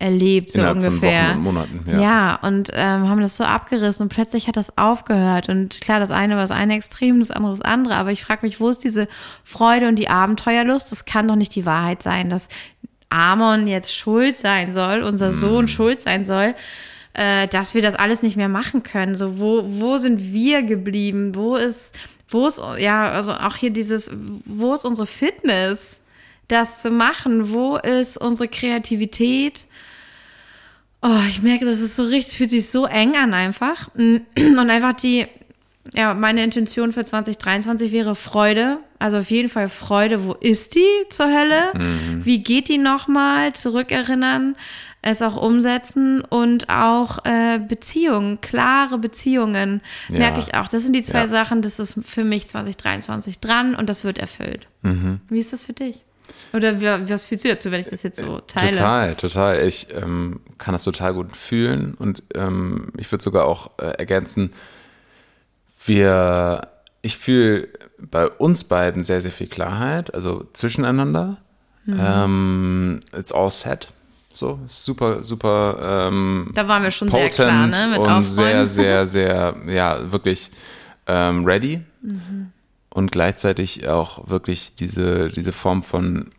erlebt, 0.00 0.50
so 0.50 0.58
Innerhalb 0.58 0.78
ungefähr. 0.78 1.12
Von 1.12 1.28
Wochen 1.28 1.36
und 1.36 1.42
Monaten, 1.42 1.84
ja. 1.86 2.00
ja, 2.00 2.38
und 2.42 2.70
ähm, 2.72 3.08
haben 3.08 3.20
das 3.20 3.36
so 3.36 3.44
abgerissen 3.44 4.04
und 4.04 4.08
plötzlich 4.08 4.48
hat 4.48 4.56
das 4.56 4.76
aufgehört. 4.76 5.48
Und 5.48 5.80
klar, 5.80 6.00
das 6.00 6.10
eine 6.10 6.34
war 6.34 6.42
das 6.42 6.50
eine 6.50 6.74
Extrem, 6.74 7.20
das 7.20 7.30
andere 7.30 7.52
das 7.52 7.60
andere. 7.60 7.94
Aber 7.94 8.10
ich 8.10 8.24
frage 8.24 8.44
mich, 8.46 8.60
wo 8.60 8.70
ist 8.70 8.82
diese 8.82 9.08
Freude 9.44 9.88
und 9.88 9.98
die 9.98 10.08
Abenteuerlust? 10.08 10.90
Das 10.90 11.04
kann 11.04 11.28
doch 11.28 11.36
nicht 11.36 11.54
die 11.54 11.66
Wahrheit 11.66 12.02
sein, 12.02 12.30
dass 12.30 12.48
Amon 13.10 13.66
jetzt 13.66 13.94
schuld 13.94 14.36
sein 14.36 14.72
soll, 14.72 15.02
unser 15.02 15.32
Sohn 15.32 15.66
mm. 15.66 15.68
schuld 15.68 16.00
sein 16.00 16.24
soll, 16.24 16.54
äh, 17.12 17.46
dass 17.48 17.74
wir 17.74 17.82
das 17.82 17.94
alles 17.94 18.22
nicht 18.22 18.36
mehr 18.36 18.48
machen 18.48 18.82
können. 18.82 19.14
So, 19.14 19.38
wo, 19.38 19.62
wo 19.64 19.98
sind 19.98 20.32
wir 20.32 20.62
geblieben? 20.62 21.34
Wo 21.34 21.56
ist, 21.56 21.98
wo 22.28 22.46
ist, 22.46 22.62
ja, 22.78 23.10
also 23.10 23.32
auch 23.32 23.56
hier 23.56 23.70
dieses, 23.70 24.10
wo 24.46 24.72
ist 24.72 24.86
unsere 24.86 25.06
Fitness? 25.06 26.00
das 26.50 26.82
zu 26.82 26.90
machen? 26.90 27.50
Wo 27.52 27.76
ist 27.76 28.16
unsere 28.18 28.48
Kreativität? 28.48 29.66
Oh, 31.02 31.18
ich 31.28 31.42
merke, 31.42 31.64
das 31.64 31.80
ist 31.80 31.96
so 31.96 32.04
richtig, 32.04 32.36
fühlt 32.36 32.50
sich 32.50 32.68
so 32.68 32.86
eng 32.86 33.16
an 33.16 33.32
einfach. 33.32 33.88
Und 33.94 34.70
einfach 34.70 34.92
die, 34.92 35.26
ja, 35.94 36.14
meine 36.14 36.44
Intention 36.44 36.92
für 36.92 37.04
2023 37.04 37.92
wäre 37.92 38.14
Freude. 38.14 38.78
Also 38.98 39.18
auf 39.18 39.30
jeden 39.30 39.48
Fall 39.48 39.68
Freude. 39.68 40.24
Wo 40.26 40.34
ist 40.34 40.74
die 40.74 40.86
zur 41.08 41.26
Hölle? 41.26 41.72
Mhm. 41.74 42.24
Wie 42.24 42.42
geht 42.42 42.68
die 42.68 42.76
nochmal? 42.76 43.54
Zurückerinnern, 43.54 44.56
es 45.00 45.22
auch 45.22 45.40
umsetzen 45.40 46.20
und 46.20 46.68
auch 46.68 47.24
äh, 47.24 47.58
Beziehungen, 47.58 48.42
klare 48.42 48.98
Beziehungen, 48.98 49.80
ja. 50.10 50.18
merke 50.18 50.40
ich 50.40 50.54
auch. 50.54 50.68
Das 50.68 50.82
sind 50.82 50.92
die 50.92 51.02
zwei 51.02 51.20
ja. 51.20 51.26
Sachen, 51.26 51.62
das 51.62 51.80
ist 51.80 51.98
für 52.04 52.24
mich 52.24 52.48
2023 52.48 53.38
dran 53.38 53.74
und 53.74 53.88
das 53.88 54.04
wird 54.04 54.18
erfüllt. 54.18 54.66
Mhm. 54.82 55.20
Wie 55.30 55.38
ist 55.38 55.54
das 55.54 55.62
für 55.62 55.72
dich? 55.72 56.04
Oder 56.52 56.80
was 57.08 57.24
fühlst 57.24 57.44
du 57.44 57.48
dazu, 57.48 57.70
wenn 57.70 57.80
ich 57.80 57.86
das 57.86 58.02
jetzt 58.02 58.18
so 58.18 58.40
teile? 58.40 58.72
Total, 58.72 59.14
total. 59.14 59.66
Ich 59.66 59.88
ähm, 59.94 60.40
kann 60.58 60.72
das 60.72 60.84
total 60.84 61.14
gut 61.14 61.36
fühlen 61.36 61.94
und 61.94 62.22
ähm, 62.34 62.92
ich 62.96 63.10
würde 63.10 63.22
sogar 63.22 63.46
auch 63.46 63.70
äh, 63.78 63.86
ergänzen, 63.98 64.52
wir, 65.84 66.68
ich 67.02 67.16
fühle 67.16 67.68
bei 67.98 68.28
uns 68.28 68.64
beiden 68.64 69.02
sehr, 69.02 69.20
sehr 69.20 69.32
viel 69.32 69.46
Klarheit, 69.46 70.12
also 70.14 70.46
zwischeneinander. 70.52 71.38
Mhm. 71.86 72.00
Ähm, 72.00 73.00
it's 73.16 73.32
all 73.32 73.50
set. 73.50 73.88
So, 74.32 74.60
super, 74.66 75.24
super. 75.24 76.08
Ähm, 76.08 76.50
da 76.54 76.68
waren 76.68 76.82
wir 76.82 76.90
schon 76.90 77.10
sehr 77.10 77.30
klar, 77.30 77.66
ne? 77.66 77.88
Mit 77.90 77.98
und 77.98 78.08
Aufräumen. 78.08 78.22
sehr, 78.22 78.66
sehr, 78.66 79.06
sehr, 79.06 79.56
ja, 79.66 80.12
wirklich 80.12 80.50
ähm, 81.06 81.44
ready. 81.44 81.80
Mhm 82.02 82.52
und 82.90 83.12
gleichzeitig 83.12 83.88
auch 83.88 84.28
wirklich 84.28 84.74
diese, 84.74 85.30
diese 85.30 85.52
Form 85.52 85.82
von 85.82 86.30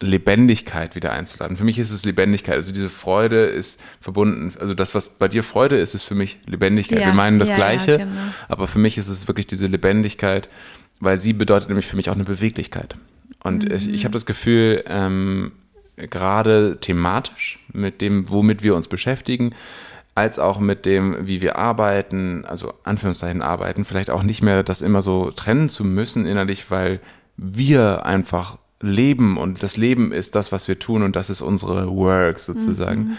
Lebendigkeit 0.00 0.96
wieder 0.96 1.12
einzuladen. 1.12 1.56
Für 1.56 1.64
mich 1.64 1.78
ist 1.78 1.92
es 1.92 2.04
Lebendigkeit. 2.04 2.56
Also 2.56 2.72
diese 2.72 2.90
Freude 2.90 3.44
ist 3.44 3.80
verbunden, 4.00 4.52
also 4.58 4.74
das, 4.74 4.94
was 4.94 5.10
bei 5.10 5.28
dir 5.28 5.44
Freude 5.44 5.76
ist, 5.76 5.94
ist 5.94 6.02
für 6.02 6.14
mich 6.14 6.38
Lebendigkeit. 6.46 7.00
Ja, 7.00 7.06
Wir 7.06 7.14
meinen 7.14 7.38
das 7.38 7.48
ja, 7.48 7.54
Gleiche, 7.54 7.92
ja, 7.92 7.98
genau. 7.98 8.20
aber 8.48 8.66
für 8.66 8.78
mich 8.78 8.98
ist 8.98 9.08
es 9.08 9.28
wirklich 9.28 9.46
diese 9.46 9.68
Lebendigkeit, 9.68 10.48
weil 11.00 11.18
sie 11.18 11.32
bedeutet 11.32 11.68
nämlich 11.68 11.86
für 11.86 11.96
mich 11.96 12.10
auch 12.10 12.14
eine 12.14 12.24
Beweglichkeit. 12.24 12.96
Und 13.42 13.68
mhm. 13.68 13.74
ich, 13.74 13.88
ich 13.88 14.04
habe 14.04 14.12
das 14.12 14.26
Gefühl, 14.26 14.82
ähm, 14.86 15.52
gerade 15.96 16.78
thematisch 16.80 17.58
mit 17.72 18.00
dem, 18.00 18.28
womit 18.28 18.62
wir 18.62 18.74
uns 18.74 18.88
beschäftigen, 18.88 19.54
als 20.14 20.38
auch 20.38 20.58
mit 20.58 20.84
dem, 20.84 21.26
wie 21.26 21.40
wir 21.40 21.56
arbeiten, 21.56 22.44
also 22.44 22.74
Anführungszeichen 22.84 23.42
arbeiten, 23.42 23.84
vielleicht 23.84 24.10
auch 24.10 24.22
nicht 24.22 24.42
mehr 24.42 24.62
das 24.62 24.82
immer 24.82 25.00
so 25.00 25.30
trennen 25.30 25.68
zu 25.68 25.84
müssen 25.84 26.26
innerlich, 26.26 26.70
weil 26.70 27.00
wir 27.36 28.04
einfach 28.04 28.58
leben 28.80 29.38
und 29.38 29.62
das 29.62 29.76
Leben 29.76 30.12
ist 30.12 30.34
das, 30.34 30.52
was 30.52 30.68
wir 30.68 30.78
tun 30.78 31.02
und 31.02 31.16
das 31.16 31.30
ist 31.30 31.40
unsere 31.40 31.88
Work 31.88 32.40
sozusagen. 32.40 33.00
Mhm. 33.00 33.18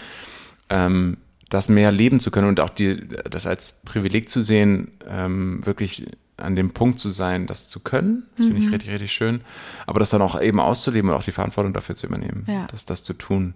Ähm, 0.70 1.16
das 1.50 1.68
mehr 1.68 1.92
leben 1.92 2.20
zu 2.20 2.30
können 2.30 2.48
und 2.48 2.60
auch 2.60 2.70
die, 2.70 3.00
das 3.30 3.46
als 3.46 3.80
Privileg 3.84 4.28
zu 4.28 4.42
sehen, 4.42 4.92
ähm, 5.08 5.64
wirklich 5.64 6.06
an 6.36 6.56
dem 6.56 6.72
Punkt 6.72 6.98
zu 6.98 7.10
sein, 7.10 7.46
das 7.46 7.68
zu 7.68 7.80
können. 7.80 8.24
Das 8.36 8.46
finde 8.46 8.60
ich 8.60 8.66
mhm. 8.66 8.72
richtig, 8.72 8.90
richtig 8.90 9.12
schön. 9.12 9.40
Aber 9.86 10.00
das 10.00 10.10
dann 10.10 10.22
auch 10.22 10.40
eben 10.40 10.58
auszuleben 10.58 11.10
und 11.10 11.16
auch 11.16 11.22
die 11.22 11.32
Verantwortung 11.32 11.72
dafür 11.72 11.94
zu 11.94 12.06
übernehmen, 12.06 12.44
ja. 12.48 12.66
das, 12.70 12.86
das 12.86 13.04
zu 13.04 13.14
tun 13.14 13.54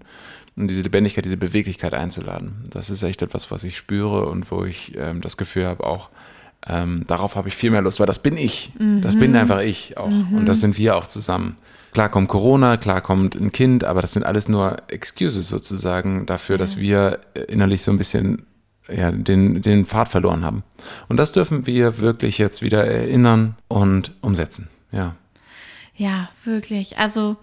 und 0.58 0.68
diese 0.68 0.82
Lebendigkeit, 0.82 1.24
diese 1.24 1.36
Beweglichkeit 1.36 1.94
einzuladen. 1.94 2.64
Das 2.70 2.90
ist 2.90 3.02
echt 3.02 3.22
etwas, 3.22 3.50
was 3.50 3.64
ich 3.64 3.76
spüre 3.76 4.26
und 4.26 4.50
wo 4.50 4.64
ich 4.64 4.94
ähm, 4.96 5.20
das 5.20 5.36
Gefühl 5.36 5.66
habe, 5.66 5.84
auch 5.84 6.10
ähm, 6.66 7.04
darauf 7.06 7.36
habe 7.36 7.48
ich 7.48 7.56
viel 7.56 7.70
mehr 7.70 7.82
Lust, 7.82 8.00
weil 8.00 8.06
das 8.06 8.20
bin 8.20 8.36
ich. 8.36 8.72
Mhm. 8.78 9.00
Das 9.00 9.18
bin 9.18 9.34
einfach 9.36 9.60
ich 9.60 9.96
auch. 9.96 10.10
Mhm. 10.10 10.38
Und 10.38 10.46
das 10.46 10.60
sind 10.60 10.76
wir 10.76 10.96
auch 10.96 11.06
zusammen. 11.06 11.56
Klar 11.92 12.10
kommt 12.10 12.28
Corona, 12.28 12.76
klar 12.76 13.00
kommt 13.00 13.34
ein 13.34 13.52
Kind, 13.52 13.84
aber 13.84 14.02
das 14.02 14.12
sind 14.12 14.24
alles 14.24 14.48
nur 14.48 14.76
Excuses 14.88 15.48
sozusagen 15.48 16.26
dafür, 16.26 16.56
ja. 16.56 16.58
dass 16.58 16.76
wir 16.76 17.20
innerlich 17.48 17.82
so 17.82 17.90
ein 17.90 17.98
bisschen 17.98 18.42
ja, 18.90 19.10
den, 19.10 19.62
den 19.62 19.86
Pfad 19.86 20.08
verloren 20.08 20.44
haben. 20.44 20.62
Und 21.08 21.18
das 21.18 21.32
dürfen 21.32 21.66
wir 21.66 21.98
wirklich 21.98 22.38
jetzt 22.38 22.62
wieder 22.62 22.84
erinnern 22.84 23.56
und 23.68 24.12
umsetzen. 24.20 24.68
Ja. 24.92 25.14
Ja, 25.94 26.30
wirklich. 26.44 26.98
Also 26.98 27.36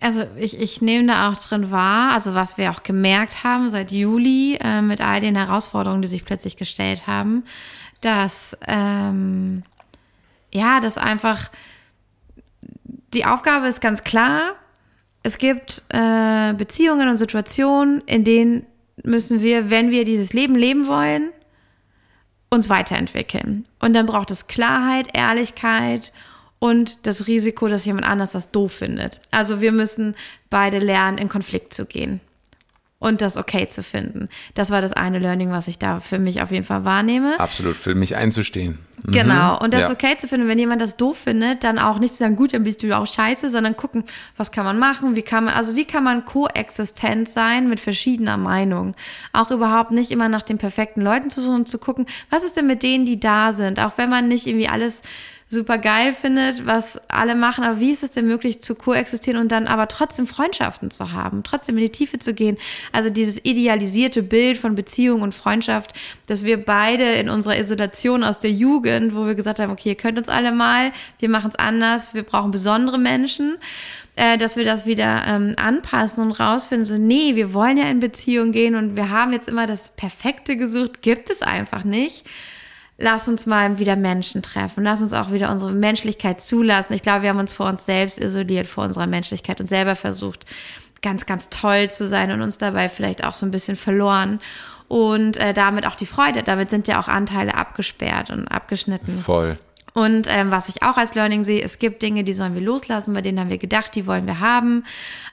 also 0.00 0.24
ich, 0.36 0.60
ich 0.60 0.82
nehme 0.82 1.06
da 1.06 1.30
auch 1.30 1.36
drin 1.36 1.70
wahr, 1.70 2.12
also 2.12 2.34
was 2.34 2.58
wir 2.58 2.70
auch 2.70 2.82
gemerkt 2.82 3.44
haben 3.44 3.68
seit 3.68 3.90
Juli 3.90 4.58
äh, 4.60 4.82
mit 4.82 5.00
all 5.00 5.20
den 5.20 5.36
Herausforderungen, 5.36 6.02
die 6.02 6.08
sich 6.08 6.24
plötzlich 6.24 6.56
gestellt 6.56 7.06
haben, 7.06 7.44
dass 8.00 8.56
ähm, 8.66 9.62
ja, 10.52 10.80
dass 10.80 10.98
einfach 10.98 11.50
die 13.12 13.24
Aufgabe 13.24 13.66
ist 13.66 13.80
ganz 13.80 14.04
klar. 14.04 14.54
Es 15.22 15.38
gibt 15.38 15.82
äh, 15.88 16.52
Beziehungen 16.52 17.08
und 17.08 17.16
Situationen, 17.16 18.02
in 18.06 18.24
denen 18.24 18.66
müssen 19.02 19.42
wir, 19.42 19.70
wenn 19.70 19.90
wir 19.90 20.04
dieses 20.04 20.32
Leben 20.32 20.54
leben 20.54 20.86
wollen, 20.86 21.30
uns 22.50 22.68
weiterentwickeln. 22.68 23.66
Und 23.80 23.94
dann 23.94 24.06
braucht 24.06 24.30
es 24.30 24.46
Klarheit, 24.46 25.08
Ehrlichkeit 25.16 26.12
und 26.12 26.22
das 27.02 27.26
Risiko, 27.26 27.68
dass 27.68 27.84
jemand 27.84 28.06
anders 28.06 28.32
das 28.32 28.50
doof 28.50 28.72
findet. 28.72 29.20
Also 29.30 29.60
wir 29.60 29.72
müssen 29.72 30.14
beide 30.50 30.78
lernen, 30.78 31.18
in 31.18 31.28
Konflikt 31.28 31.74
zu 31.74 31.86
gehen 31.86 32.20
und 33.04 33.20
das 33.20 33.36
okay 33.36 33.68
zu 33.68 33.82
finden. 33.82 34.30
Das 34.54 34.70
war 34.70 34.80
das 34.80 34.94
eine 34.94 35.18
Learning, 35.18 35.50
was 35.50 35.68
ich 35.68 35.78
da 35.78 36.00
für 36.00 36.18
mich 36.18 36.40
auf 36.40 36.50
jeden 36.50 36.64
Fall 36.64 36.86
wahrnehme. 36.86 37.38
Absolut, 37.38 37.76
für 37.76 37.94
mich 37.94 38.16
einzustehen. 38.16 38.78
Mhm. 39.04 39.12
Genau, 39.12 39.60
und 39.60 39.74
das 39.74 39.82
ja. 39.82 39.90
okay 39.90 40.16
zu 40.16 40.26
finden, 40.26 40.48
wenn 40.48 40.58
jemand 40.58 40.80
das 40.80 40.96
doof 40.96 41.18
findet, 41.18 41.64
dann 41.64 41.78
auch 41.78 41.98
nicht 41.98 42.14
zu 42.14 42.20
sagen, 42.20 42.36
gut, 42.36 42.54
dann 42.54 42.64
bist 42.64 42.82
du 42.82 42.96
auch 42.96 43.06
scheiße, 43.06 43.50
sondern 43.50 43.76
gucken, 43.76 44.04
was 44.38 44.52
kann 44.52 44.64
man 44.64 44.78
machen, 44.78 45.16
wie 45.16 45.22
kann 45.22 45.44
man, 45.44 45.52
also 45.52 45.76
wie 45.76 45.84
kann 45.84 46.02
man 46.02 46.24
koexistent 46.24 47.28
sein 47.28 47.68
mit 47.68 47.78
verschiedener 47.78 48.38
Meinung. 48.38 48.94
Auch 49.34 49.50
überhaupt 49.50 49.90
nicht 49.90 50.10
immer 50.10 50.30
nach 50.30 50.42
den 50.42 50.56
perfekten 50.56 51.02
Leuten 51.02 51.28
zu 51.28 51.42
suchen 51.42 51.56
und 51.56 51.68
zu 51.68 51.78
gucken, 51.78 52.06
was 52.30 52.42
ist 52.42 52.56
denn 52.56 52.66
mit 52.66 52.82
denen, 52.82 53.04
die 53.04 53.20
da 53.20 53.52
sind, 53.52 53.80
auch 53.80 53.98
wenn 53.98 54.08
man 54.08 54.28
nicht 54.28 54.46
irgendwie 54.46 54.68
alles 54.68 55.02
super 55.48 55.78
geil 55.78 56.14
findet, 56.14 56.66
was 56.66 56.98
alle 57.08 57.34
machen, 57.34 57.64
aber 57.64 57.78
wie 57.80 57.92
ist 57.92 58.02
es 58.02 58.10
denn 58.10 58.26
möglich 58.26 58.60
zu 58.60 58.74
koexistieren 58.74 59.40
und 59.40 59.52
dann 59.52 59.66
aber 59.66 59.88
trotzdem 59.88 60.26
Freundschaften 60.26 60.90
zu 60.90 61.12
haben, 61.12 61.42
trotzdem 61.44 61.76
in 61.76 61.84
die 61.84 61.92
Tiefe 61.92 62.18
zu 62.18 62.34
gehen? 62.34 62.56
Also 62.92 63.10
dieses 63.10 63.44
idealisierte 63.44 64.22
Bild 64.22 64.56
von 64.56 64.74
Beziehung 64.74 65.22
und 65.22 65.34
Freundschaft, 65.34 65.92
dass 66.26 66.44
wir 66.44 66.62
beide 66.62 67.04
in 67.12 67.28
unserer 67.28 67.58
Isolation 67.58 68.24
aus 68.24 68.40
der 68.40 68.50
Jugend, 68.50 69.14
wo 69.14 69.26
wir 69.26 69.34
gesagt 69.34 69.58
haben, 69.60 69.70
okay, 69.70 69.90
ihr 69.90 69.94
könnt 69.94 70.18
uns 70.18 70.28
alle 70.28 70.52
mal, 70.52 70.92
wir 71.18 71.28
machen 71.28 71.50
es 71.50 71.56
anders, 71.56 72.14
wir 72.14 72.22
brauchen 72.22 72.50
besondere 72.50 72.98
Menschen, 72.98 73.58
äh, 74.16 74.36
dass 74.38 74.56
wir 74.56 74.64
das 74.64 74.86
wieder 74.86 75.24
ähm, 75.26 75.54
anpassen 75.56 76.24
und 76.24 76.32
rausfinden, 76.32 76.84
so, 76.84 76.96
nee, 76.96 77.36
wir 77.36 77.54
wollen 77.54 77.76
ja 77.76 77.84
in 77.84 78.00
Beziehung 78.00 78.50
gehen 78.50 78.74
und 78.74 78.96
wir 78.96 79.10
haben 79.10 79.32
jetzt 79.32 79.48
immer 79.48 79.66
das 79.66 79.90
Perfekte 79.90 80.56
gesucht, 80.56 81.02
gibt 81.02 81.30
es 81.30 81.42
einfach 81.42 81.84
nicht 81.84 82.24
lass 82.98 83.28
uns 83.28 83.46
mal 83.46 83.78
wieder 83.78 83.96
Menschen 83.96 84.42
treffen. 84.42 84.84
Lass 84.84 85.02
uns 85.02 85.12
auch 85.12 85.30
wieder 85.30 85.50
unsere 85.50 85.72
Menschlichkeit 85.72 86.40
zulassen. 86.40 86.92
Ich 86.92 87.02
glaube, 87.02 87.22
wir 87.22 87.30
haben 87.30 87.38
uns 87.38 87.52
vor 87.52 87.66
uns 87.66 87.84
selbst 87.86 88.18
isoliert, 88.18 88.66
vor 88.66 88.84
unserer 88.84 89.06
Menschlichkeit 89.06 89.60
und 89.60 89.66
selber 89.66 89.96
versucht, 89.96 90.46
ganz, 91.02 91.26
ganz 91.26 91.50
toll 91.50 91.90
zu 91.90 92.06
sein 92.06 92.30
und 92.30 92.40
uns 92.40 92.58
dabei 92.58 92.88
vielleicht 92.88 93.24
auch 93.24 93.34
so 93.34 93.46
ein 93.46 93.50
bisschen 93.50 93.76
verloren. 93.76 94.40
Und 94.88 95.38
äh, 95.38 95.54
damit 95.54 95.86
auch 95.86 95.96
die 95.96 96.06
Freude. 96.06 96.42
Damit 96.42 96.70
sind 96.70 96.88
ja 96.88 97.00
auch 97.00 97.08
Anteile 97.08 97.54
abgesperrt 97.54 98.30
und 98.30 98.48
abgeschnitten. 98.48 99.18
Voll. 99.18 99.58
Und 99.94 100.26
ähm, 100.28 100.50
was 100.50 100.68
ich 100.68 100.82
auch 100.82 100.96
als 100.96 101.14
Learning 101.14 101.44
sehe, 101.44 101.62
es 101.62 101.78
gibt 101.78 102.02
Dinge, 102.02 102.24
die 102.24 102.32
sollen 102.32 102.54
wir 102.54 102.60
loslassen, 102.60 103.14
bei 103.14 103.22
denen 103.22 103.38
haben 103.38 103.48
wir 103.48 103.58
gedacht, 103.58 103.94
die 103.94 104.08
wollen 104.08 104.26
wir 104.26 104.40
haben. 104.40 104.84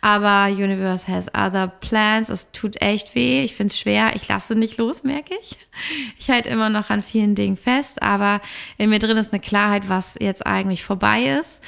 Aber 0.02 0.54
Universe 0.54 1.08
has 1.08 1.30
other 1.30 1.68
plans. 1.68 2.30
Es 2.30 2.52
tut 2.52 2.80
echt 2.80 3.16
weh. 3.16 3.44
Ich 3.44 3.56
finde 3.56 3.72
es 3.72 3.80
schwer. 3.80 4.12
Ich 4.16 4.28
lasse 4.28 4.54
nicht 4.54 4.78
los, 4.78 5.04
merke 5.04 5.34
ich. 5.42 5.58
Ich 6.20 6.30
halte 6.30 6.50
immer 6.50 6.70
noch 6.70 6.92
an 6.92 7.02
vielen 7.02 7.34
Dingen 7.34 7.58
fest, 7.58 8.04
aber 8.04 8.40
in 8.78 8.92
mir 8.92 9.00
drin 9.00 9.18
ist 9.18 9.34
eine 9.34 9.42
Klarheit, 9.42 9.90
was 9.90 10.16
jetzt 10.20 10.46
eigentlich 10.46 10.84
vorbei 10.84 11.40
ist. 11.40 11.62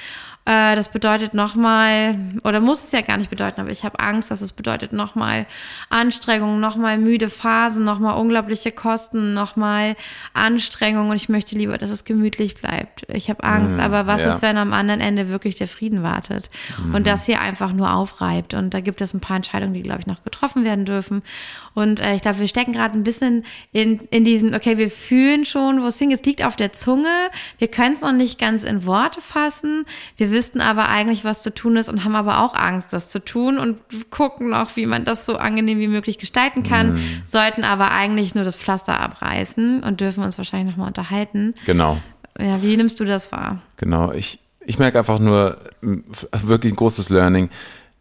Äh, 0.46 0.76
das 0.76 0.90
bedeutet 0.90 1.34
nochmal, 1.34 2.18
oder 2.44 2.60
muss 2.60 2.84
es 2.84 2.92
ja 2.92 3.00
gar 3.00 3.18
nicht 3.18 3.30
bedeuten, 3.30 3.62
aber 3.62 3.70
ich 3.70 3.86
habe 3.86 4.00
Angst, 4.00 4.30
dass 4.30 4.42
es 4.42 4.52
bedeutet 4.52 4.92
nochmal 4.92 5.46
Anstrengungen, 5.90 6.60
nochmal 6.60 6.98
müde 6.98 7.30
Phasen, 7.30 7.86
nochmal 7.86 8.20
unglaubliche 8.20 8.74
Kosten, 8.74 9.34
nochmal 9.34 9.96
Anstrengungen 10.34 11.12
und 11.12 11.16
ich 11.16 11.30
möchte 11.30 11.56
lieber, 11.56 11.78
dass 11.78 11.92
es 11.92 12.04
gemütlich 12.04 12.56
bleibt. 12.56 13.04
Ich 13.08 13.30
habe 13.30 13.42
Angst, 13.46 13.78
mhm, 13.78 13.84
aber 13.84 14.06
was 14.06 14.22
ja. 14.22 14.30
ist, 14.30 14.42
wenn 14.42 14.58
am 14.58 14.74
anderen 14.74 15.00
Ende 15.00 15.30
wirklich 15.30 15.56
der 15.56 15.70
Frieden 15.70 16.04
wartet 16.04 16.50
mhm. 16.78 16.96
und 16.96 17.08
das 17.08 17.26
hier 17.26 17.40
einfach 17.40 17.72
nur 17.72 17.94
aufreibt 17.94 18.54
und 18.54 18.74
da 18.74 18.82
gibt 18.82 19.00
es 19.00 19.14
ein 19.14 19.22
paar 19.22 19.38
Entscheidungen, 19.38 19.74
die, 19.74 19.84
glaube 19.84 20.02
ich, 20.02 20.08
noch 20.08 20.26
getroffen 20.26 20.66
werden 20.66 20.84
dürfen 20.84 21.24
und 21.74 22.02
äh, 22.02 22.16
ich 22.16 22.22
glaube, 22.22 22.40
wir 22.40 22.50
stecken 22.50 22.74
gerade 22.74 22.98
ein 22.98 23.04
bisschen 23.04 23.46
in, 23.72 24.02
in 24.12 24.26
diesem, 24.26 24.54
okay, 24.54 24.78
wir 24.78 24.92
fühlen 24.92 25.46
schon, 25.46 25.82
wo 25.82 25.88
es 25.88 25.98
hingeht, 25.98 26.20
es 26.20 26.26
liegt 26.26 26.44
auf 26.44 26.58
der 26.58 26.74
Zunge, 26.74 27.08
wir 27.60 27.70
können 27.70 27.94
es 27.94 28.02
noch 28.02 28.12
nicht 28.12 28.40
ganz 28.40 28.66
in 28.66 28.86
Worte 28.86 29.22
fassen, 29.22 29.86
wir 30.18 30.33
wüssten 30.34 30.60
aber 30.60 30.90
eigentlich, 30.90 31.24
was 31.24 31.42
zu 31.42 31.54
tun 31.54 31.78
ist 31.78 31.88
und 31.88 32.04
haben 32.04 32.16
aber 32.16 32.40
auch 32.40 32.56
Angst, 32.56 32.92
das 32.92 33.10
zu 33.10 33.20
tun 33.20 33.58
und 33.58 33.80
gucken 34.10 34.50
noch, 34.50 34.76
wie 34.76 34.86
man 34.86 35.06
das 35.06 35.26
so 35.26 35.38
angenehm 35.38 35.80
wie 35.80 35.88
möglich 35.88 36.18
gestalten 36.18 36.64
kann, 36.64 36.96
mhm. 36.96 37.00
sollten 37.24 37.64
aber 37.64 37.92
eigentlich 37.92 38.36
nur 38.36 38.44
das 38.44 38.56
Pflaster 38.56 39.00
abreißen 39.00 39.84
und 39.84 40.02
dürfen 40.02 40.24
uns 40.24 40.38
wahrscheinlich 40.38 40.72
nochmal 40.72 40.88
unterhalten. 40.88 41.54
Genau. 41.66 42.00
Ja, 42.40 42.62
wie 42.62 42.76
nimmst 42.76 43.00
du 43.00 43.06
das 43.06 43.32
wahr? 43.32 43.62
Genau, 43.78 44.12
ich, 44.12 44.40
ich 44.66 44.80
merke 44.80 44.98
einfach 44.98 45.20
nur 45.20 45.58
wirklich 45.82 46.74
ein 46.74 46.76
großes 46.76 47.10
Learning. 47.10 47.50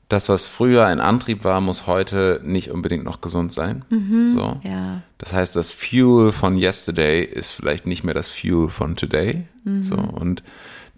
Das, 0.09 0.29
was 0.29 0.47
früher 0.47 0.87
ein 0.87 1.01
Antrieb 1.01 1.45
war, 1.45 1.61
muss 1.61 1.87
heute 1.87 2.41
nicht 2.45 2.71
unbedingt 2.71 3.05
noch 3.05 3.21
gesund 3.21 3.53
sein. 3.53 3.85
Mhm, 3.89 4.31
so. 4.31 4.61
ja. 4.63 5.03
Das 5.19 5.33
heißt, 5.33 5.57
das 5.57 5.73
Fuel 5.73 6.33
von 6.33 6.59
yesterday 6.59 7.25
ist 7.25 7.49
vielleicht 7.49 7.87
nicht 7.87 8.05
mehr 8.05 8.13
das 8.13 8.29
Fuel 8.29 8.69
von 8.69 8.97
today. 8.97 9.45
Mhm. 9.65 9.83
So. 9.83 9.97
Und 9.97 10.43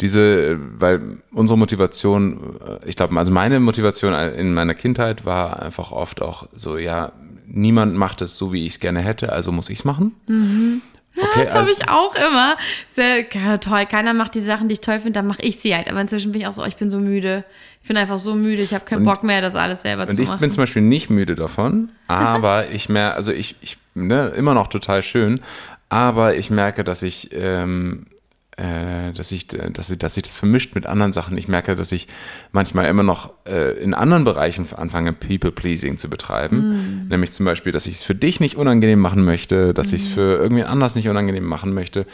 diese, 0.00 0.58
weil 0.78 1.18
unsere 1.32 1.58
Motivation, 1.58 2.58
äh, 2.60 2.88
ich 2.88 2.96
glaube, 2.96 3.16
also 3.16 3.32
meine 3.32 3.60
Motivation 3.60 4.12
in 4.12 4.54
meiner 4.54 4.74
Kindheit 4.74 5.24
war 5.24 5.62
einfach 5.62 5.92
oft 5.92 6.20
auch 6.20 6.48
so, 6.54 6.76
ja, 6.76 7.12
niemand 7.46 7.94
macht 7.94 8.20
es 8.20 8.36
so, 8.36 8.52
wie 8.52 8.66
ich 8.66 8.74
es 8.74 8.80
gerne 8.80 9.00
hätte, 9.00 9.32
also 9.32 9.52
muss 9.52 9.70
ich 9.70 9.80
es 9.80 9.84
machen. 9.84 10.14
Mhm. 10.26 10.82
Okay, 11.16 11.44
das 11.44 11.54
habe 11.54 11.70
ich 11.70 11.88
auch 11.88 12.14
immer. 12.16 12.56
Sehr 12.90 13.24
ja, 13.32 13.56
toll. 13.58 13.86
Keiner 13.86 14.14
macht 14.14 14.34
die 14.34 14.40
Sachen, 14.40 14.68
die 14.68 14.72
ich 14.74 14.80
toll 14.80 14.98
finde, 14.98 15.12
dann 15.12 15.28
mache 15.28 15.42
ich 15.42 15.60
sie 15.60 15.74
halt. 15.74 15.88
Aber 15.88 16.00
inzwischen 16.00 16.32
bin 16.32 16.40
ich 16.40 16.46
auch 16.48 16.52
so, 16.52 16.64
ich 16.64 16.76
bin 16.76 16.90
so 16.90 16.98
müde. 16.98 17.44
Ich 17.82 17.88
bin 17.88 17.96
einfach 17.96 18.18
so 18.18 18.34
müde, 18.34 18.62
ich 18.62 18.74
habe 18.74 18.84
keinen 18.84 18.98
und, 18.98 19.04
Bock 19.04 19.22
mehr, 19.22 19.40
das 19.40 19.54
alles 19.54 19.82
selber 19.82 20.08
zu 20.08 20.12
machen. 20.12 20.28
Und 20.28 20.34
ich 20.34 20.40
bin 20.40 20.50
zum 20.50 20.62
Beispiel 20.62 20.82
nicht 20.82 21.10
müde 21.10 21.34
davon, 21.34 21.90
aber 22.08 22.68
ich 22.72 22.88
mehr, 22.88 23.14
also 23.14 23.30
ich, 23.30 23.56
ich 23.60 23.76
ne, 23.94 24.28
immer 24.30 24.54
noch 24.54 24.66
total 24.66 25.02
schön, 25.02 25.40
aber 25.88 26.34
ich 26.34 26.50
merke, 26.50 26.82
dass 26.82 27.02
ich 27.02 27.30
ähm, 27.32 28.06
äh, 28.56 29.12
dass 29.12 29.32
ich, 29.32 29.48
dass 29.48 29.90
ich, 29.90 29.98
dass 29.98 30.16
ich 30.16 30.22
das 30.22 30.34
vermischt 30.34 30.74
mit 30.74 30.86
anderen 30.86 31.12
Sachen. 31.12 31.36
Ich 31.38 31.48
merke, 31.48 31.76
dass 31.76 31.92
ich 31.92 32.08
manchmal 32.52 32.86
immer 32.86 33.02
noch 33.02 33.32
äh, 33.46 33.76
in 33.82 33.94
anderen 33.94 34.24
Bereichen 34.24 34.66
anfange, 34.76 35.12
People-Pleasing 35.12 35.98
zu 35.98 36.08
betreiben. 36.08 37.04
Mm. 37.04 37.08
Nämlich 37.08 37.32
zum 37.32 37.46
Beispiel, 37.46 37.72
dass 37.72 37.86
ich 37.86 37.96
es 37.96 38.02
für 38.02 38.14
dich 38.14 38.40
nicht 38.40 38.56
unangenehm 38.56 39.00
machen 39.00 39.24
möchte, 39.24 39.74
dass 39.74 39.92
mm. 39.92 39.94
ich 39.94 40.02
es 40.02 40.08
für 40.08 40.38
irgendwie 40.38 40.64
anders 40.64 40.94
nicht 40.94 41.08
unangenehm 41.08 41.44
machen 41.44 41.74
möchte. 41.74 42.06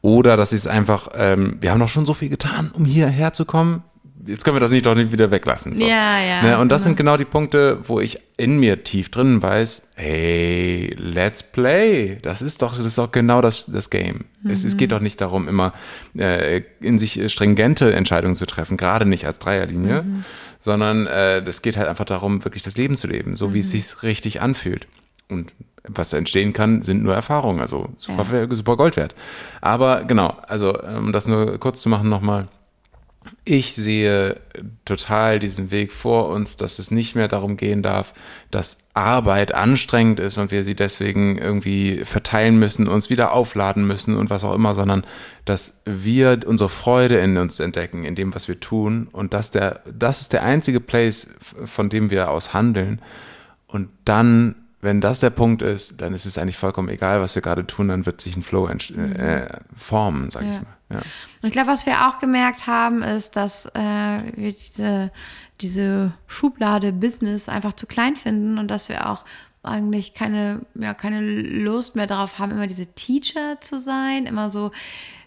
Oder 0.00 0.36
dass 0.36 0.52
ich 0.52 0.60
es 0.60 0.66
einfach, 0.66 1.08
ähm, 1.14 1.58
wir 1.60 1.70
haben 1.70 1.80
doch 1.80 1.88
schon 1.88 2.06
so 2.06 2.14
viel 2.14 2.28
getan, 2.28 2.70
um 2.74 2.84
hierher 2.84 3.32
zu 3.32 3.44
kommen 3.44 3.82
jetzt 4.26 4.44
können 4.44 4.56
wir 4.56 4.60
das 4.60 4.70
nicht 4.70 4.86
doch 4.86 4.94
nicht 4.94 5.12
wieder 5.12 5.30
weglassen. 5.30 5.74
So. 5.76 5.84
Ja, 5.84 6.20
ja. 6.20 6.42
Ne? 6.42 6.58
Und 6.58 6.70
das 6.70 6.82
genau. 6.82 6.88
sind 6.88 6.96
genau 6.96 7.16
die 7.16 7.24
Punkte, 7.24 7.78
wo 7.84 8.00
ich 8.00 8.20
in 8.36 8.58
mir 8.58 8.84
tief 8.84 9.10
drin 9.10 9.42
weiß, 9.42 9.90
hey, 9.94 10.94
let's 10.98 11.42
play. 11.42 12.18
Das 12.22 12.42
ist 12.42 12.62
doch, 12.62 12.76
das 12.76 12.86
ist 12.86 12.98
doch 12.98 13.12
genau 13.12 13.40
das, 13.40 13.66
das 13.66 13.90
Game. 13.90 14.24
Mhm. 14.42 14.50
Es, 14.50 14.64
es 14.64 14.76
geht 14.76 14.92
doch 14.92 15.00
nicht 15.00 15.20
darum, 15.20 15.48
immer 15.48 15.72
äh, 16.16 16.62
in 16.80 16.98
sich 16.98 17.32
stringente 17.32 17.92
Entscheidungen 17.92 18.34
zu 18.34 18.46
treffen, 18.46 18.76
gerade 18.76 19.06
nicht 19.06 19.26
als 19.26 19.38
Dreierlinie, 19.38 20.02
mhm. 20.02 20.24
sondern 20.60 21.06
äh, 21.06 21.38
es 21.40 21.62
geht 21.62 21.76
halt 21.76 21.88
einfach 21.88 22.06
darum, 22.06 22.44
wirklich 22.44 22.62
das 22.62 22.76
Leben 22.76 22.96
zu 22.96 23.06
leben, 23.06 23.36
so 23.36 23.54
wie 23.54 23.60
es 23.60 23.66
mhm. 23.68 23.78
sich 23.78 24.02
richtig 24.02 24.40
anfühlt. 24.40 24.86
Und 25.28 25.52
was 25.86 26.12
entstehen 26.12 26.52
kann, 26.52 26.82
sind 26.82 27.02
nur 27.02 27.14
Erfahrungen, 27.14 27.60
also 27.60 27.90
super, 27.96 28.26
ja. 28.32 28.54
super 28.54 28.76
Gold 28.76 28.96
wert. 28.96 29.14
Aber 29.60 30.04
genau, 30.04 30.36
also 30.46 30.80
um 30.80 31.12
das 31.12 31.26
nur 31.26 31.58
kurz 31.58 31.82
zu 31.82 31.88
machen 31.88 32.08
nochmal, 32.08 32.48
ich 33.44 33.74
sehe 33.74 34.40
total 34.84 35.38
diesen 35.38 35.70
Weg 35.70 35.92
vor 35.92 36.28
uns, 36.28 36.56
dass 36.56 36.78
es 36.78 36.90
nicht 36.90 37.14
mehr 37.14 37.28
darum 37.28 37.56
gehen 37.56 37.82
darf, 37.82 38.14
dass 38.50 38.78
Arbeit 38.94 39.54
anstrengend 39.54 40.20
ist 40.20 40.38
und 40.38 40.50
wir 40.50 40.64
sie 40.64 40.74
deswegen 40.74 41.38
irgendwie 41.38 42.04
verteilen 42.04 42.58
müssen, 42.58 42.88
uns 42.88 43.10
wieder 43.10 43.32
aufladen 43.32 43.86
müssen 43.86 44.16
und 44.16 44.30
was 44.30 44.44
auch 44.44 44.54
immer, 44.54 44.74
sondern 44.74 45.04
dass 45.44 45.82
wir 45.84 46.40
unsere 46.46 46.70
Freude 46.70 47.18
in 47.18 47.36
uns 47.36 47.60
entdecken, 47.60 48.04
in 48.04 48.14
dem, 48.14 48.34
was 48.34 48.48
wir 48.48 48.60
tun. 48.60 49.08
Und 49.10 49.34
dass 49.34 49.50
der, 49.50 49.80
das 49.92 50.20
ist 50.22 50.32
der 50.32 50.42
einzige 50.42 50.80
Place, 50.80 51.34
von 51.64 51.88
dem 51.88 52.10
wir 52.10 52.30
aus 52.30 52.54
handeln. 52.54 53.00
Und 53.66 53.88
dann 54.04 54.54
wenn 54.84 55.00
das 55.00 55.20
der 55.20 55.30
Punkt 55.30 55.62
ist, 55.62 56.02
dann 56.02 56.12
ist 56.12 56.26
es 56.26 56.36
eigentlich 56.36 56.58
vollkommen 56.58 56.90
egal, 56.90 57.22
was 57.22 57.34
wir 57.34 57.40
gerade 57.40 57.66
tun, 57.66 57.88
dann 57.88 58.04
wird 58.04 58.20
sich 58.20 58.36
ein 58.36 58.42
Flow 58.42 58.68
äh, 58.68 59.48
formen, 59.74 60.30
sag 60.30 60.42
ja. 60.42 60.50
ich 60.50 60.56
mal. 60.58 60.66
Ja. 60.90 60.98
Und 60.98 61.48
ich 61.48 61.52
glaube, 61.52 61.68
was 61.68 61.86
wir 61.86 62.06
auch 62.06 62.18
gemerkt 62.18 62.66
haben, 62.66 63.02
ist, 63.02 63.34
dass 63.34 63.64
äh, 63.74 63.80
wir 64.36 64.52
diese, 64.52 65.10
diese 65.62 66.12
Schublade 66.26 66.92
Business 66.92 67.48
einfach 67.48 67.72
zu 67.72 67.86
klein 67.86 68.16
finden 68.16 68.58
und 68.58 68.70
dass 68.70 68.90
wir 68.90 69.08
auch 69.08 69.24
eigentlich 69.62 70.12
keine, 70.12 70.60
ja, 70.74 70.92
keine 70.92 71.22
Lust 71.22 71.96
mehr 71.96 72.06
darauf 72.06 72.38
haben, 72.38 72.52
immer 72.52 72.66
diese 72.66 72.86
Teacher 72.86 73.62
zu 73.62 73.80
sein, 73.80 74.26
immer 74.26 74.50
so 74.50 74.70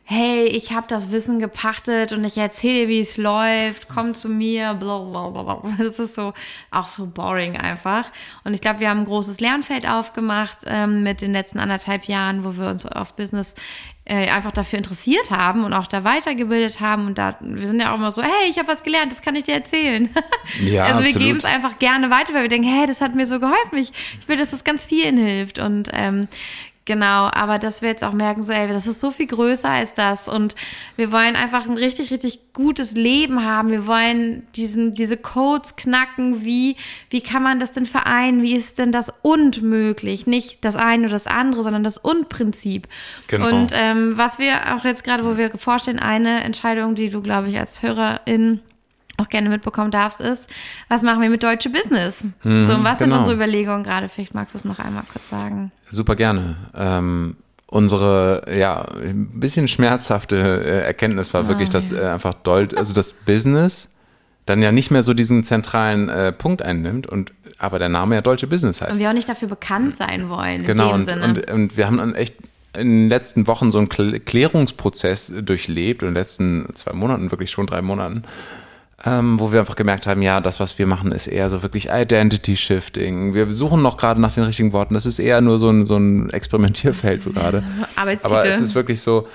hey, 0.10 0.46
ich 0.46 0.72
habe 0.72 0.88
das 0.88 1.12
Wissen 1.12 1.38
gepachtet 1.38 2.14
und 2.14 2.24
ich 2.24 2.38
erzähle 2.38 2.86
dir, 2.86 2.88
wie 2.88 3.02
es 3.02 3.18
läuft, 3.18 3.90
komm 3.90 4.14
zu 4.14 4.30
mir, 4.30 4.74
bla 4.74 5.00
bla 5.00 5.28
bla. 5.28 5.62
Das 5.78 6.00
ist 6.00 6.16
so 6.16 6.34
auch 6.72 6.88
so 6.88 7.08
boring 7.08 7.58
einfach. 7.58 8.10
Und 8.46 8.54
ich 8.54 8.62
glaube, 8.62 8.80
wir 8.80 8.90
haben 8.90 9.00
ein 9.00 9.06
großes 9.06 9.42
Lernfeld 9.42 9.86
aufgemacht 9.86 10.60
ähm, 10.66 11.04
mit 11.04 11.20
den 11.20 11.34
letzten 11.34 11.60
anderthalb 11.60 12.06
Jahren, 12.06 12.46
wo 12.46 12.56
wir 12.56 12.70
uns 12.70 12.86
auf 12.86 13.18
Business 13.18 13.56
äh, 14.06 14.30
einfach 14.30 14.54
dafür 14.54 14.78
interessiert 14.78 15.30
haben 15.30 15.66
und 15.66 15.74
auch 15.74 15.88
da 15.88 16.06
weitergebildet 16.06 16.80
haben. 16.80 17.08
Und 17.08 17.18
da, 17.18 17.36
wir 17.42 17.68
sind 17.68 17.82
ja 17.82 17.92
auch 17.92 17.98
immer 17.98 18.12
so, 18.12 18.24
hey, 18.24 18.50
ich 18.50 18.58
habe 18.58 18.70
was 18.70 18.84
gelernt, 18.84 19.12
das 19.12 19.22
kann 19.22 19.36
ich 19.36 19.44
dir 19.44 19.56
erzählen. 19.56 20.10
Ja, 20.62 20.86
also 20.86 21.04
wir 21.04 21.14
geben 21.14 21.38
es 21.38 21.46
einfach 21.46 21.78
gerne 21.78 22.10
weiter, 22.10 22.34
weil 22.34 22.44
wir 22.44 22.50
denken, 22.50 22.70
hey, 22.70 22.88
das 22.88 23.02
hat 23.02 23.14
mir 23.14 23.26
so 23.26 23.40
geholfen. 23.40 23.78
Ich, 23.78 23.92
ich 24.20 24.28
will, 24.28 24.38
dass 24.38 24.52
das 24.52 24.64
ganz 24.64 24.86
vielen 24.86 25.18
hilft. 25.18 25.60
Und 25.60 25.90
ähm, 25.92 26.30
Genau, 26.88 27.30
aber 27.34 27.60
dass 27.60 27.82
wir 27.82 27.90
jetzt 27.90 28.04
auch 28.06 28.14
merken, 28.14 28.42
so, 28.42 28.54
ey, 28.54 28.66
das 28.70 28.88
ist 28.88 29.02
so 29.02 29.12
viel 29.12 29.28
größer 29.28 29.70
als 29.70 29.94
das 29.94 30.30
und 30.30 30.56
wir 30.96 31.12
wollen 31.12 31.36
einfach 31.36 31.68
ein 31.68 31.76
richtig, 31.76 32.12
richtig 32.12 32.54
gutes 32.54 32.94
Leben 32.94 33.44
haben. 33.44 33.72
Wir 33.72 33.88
wollen 33.88 34.48
diesen, 34.56 34.94
diese 34.94 35.18
Codes 35.18 35.76
knacken. 35.76 36.46
Wie, 36.46 36.78
wie 37.10 37.20
kann 37.20 37.44
man 37.44 37.60
das 37.60 37.74
denn 37.74 37.86
vereinen? 37.86 38.42
Wie 38.42 38.56
ist 38.56 38.80
denn 38.80 38.94
das 38.94 39.12
und 39.22 39.62
möglich? 39.62 40.28
Nicht 40.28 40.64
das 40.64 40.78
eine 40.78 41.04
oder 41.04 41.12
das 41.12 41.28
andere, 41.28 41.62
sondern 41.62 41.84
das 41.84 41.98
und-Prinzip. 41.98 42.88
Genau. 43.28 43.50
Und 43.50 43.74
ähm, 43.74 44.18
was 44.18 44.40
wir 44.40 44.74
auch 44.74 44.86
jetzt 44.86 45.04
gerade, 45.04 45.26
wo 45.26 45.36
wir 45.36 45.52
vorstellen, 45.58 46.00
eine 46.00 46.46
Entscheidung, 46.46 46.96
die 46.96 47.10
du, 47.10 47.22
glaube 47.22 47.50
ich, 47.50 47.60
als 47.60 47.84
Hörerin 47.84 48.62
auch 49.18 49.30
gerne 49.30 49.50
mitbekommen 49.50 49.92
darfst, 49.92 50.22
ist, 50.22 50.48
was 50.90 51.02
machen 51.02 51.22
wir 51.22 51.30
mit 51.30 51.44
Deutsche 51.44 51.70
Business? 51.70 52.20
so, 52.44 52.50
und 52.50 52.84
was 52.84 53.00
sind 53.00 53.08
genau. 53.10 53.18
unsere 53.20 53.36
Überlegungen 53.36 53.84
gerade? 53.84 54.10
Vielleicht 54.10 54.36
magst 54.36 54.54
du 54.56 54.60
es 54.60 54.66
noch 54.66 54.80
einmal 54.80 55.04
kurz 55.12 55.30
sagen. 55.30 55.72
Super 55.90 56.16
gerne. 56.16 56.56
Ähm, 56.76 57.36
unsere, 57.66 58.44
ja, 58.56 58.84
ein 58.84 59.40
bisschen 59.40 59.68
schmerzhafte 59.68 60.36
äh, 60.38 60.86
Erkenntnis 60.86 61.34
war 61.34 61.46
Oh, 61.46 61.48
wirklich, 61.48 61.70
dass 61.70 61.92
ja. 61.92 61.98
äh, 61.98 62.14
einfach 62.14 62.34
Deut 62.34 62.76
also 62.78 62.94
das 62.94 63.12
Business 63.14 63.94
dann 64.46 64.62
ja 64.62 64.72
nicht 64.72 64.92
mehr 64.92 65.04
so 65.04 65.14
diesen 65.14 65.44
zentralen 65.44 66.08
äh, 66.08 66.32
Punkt 66.32 66.62
einnimmt 66.62 67.08
und 67.08 67.34
aber 67.60 67.80
der 67.80 67.90
Name 67.90 68.16
ja 68.16 68.22
Deutsche 68.22 68.48
Business 68.48 68.82
heißt. 68.82 68.94
Und 68.94 69.00
wir 69.00 69.10
auch 69.10 69.14
nicht 69.14 69.28
dafür 69.28 69.48
bekannt 69.48 69.98
sein 69.98 70.30
wollen, 70.30 70.64
Genau, 70.64 70.86
in 70.86 70.90
dem 70.92 70.96
und, 71.00 71.10
Sinne. 71.10 71.26
und, 71.26 71.52
und 71.52 71.76
wir 71.78 71.88
haben 71.88 71.98
dann 71.98 72.14
echt 72.16 72.36
in 72.78 72.88
den 72.90 73.10
letzten 73.10 73.48
Wochen 73.48 73.72
so 73.72 73.80
einen 73.80 73.90
Kl- 73.90 74.20
Klärungsprozess 74.20 75.34
durchlebt 75.42 76.04
und 76.04 76.10
in 76.10 76.14
den 76.14 76.22
letzten 76.22 76.68
zwei 76.76 76.94
Monaten, 76.94 77.32
wirklich 77.32 77.50
schon 77.50 77.66
drei 77.66 77.82
Monaten, 77.82 78.24
ähm, 79.06 79.40
wo 79.40 79.52
wir 79.52 79.60
einfach 79.60 79.76
gemerkt 79.76 80.08
haben, 80.08 80.22
ja, 80.22 80.42
das, 80.42 80.60
was 80.60 80.78
wir 80.80 80.88
machen, 80.88 81.12
ist 81.12 81.28
eher 81.28 81.50
so 81.50 81.62
wirklich 81.62 81.90
Identity 81.92 82.56
Shifting. 82.58 83.34
Wir 83.34 83.48
suchen 83.52 83.82
noch 83.82 83.98
gerade 83.98 84.20
nach 84.20 84.34
den 84.34 84.44
richtigen 84.44 84.74
Worten. 84.74 84.96
Das 84.96 85.06
ist 85.06 85.20
eher 85.20 85.40
nur 85.42 85.60
so 85.60 85.70
ein, 85.70 85.86
so 85.86 85.98
ein 85.98 86.30
Experimentierfeld 86.32 87.24
gerade. 87.34 87.64
Aber 87.96 88.12
es 88.46 88.60
ist 88.62 88.74
wirklich 88.76 89.02
so, 89.02 89.28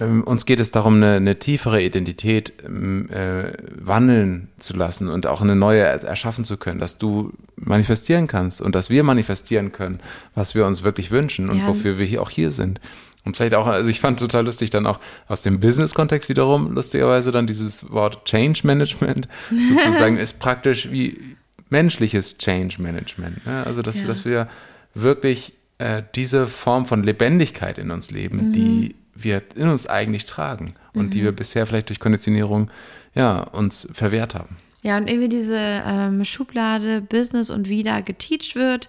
ähm, 0.00 0.24
uns 0.24 0.46
geht 0.46 0.60
es 0.60 0.70
darum, 0.70 0.94
eine, 0.94 1.16
eine 1.16 1.38
tiefere 1.38 1.82
Identität 1.82 2.54
ähm, 2.64 3.10
äh, 3.10 3.52
wandeln 3.78 4.48
zu 4.58 4.74
lassen 4.74 5.10
und 5.10 5.26
auch 5.26 5.42
eine 5.42 5.54
neue 5.54 5.80
er- 5.82 6.02
erschaffen 6.02 6.44
zu 6.46 6.56
können, 6.56 6.80
dass 6.80 6.96
du 6.96 7.32
manifestieren 7.56 8.26
kannst 8.26 8.62
und 8.62 8.74
dass 8.74 8.88
wir 8.88 9.02
manifestieren 9.04 9.72
können, 9.72 9.98
was 10.34 10.54
wir 10.54 10.64
uns 10.64 10.82
wirklich 10.82 11.10
wünschen 11.10 11.50
und 11.50 11.58
Ja. 11.58 11.66
wofür 11.66 11.98
wir 11.98 12.06
hier 12.06 12.22
auch 12.22 12.30
hier 12.30 12.50
sind. 12.50 12.80
Und 13.24 13.36
vielleicht 13.36 13.54
auch, 13.54 13.66
also 13.66 13.88
ich 13.90 14.00
fand 14.00 14.18
total 14.18 14.44
lustig 14.44 14.70
dann 14.70 14.86
auch 14.86 15.00
aus 15.28 15.40
dem 15.42 15.60
Business-Kontext 15.60 16.28
wiederum, 16.28 16.72
lustigerweise 16.72 17.32
dann 17.32 17.46
dieses 17.46 17.90
Wort 17.90 18.24
Change 18.26 18.60
Management 18.64 19.28
sozusagen 19.50 20.18
ist 20.18 20.38
praktisch 20.40 20.90
wie 20.90 21.36
menschliches 21.70 22.38
Change 22.38 22.80
Management. 22.80 23.46
Ne? 23.46 23.64
Also, 23.64 23.82
dass, 23.82 24.00
Ja. 24.00 24.06
dass 24.06 24.24
wir 24.24 24.48
wirklich 24.94 25.54
äh, 25.78 26.02
diese 26.14 26.46
Form 26.46 26.86
von 26.86 27.02
Lebendigkeit 27.02 27.78
in 27.78 27.90
uns 27.90 28.10
leben, 28.10 28.52
die 28.52 28.94
wir 29.14 29.42
in 29.54 29.68
uns 29.68 29.86
eigentlich 29.86 30.26
tragen 30.26 30.74
und 30.92 31.14
die 31.14 31.22
wir 31.22 31.32
bisher 31.32 31.66
vielleicht 31.66 31.88
durch 31.88 32.00
Konditionierung 32.00 32.70
ja, 33.14 33.40
uns 33.40 33.88
verwehrt 33.92 34.34
haben. 34.34 34.56
Ja, 34.82 34.98
und 34.98 35.08
irgendwie 35.08 35.30
diese 35.30 35.56
ähm, 35.58 36.24
Schublade 36.24 37.00
Business 37.00 37.48
und 37.48 37.68
wieder 37.68 38.02
geteacht 38.02 38.54
wird, 38.54 38.88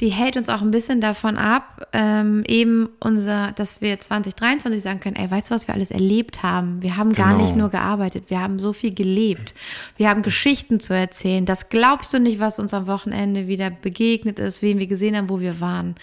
die 0.00 0.08
hält 0.08 0.36
uns 0.36 0.48
auch 0.48 0.62
ein 0.62 0.70
bisschen 0.70 1.00
davon 1.00 1.36
ab, 1.36 1.86
ähm, 1.92 2.42
eben 2.46 2.88
unser, 3.00 3.52
dass 3.52 3.82
wir 3.82 3.98
2023 4.00 4.82
sagen 4.82 5.00
können, 5.00 5.16
ey, 5.16 5.30
weißt 5.30 5.50
du, 5.50 5.54
was 5.54 5.68
wir 5.68 5.74
alles 5.74 5.90
erlebt 5.90 6.42
haben? 6.42 6.82
Wir 6.82 6.96
haben 6.96 7.12
gar 7.12 7.32
Genau. 7.32 7.44
nicht 7.44 7.56
nur 7.56 7.68
gearbeitet, 7.68 8.24
wir 8.28 8.40
haben 8.40 8.58
so 8.58 8.72
viel 8.72 8.94
gelebt. 8.94 9.54
Wir 9.96 10.08
haben 10.08 10.22
Geschichten 10.22 10.80
zu 10.80 10.94
erzählen. 10.94 11.44
Das 11.44 11.68
glaubst 11.68 12.12
du 12.14 12.18
nicht, 12.18 12.40
was 12.40 12.58
uns 12.58 12.72
am 12.72 12.86
Wochenende 12.86 13.46
wieder 13.46 13.70
begegnet 13.70 14.38
ist, 14.38 14.62
wen 14.62 14.78
wir 14.78 14.86
gesehen 14.86 15.16
haben, 15.16 15.28
wo 15.28 15.40
wir 15.40 15.60
waren. 15.60 15.96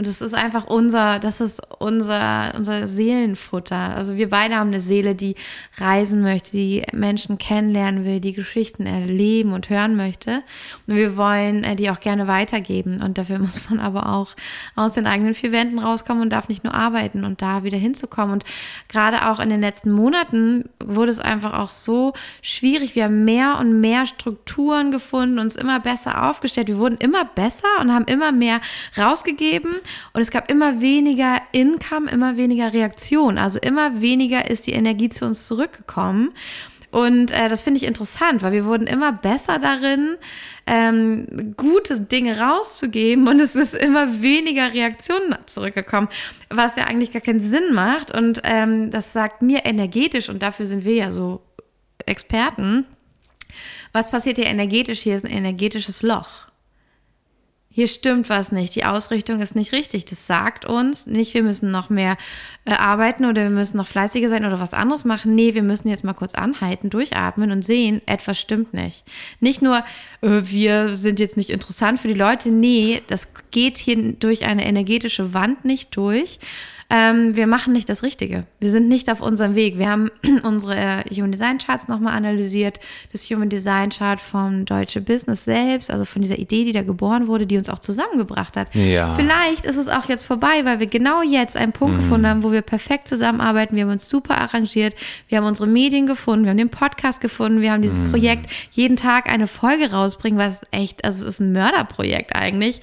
Und 0.00 0.06
das 0.06 0.22
ist 0.22 0.32
einfach 0.32 0.66
unser, 0.66 1.18
das 1.18 1.42
ist 1.42 1.60
unser, 1.78 2.54
unser 2.56 2.86
Seelenfutter. 2.86 3.76
Also 3.96 4.16
wir 4.16 4.30
beide 4.30 4.56
haben 4.56 4.68
eine 4.68 4.80
Seele, 4.80 5.14
die 5.14 5.34
reisen 5.76 6.22
möchte, 6.22 6.52
die 6.52 6.84
Menschen 6.94 7.36
kennenlernen 7.36 8.06
will, 8.06 8.18
die 8.18 8.32
Geschichten 8.32 8.86
erleben 8.86 9.52
und 9.52 9.68
hören 9.68 9.96
möchte. 9.96 10.42
Und 10.86 10.96
wir 10.96 11.18
wollen 11.18 11.64
äh, 11.64 11.76
die 11.76 11.90
auch 11.90 12.00
gerne 12.00 12.26
weitergeben. 12.28 13.02
Und 13.02 13.18
dafür 13.18 13.39
muss 13.40 13.68
man 13.70 13.80
aber 13.80 14.08
auch 14.08 14.28
aus 14.76 14.92
den 14.92 15.06
eigenen 15.06 15.34
vier 15.34 15.52
Wänden 15.52 15.78
rauskommen 15.78 16.22
und 16.22 16.30
darf 16.30 16.48
nicht 16.48 16.64
nur 16.64 16.74
arbeiten 16.74 17.24
und 17.24 17.42
da 17.42 17.64
wieder 17.64 17.78
hinzukommen. 17.78 18.32
Und 18.32 18.44
gerade 18.88 19.28
auch 19.28 19.40
in 19.40 19.48
den 19.48 19.60
letzten 19.60 19.90
Monaten 19.90 20.64
wurde 20.82 21.10
es 21.10 21.20
einfach 21.20 21.58
auch 21.58 21.70
so 21.70 22.12
schwierig. 22.42 22.94
Wir 22.94 23.04
haben 23.04 23.24
mehr 23.24 23.58
und 23.58 23.80
mehr 23.80 24.06
Strukturen 24.06 24.92
gefunden, 24.92 25.38
uns 25.38 25.56
immer 25.56 25.80
besser 25.80 26.28
aufgestellt. 26.28 26.68
Wir 26.68 26.78
wurden 26.78 26.98
immer 26.98 27.24
besser 27.24 27.68
und 27.80 27.92
haben 27.92 28.04
immer 28.04 28.32
mehr 28.32 28.60
rausgegeben. 28.96 29.76
Und 30.12 30.20
es 30.20 30.30
gab 30.30 30.50
immer 30.50 30.80
weniger 30.80 31.40
Income, 31.52 32.10
immer 32.10 32.36
weniger 32.36 32.72
Reaktion. 32.72 33.38
Also 33.38 33.58
immer 33.58 34.00
weniger 34.00 34.50
ist 34.50 34.66
die 34.66 34.72
Energie 34.72 35.08
zu 35.08 35.24
uns 35.24 35.46
zurückgekommen. 35.46 36.30
Und 36.90 37.30
äh, 37.30 37.48
das 37.48 37.62
finde 37.62 37.78
ich 37.78 37.84
interessant, 37.84 38.42
weil 38.42 38.52
wir 38.52 38.64
wurden 38.64 38.86
immer 38.86 39.12
besser 39.12 39.58
darin, 39.58 40.16
ähm, 40.66 41.54
gute 41.56 42.00
Dinge 42.00 42.40
rauszugeben 42.40 43.28
und 43.28 43.40
es 43.40 43.54
ist 43.54 43.74
immer 43.74 44.22
weniger 44.22 44.72
Reaktionen 44.72 45.36
zurückgekommen, 45.46 46.08
was 46.48 46.76
ja 46.76 46.84
eigentlich 46.84 47.12
gar 47.12 47.22
keinen 47.22 47.40
Sinn 47.40 47.72
macht. 47.74 48.12
Und 48.12 48.40
ähm, 48.44 48.90
das 48.90 49.12
sagt 49.12 49.42
mir 49.42 49.64
energetisch, 49.64 50.28
und 50.28 50.42
dafür 50.42 50.66
sind 50.66 50.84
wir 50.84 50.94
ja 50.94 51.12
so 51.12 51.42
Experten, 52.06 52.86
was 53.92 54.10
passiert 54.10 54.36
hier 54.36 54.46
energetisch? 54.46 55.00
Hier 55.00 55.16
ist 55.16 55.24
ein 55.24 55.32
energetisches 55.32 56.02
Loch. 56.02 56.49
Hier 57.72 57.86
stimmt 57.86 58.28
was 58.28 58.50
nicht. 58.50 58.74
Die 58.74 58.84
Ausrichtung 58.84 59.40
ist 59.40 59.54
nicht 59.54 59.70
richtig. 59.70 60.04
Das 60.04 60.26
sagt 60.26 60.64
uns 60.64 61.06
nicht, 61.06 61.34
wir 61.34 61.44
müssen 61.44 61.70
noch 61.70 61.88
mehr 61.88 62.16
äh, 62.64 62.72
arbeiten 62.72 63.24
oder 63.26 63.44
wir 63.44 63.50
müssen 63.50 63.76
noch 63.76 63.86
fleißiger 63.86 64.28
sein 64.28 64.44
oder 64.44 64.58
was 64.58 64.74
anderes 64.74 65.04
machen. 65.04 65.36
Nee, 65.36 65.54
wir 65.54 65.62
müssen 65.62 65.88
jetzt 65.88 66.02
mal 66.02 66.14
kurz 66.14 66.34
anhalten, 66.34 66.90
durchatmen 66.90 67.52
und 67.52 67.64
sehen, 67.64 68.02
etwas 68.06 68.40
stimmt 68.40 68.74
nicht. 68.74 69.04
Nicht 69.38 69.62
nur, 69.62 69.84
äh, 70.20 70.40
wir 70.42 70.96
sind 70.96 71.20
jetzt 71.20 71.36
nicht 71.36 71.50
interessant 71.50 72.00
für 72.00 72.08
die 72.08 72.14
Leute. 72.14 72.50
Nee, 72.50 73.02
das 73.06 73.28
geht 73.52 73.78
hier 73.78 74.14
durch 74.14 74.46
eine 74.46 74.66
energetische 74.66 75.32
Wand 75.32 75.64
nicht 75.64 75.94
durch. 75.96 76.40
Ähm, 76.92 77.36
wir 77.36 77.46
machen 77.46 77.72
nicht 77.72 77.88
das 77.88 78.02
Richtige. 78.02 78.44
Wir 78.58 78.70
sind 78.70 78.88
nicht 78.88 79.10
auf 79.10 79.20
unserem 79.20 79.54
Weg. 79.54 79.78
Wir 79.78 79.88
haben 79.88 80.10
unsere 80.42 80.74
äh, 80.74 81.04
Human 81.14 81.30
Design 81.30 81.58
Charts 81.58 81.86
nochmal 81.86 82.16
analysiert. 82.16 82.80
Das 83.12 83.30
Human 83.30 83.48
Design 83.48 83.90
Chart 83.90 84.20
vom 84.20 84.64
Deutsche 84.64 85.00
Business 85.00 85.44
selbst, 85.44 85.90
also 85.90 86.04
von 86.04 86.20
dieser 86.20 86.38
Idee, 86.38 86.64
die 86.64 86.72
da 86.72 86.82
geboren 86.82 87.28
wurde, 87.28 87.46
die 87.46 87.56
uns 87.58 87.68
auch 87.68 87.78
zusammengebracht 87.78 88.56
hat. 88.56 88.74
Ja. 88.74 89.14
Vielleicht 89.14 89.66
ist 89.66 89.76
es 89.76 89.86
auch 89.86 90.08
jetzt 90.08 90.24
vorbei, 90.24 90.64
weil 90.64 90.80
wir 90.80 90.88
genau 90.88 91.22
jetzt 91.22 91.56
einen 91.56 91.70
Punkt 91.70 91.98
gefunden 91.98 92.26
haben, 92.26 92.42
wo 92.42 92.50
wir 92.50 92.62
perfekt 92.62 93.06
zusammenarbeiten. 93.06 93.76
Wir 93.76 93.84
haben 93.84 93.92
uns 93.92 94.08
super 94.08 94.38
arrangiert. 94.38 94.96
Wir 95.28 95.38
haben 95.38 95.46
unsere 95.46 95.68
Medien 95.68 96.08
gefunden. 96.08 96.44
Wir 96.44 96.50
haben 96.50 96.58
den 96.58 96.70
Podcast 96.70 97.20
gefunden. 97.20 97.60
Wir 97.60 97.70
haben 97.70 97.82
dieses 97.82 98.00
Projekt 98.10 98.50
jeden 98.72 98.96
Tag 98.96 99.32
eine 99.32 99.46
Folge 99.46 99.92
rausbringen, 99.92 100.40
was 100.40 100.62
echt, 100.72 101.04
also 101.04 101.24
es 101.24 101.34
ist 101.34 101.40
ein 101.40 101.52
Mörderprojekt 101.52 102.34
eigentlich. 102.34 102.80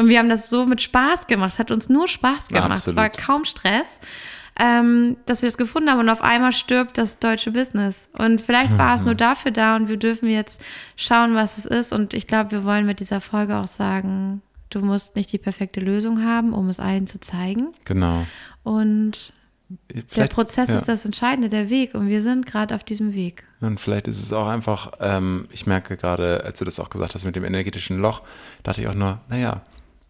Und 0.00 0.08
wir 0.08 0.18
haben 0.18 0.30
das 0.30 0.48
so 0.48 0.64
mit 0.64 0.80
Spaß 0.80 1.26
gemacht. 1.26 1.52
Es 1.52 1.58
hat 1.58 1.70
uns 1.70 1.90
nur 1.90 2.08
Spaß 2.08 2.48
gemacht. 2.48 2.86
Es 2.86 2.96
war 2.96 3.10
kaum 3.10 3.44
Stress, 3.50 3.98
ähm, 4.58 5.16
dass 5.26 5.42
wir 5.42 5.48
es 5.48 5.58
gefunden 5.58 5.90
haben. 5.90 6.00
Und 6.00 6.08
auf 6.08 6.22
einmal 6.22 6.52
stirbt 6.52 6.98
das 6.98 7.18
deutsche 7.18 7.50
Business. 7.50 8.08
Und 8.16 8.40
vielleicht 8.40 8.76
war 8.78 8.94
es 8.94 9.02
nur 9.02 9.14
dafür 9.14 9.50
da 9.50 9.76
und 9.76 9.88
wir 9.88 9.96
dürfen 9.96 10.28
jetzt 10.28 10.64
schauen, 10.96 11.34
was 11.34 11.58
es 11.58 11.66
ist. 11.66 11.92
Und 11.92 12.14
ich 12.14 12.26
glaube, 12.26 12.50
wir 12.52 12.64
wollen 12.64 12.86
mit 12.86 13.00
dieser 13.00 13.20
Folge 13.20 13.56
auch 13.56 13.68
sagen, 13.68 14.42
du 14.70 14.80
musst 14.80 15.16
nicht 15.16 15.32
die 15.32 15.38
perfekte 15.38 15.80
Lösung 15.80 16.24
haben, 16.24 16.52
um 16.52 16.68
es 16.68 16.78
allen 16.80 17.06
zu 17.06 17.18
zeigen. 17.20 17.68
Genau. 17.84 18.26
Und 18.62 19.32
der 19.94 20.02
Vielleicht- 20.08 20.32
Prozess 20.32 20.68
ja. 20.68 20.74
ist 20.74 20.88
das 20.88 21.04
Entscheidende, 21.04 21.48
der 21.48 21.70
Weg. 21.70 21.94
Und 21.94 22.08
wir 22.08 22.20
sind 22.20 22.44
gerade 22.44 22.74
auf 22.74 22.84
diesem 22.84 23.14
Weg. 23.14 23.44
Und 23.60 23.78
vielleicht 23.80 24.08
ist 24.08 24.20
es 24.22 24.32
auch 24.32 24.48
einfach, 24.48 24.92
ähm, 25.00 25.46
ich 25.52 25.66
merke 25.66 25.96
gerade, 25.96 26.42
als 26.44 26.58
du 26.58 26.64
das 26.64 26.80
auch 26.80 26.90
gesagt 26.90 27.14
hast 27.14 27.24
mit 27.24 27.36
dem 27.36 27.44
energetischen 27.44 27.98
Loch, 27.98 28.22
dachte 28.62 28.80
ich 28.82 28.88
auch 28.88 28.94
nur, 28.94 29.20
naja, 29.28 29.62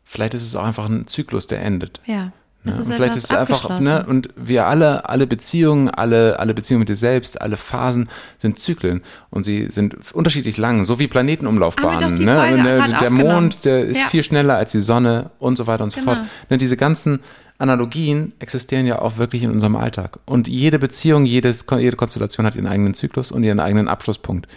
vielleicht 0.05 0.35
ist 0.35 0.43
es 0.45 0.57
auch 0.57 0.65
einfach 0.65 0.89
ein 0.89 1.07
Zyklus, 1.07 1.47
der 1.47 1.63
endet. 1.63 2.01
Ja. 2.07 2.33
Ja, 2.65 2.71
ist 2.71 2.79
und 2.79 2.95
vielleicht 2.95 3.17
ist 3.17 3.25
es 3.25 3.31
einfach, 3.31 3.81
ne, 3.81 4.05
und 4.07 4.29
wir 4.37 4.67
alle, 4.67 5.09
alle 5.09 5.27
Beziehungen, 5.27 5.89
alle, 5.89 6.39
alle 6.39 6.53
Beziehungen 6.53 6.81
mit 6.81 6.91
dir 6.91 6.97
selbst, 6.97 7.41
alle 7.41 7.57
Phasen 7.57 8.11
sind 8.37 8.59
Zyklen 8.59 9.01
und 9.31 9.45
sie 9.45 9.69
sind 9.71 9.97
unterschiedlich 10.13 10.59
lang, 10.59 10.85
so 10.85 10.99
wie 10.99 11.09
Planetenumlaufbahnen. 11.09 12.17
Ne? 12.23 12.53
Und 12.53 12.65
der, 12.65 12.99
der. 12.99 13.11
Mond, 13.11 13.65
der 13.65 13.87
ist 13.87 13.97
Ja. 13.99 14.09
viel 14.09 14.23
schneller 14.23 14.57
als 14.57 14.73
die 14.73 14.81
Sonne 14.81 15.31
und 15.39 15.57
so 15.57 15.67
weiter 15.67 15.85
und 15.85 15.91
so 15.91 16.01
Genau. 16.01 16.13
fort. 16.17 16.27
Ne, 16.51 16.59
diese 16.59 16.77
ganzen 16.77 17.21
Analogien 17.57 18.33
existieren 18.41 18.87
ja 18.87 19.01
auch 19.01 19.17
wirklich 19.17 19.43
in 19.43 19.51
unserem 19.51 19.77
Alltag. 19.77 20.19
Und 20.27 20.49
jede 20.49 20.79
Beziehung, 20.79 21.25
jedes, 21.25 21.65
jede 21.79 21.97
Konstellation 21.97 22.45
hat 22.47 22.57
ihren 22.57 22.67
eigenen 22.67 22.95
Zyklus 22.95 23.33
und 23.33 23.43
ihren 23.43 23.61
eigenen 23.61 23.89
Abschlusspunkt. 23.89 24.49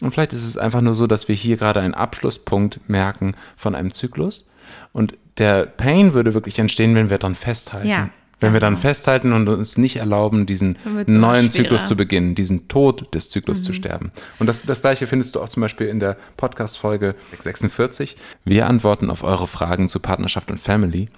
Und 0.00 0.12
vielleicht 0.12 0.32
ist 0.32 0.46
es 0.46 0.56
einfach 0.56 0.80
nur 0.80 0.94
so, 0.94 1.06
dass 1.08 1.26
wir 1.28 1.34
hier 1.34 1.56
gerade 1.56 1.80
einen 1.80 1.94
Abschlusspunkt 1.94 2.80
merken 2.88 3.34
von 3.56 3.74
einem 3.74 3.92
Zyklus. 3.92 4.46
Und 4.92 5.14
der 5.38 5.66
Pain 5.66 6.14
würde 6.14 6.34
wirklich 6.34 6.58
entstehen, 6.58 6.94
wenn 6.94 7.10
wir 7.10 7.18
dran 7.18 7.34
festhalten. 7.34 7.88
Ja, 7.88 8.10
Wenn 8.40 8.52
wir 8.52 8.60
dann 8.60 8.76
festhalten 8.76 9.32
und 9.32 9.48
uns 9.48 9.78
nicht 9.78 9.96
erlauben, 9.96 10.46
diesen 10.46 10.78
neuen. 11.06 11.50
Zyklus 11.50 11.86
zu 11.86 11.96
beginnen, 11.96 12.34
diesen 12.34 12.68
Tod 12.68 13.12
des 13.14 13.30
Zyklus 13.30 13.60
Mhm. 13.60 13.64
zu 13.64 13.72
sterben. 13.72 14.12
Und 14.38 14.46
das, 14.46 14.62
das 14.62 14.80
gleiche 14.80 15.06
findest 15.06 15.34
du 15.34 15.40
auch 15.40 15.48
zum 15.48 15.60
Beispiel 15.60 15.88
in 15.88 15.98
der 15.98 16.16
Podcast-Folge 16.36 17.14
46. 17.40 18.16
Wir 18.44 18.66
antworten 18.66 19.10
auf 19.10 19.22
eure 19.24 19.46
Fragen 19.46 19.88
zu 19.88 19.98
Partnerschaft 20.00 20.50
und 20.50 20.60
Family. 20.60 21.08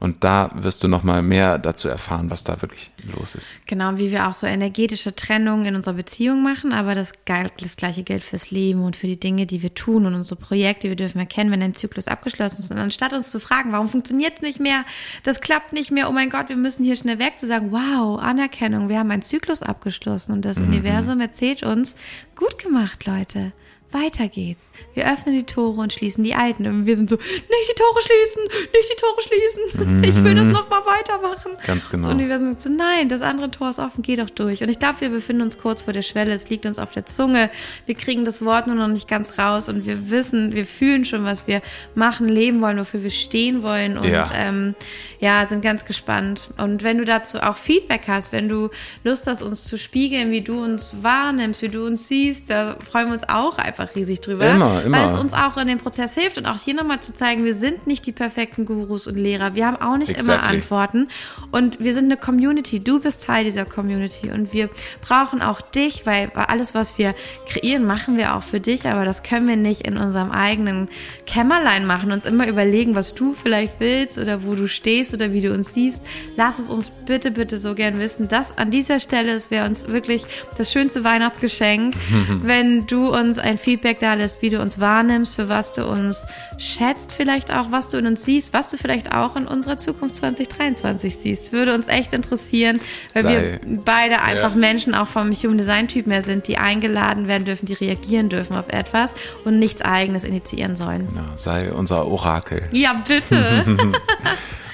Und 0.00 0.22
da 0.22 0.50
wirst 0.54 0.84
du 0.84 0.86
nochmal 0.88 1.22
mehr 1.22 1.58
dazu 1.58 1.88
erfahren, 1.88 2.30
was 2.30 2.44
da 2.44 2.62
wirklich 2.62 2.92
los 3.16 3.34
ist. 3.34 3.48
Genau, 3.66 3.98
wie 3.98 4.12
wir 4.12 4.28
auch 4.28 4.32
so 4.32 4.46
energetische 4.46 5.16
Trennungen 5.16 5.64
in 5.64 5.74
unserer 5.74 5.94
Beziehung 5.94 6.44
machen, 6.44 6.72
aber 6.72 6.94
das, 6.94 7.10
das 7.26 7.74
gleiche 7.76 8.04
gilt 8.04 8.22
fürs 8.22 8.52
Leben 8.52 8.82
und 8.84 8.94
für 8.94 9.08
die 9.08 9.18
Dinge, 9.18 9.46
die 9.46 9.60
wir 9.60 9.74
tun 9.74 10.06
und 10.06 10.14
unsere 10.14 10.36
Projekte. 10.36 10.88
Wir 10.88 10.94
dürfen 10.94 11.18
erkennen, 11.18 11.50
wenn 11.50 11.62
ein 11.62 11.74
Zyklus 11.74 12.06
abgeschlossen 12.06 12.60
ist. 12.60 12.70
Und 12.70 12.78
anstatt 12.78 13.12
uns 13.12 13.32
zu 13.32 13.40
fragen, 13.40 13.72
warum 13.72 13.88
funktioniert 13.88 14.34
es 14.36 14.42
nicht 14.42 14.60
mehr, 14.60 14.84
das 15.24 15.40
klappt 15.40 15.72
nicht 15.72 15.90
mehr, 15.90 16.08
oh 16.08 16.12
mein 16.12 16.30
Gott, 16.30 16.48
wir 16.48 16.56
müssen 16.56 16.67
hier 16.76 16.96
schnell 16.96 17.18
weg, 17.18 17.38
zu 17.38 17.46
sagen, 17.46 17.72
wow, 17.72 18.18
Anerkennung, 18.20 18.88
wir 18.88 18.98
haben 18.98 19.10
einen 19.10 19.22
Zyklus 19.22 19.62
abgeschlossen 19.62 20.32
und 20.32 20.44
das 20.44 20.60
Universum 20.60 21.20
erzählt 21.20 21.62
uns, 21.62 21.96
gut 22.36 22.58
gemacht, 22.62 23.06
Leute. 23.06 23.52
Weiter 23.90 24.28
geht's. 24.28 24.70
Wir 24.94 25.10
öffnen 25.10 25.34
die 25.34 25.44
Tore 25.44 25.80
und 25.80 25.92
schließen 25.92 26.22
die 26.22 26.34
alten. 26.34 26.66
Und 26.66 26.84
wir 26.86 26.94
sind 26.96 27.08
so, 27.08 27.16
nicht 27.16 27.70
die 27.70 27.74
Tore 27.74 28.00
schließen, 28.02 28.42
nicht 28.72 28.92
die 28.92 29.00
Tore 29.00 29.22
schließen. 29.22 30.02
Ich 30.04 30.22
will 30.24 30.34
das 30.34 30.46
noch 30.46 30.68
mal 30.68 30.82
weitermachen. 30.84 31.52
Ganz 31.66 31.88
genau. 31.90 32.04
Das 32.04 32.12
Universum 32.12 32.48
sagt 32.50 32.60
so, 32.60 32.68
nein, 32.68 33.08
das 33.08 33.22
andere 33.22 33.50
Tor 33.50 33.70
ist 33.70 33.78
offen, 33.78 34.02
geh 34.02 34.16
doch 34.16 34.28
durch. 34.28 34.62
Und 34.62 34.68
ich 34.68 34.78
glaube, 34.78 35.00
wir 35.00 35.08
befinden 35.08 35.42
uns 35.42 35.58
kurz 35.58 35.82
vor 35.82 35.92
der 35.94 36.02
Schwelle, 36.02 36.32
es 36.32 36.50
liegt 36.50 36.66
uns 36.66 36.78
auf 36.78 36.92
der 36.92 37.06
Zunge, 37.06 37.50
wir 37.86 37.94
kriegen 37.94 38.24
das 38.26 38.44
Wort 38.44 38.66
nur 38.66 38.76
noch 38.76 38.88
nicht 38.88 39.08
ganz 39.08 39.38
raus 39.38 39.68
und 39.70 39.86
wir 39.86 40.10
wissen, 40.10 40.52
wir 40.54 40.66
fühlen 40.66 41.04
schon, 41.06 41.24
was 41.24 41.46
wir 41.46 41.62
machen, 41.94 42.28
leben 42.28 42.60
wollen, 42.60 42.78
wofür 42.78 43.02
wir 43.02 43.10
stehen 43.10 43.62
wollen 43.62 43.96
und 43.96 44.08
Ja. 44.08 44.30
ähm, 44.34 44.74
ja, 45.20 45.46
sind 45.46 45.62
ganz 45.62 45.84
gespannt. 45.84 46.50
Und 46.58 46.82
wenn 46.82 46.98
du 46.98 47.04
dazu 47.04 47.38
auch 47.42 47.56
Feedback 47.56 48.02
hast, 48.06 48.32
wenn 48.32 48.48
du 48.48 48.68
Lust 49.02 49.26
hast, 49.26 49.42
uns 49.42 49.64
zu 49.64 49.78
spiegeln, 49.78 50.30
wie 50.30 50.42
du 50.42 50.62
uns 50.62 50.96
wahrnimmst, 51.02 51.62
wie 51.62 51.68
du 51.68 51.86
uns 51.86 52.06
siehst, 52.08 52.50
da 52.50 52.76
freuen 52.84 53.06
wir 53.06 53.14
uns 53.14 53.28
auch 53.28 53.56
einfach 53.58 53.77
riesig 53.94 54.20
drüber. 54.20 54.50
Immer, 54.50 54.82
immer. 54.84 54.98
Weil 54.98 55.06
es 55.06 55.16
uns 55.16 55.32
auch 55.32 55.56
in 55.56 55.66
dem 55.66 55.78
Prozess 55.78 56.14
hilft 56.14 56.38
und 56.38 56.46
auch 56.46 56.58
hier 56.58 56.74
nochmal 56.74 57.00
zu 57.00 57.14
zeigen, 57.14 57.44
wir 57.44 57.54
sind 57.54 57.86
nicht 57.86 58.06
die 58.06 58.12
perfekten 58.12 58.64
Gurus 58.64 59.06
und 59.06 59.16
Lehrer. 59.16 59.54
Wir 59.54 59.66
haben 59.66 59.76
auch 59.76 59.96
nicht 59.96 60.10
immer 60.10 60.34
Exactly. 60.34 60.56
Antworten. 60.56 61.08
Und 61.50 61.80
wir 61.80 61.92
sind 61.92 62.04
eine 62.04 62.16
Community. 62.16 62.80
Du 62.80 63.00
bist 63.00 63.24
Teil 63.24 63.44
dieser 63.44 63.64
Community. 63.64 64.30
Und 64.30 64.52
wir 64.52 64.68
brauchen 65.00 65.42
auch 65.42 65.60
dich, 65.60 66.06
weil 66.06 66.30
alles, 66.34 66.74
was 66.74 66.98
wir 66.98 67.14
kreieren, 67.48 67.84
machen 67.84 68.16
wir 68.16 68.36
auch 68.36 68.42
für 68.42 68.60
dich. 68.60 68.86
Aber 68.86 69.04
das 69.04 69.22
können 69.22 69.48
wir 69.48 69.56
nicht 69.56 69.86
in 69.86 69.96
unserem 69.96 70.30
eigenen 70.30 70.88
Kämmerlein 71.26 71.86
machen. 71.86 72.12
Uns 72.12 72.24
immer 72.24 72.46
überlegen, 72.46 72.94
was 72.94 73.14
du 73.14 73.34
vielleicht 73.34 73.80
willst 73.80 74.18
oder 74.18 74.44
wo 74.44 74.54
du 74.54 74.68
stehst 74.68 75.14
oder 75.14 75.32
wie 75.32 75.40
du 75.40 75.52
uns 75.52 75.74
siehst. 75.74 76.00
Lass 76.36 76.58
es 76.58 76.70
uns 76.70 76.90
bitte, 76.90 77.30
bitte 77.30 77.58
so 77.58 77.74
gern 77.74 77.98
wissen. 77.98 78.28
Das 78.28 78.56
an 78.56 78.70
dieser 78.70 79.00
Stelle, 79.00 79.38
wäre 79.50 79.66
uns 79.66 79.88
wirklich 79.88 80.24
das 80.56 80.72
schönste 80.72 81.04
Weihnachtsgeschenk, 81.04 81.94
wenn 82.42 82.86
du 82.86 83.14
uns 83.14 83.38
ein 83.38 83.58
Feedback 83.68 83.98
da 83.98 84.14
lässt, 84.14 84.40
wie 84.40 84.48
du 84.48 84.62
uns 84.62 84.80
wahrnimmst, 84.80 85.36
für 85.36 85.50
was 85.50 85.72
du 85.72 85.84
uns 85.86 86.26
schätzt, 86.56 87.12
vielleicht 87.12 87.52
auch, 87.54 87.70
was 87.70 87.90
du 87.90 87.98
in 87.98 88.06
uns 88.06 88.24
siehst, 88.24 88.54
was 88.54 88.70
du 88.70 88.78
vielleicht 88.78 89.12
auch 89.12 89.36
in 89.36 89.46
unserer 89.46 89.76
Zukunft 89.76 90.14
2023 90.14 91.14
siehst. 91.14 91.52
Würde 91.52 91.74
uns 91.74 91.86
echt 91.86 92.14
interessieren, 92.14 92.80
weil 93.12 93.22
Sei- 93.24 93.60
wir 93.62 93.78
beide 93.84 94.22
einfach 94.22 94.52
Ja. 94.52 94.56
Menschen 94.56 94.94
auch 94.94 95.06
vom 95.06 95.32
Human 95.32 95.58
Design 95.58 95.86
Typ 95.86 96.06
mehr 96.06 96.22
sind, 96.22 96.48
die 96.48 96.56
eingeladen 96.56 97.28
werden 97.28 97.44
dürfen, 97.44 97.66
die 97.66 97.74
reagieren 97.74 98.30
dürfen 98.30 98.56
auf 98.56 98.68
etwas 98.70 99.12
und 99.44 99.58
nichts 99.58 99.82
eigenes 99.82 100.24
initiieren 100.24 100.74
sollen. 100.74 101.06
Ja, 101.14 101.36
sei 101.36 101.70
unser 101.70 102.06
Orakel. 102.06 102.62
Ja, 102.72 103.02
bitte. 103.06 103.66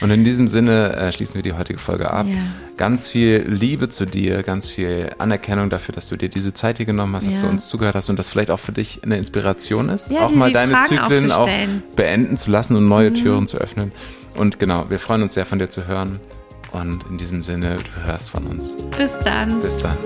Und 0.04 0.10
in 0.10 0.22
diesem 0.22 0.48
Sinne 0.48 0.92
äh, 0.92 1.12
schließen 1.12 1.34
wir 1.36 1.42
die 1.42 1.54
heutige 1.54 1.78
Folge 1.78 2.10
ab. 2.12 2.26
Ja. 2.28 2.36
Ganz 2.76 3.08
viel 3.08 3.42
Liebe 3.48 3.88
zu 3.88 4.04
dir, 4.04 4.42
ganz 4.42 4.68
viel 4.68 5.10
Anerkennung 5.16 5.70
dafür, 5.70 5.94
dass 5.94 6.10
du 6.10 6.16
dir 6.16 6.28
diese 6.28 6.52
Zeit 6.52 6.76
hier 6.76 6.84
genommen 6.84 7.16
hast, 7.16 7.26
dass 7.26 7.36
Ja. 7.36 7.40
du 7.42 7.48
uns 7.48 7.68
zugehört 7.68 7.94
hast 7.94 8.10
und 8.10 8.18
das 8.18 8.28
vielleicht 8.28 8.50
auch 8.50 8.60
für 8.60 8.72
dich 8.72 9.00
eine 9.02 9.16
Inspiration 9.16 9.88
ist, 9.88 10.10
Ja, 10.10 10.26
auch 10.26 10.30
dir 10.30 10.36
mal 10.36 10.48
die 10.48 10.52
deine 10.52 10.72
Fragen 10.74 10.88
Zyklen 10.98 11.32
auch. 11.32 11.46
Mhm. 11.48 11.82
beenden 11.96 12.36
zu 12.36 12.50
lassen 12.50 12.76
und 12.76 12.86
neue 12.86 13.14
Türen 13.14 13.46
zu 13.46 13.56
öffnen. 13.56 13.92
Und 14.34 14.58
genau, 14.58 14.90
wir 14.90 14.98
freuen 14.98 15.22
uns 15.22 15.32
sehr 15.32 15.46
von 15.46 15.58
dir 15.58 15.70
zu 15.70 15.86
hören. 15.88 16.20
Und 16.72 17.04
in 17.08 17.16
diesem 17.16 17.42
Sinne, 17.42 17.76
du 17.76 18.06
hörst 18.06 18.28
von 18.30 18.46
uns. 18.46 18.74
Bis 18.98 19.18
dann. 19.20 19.60
Bis 19.62 19.76
dann. 19.78 19.96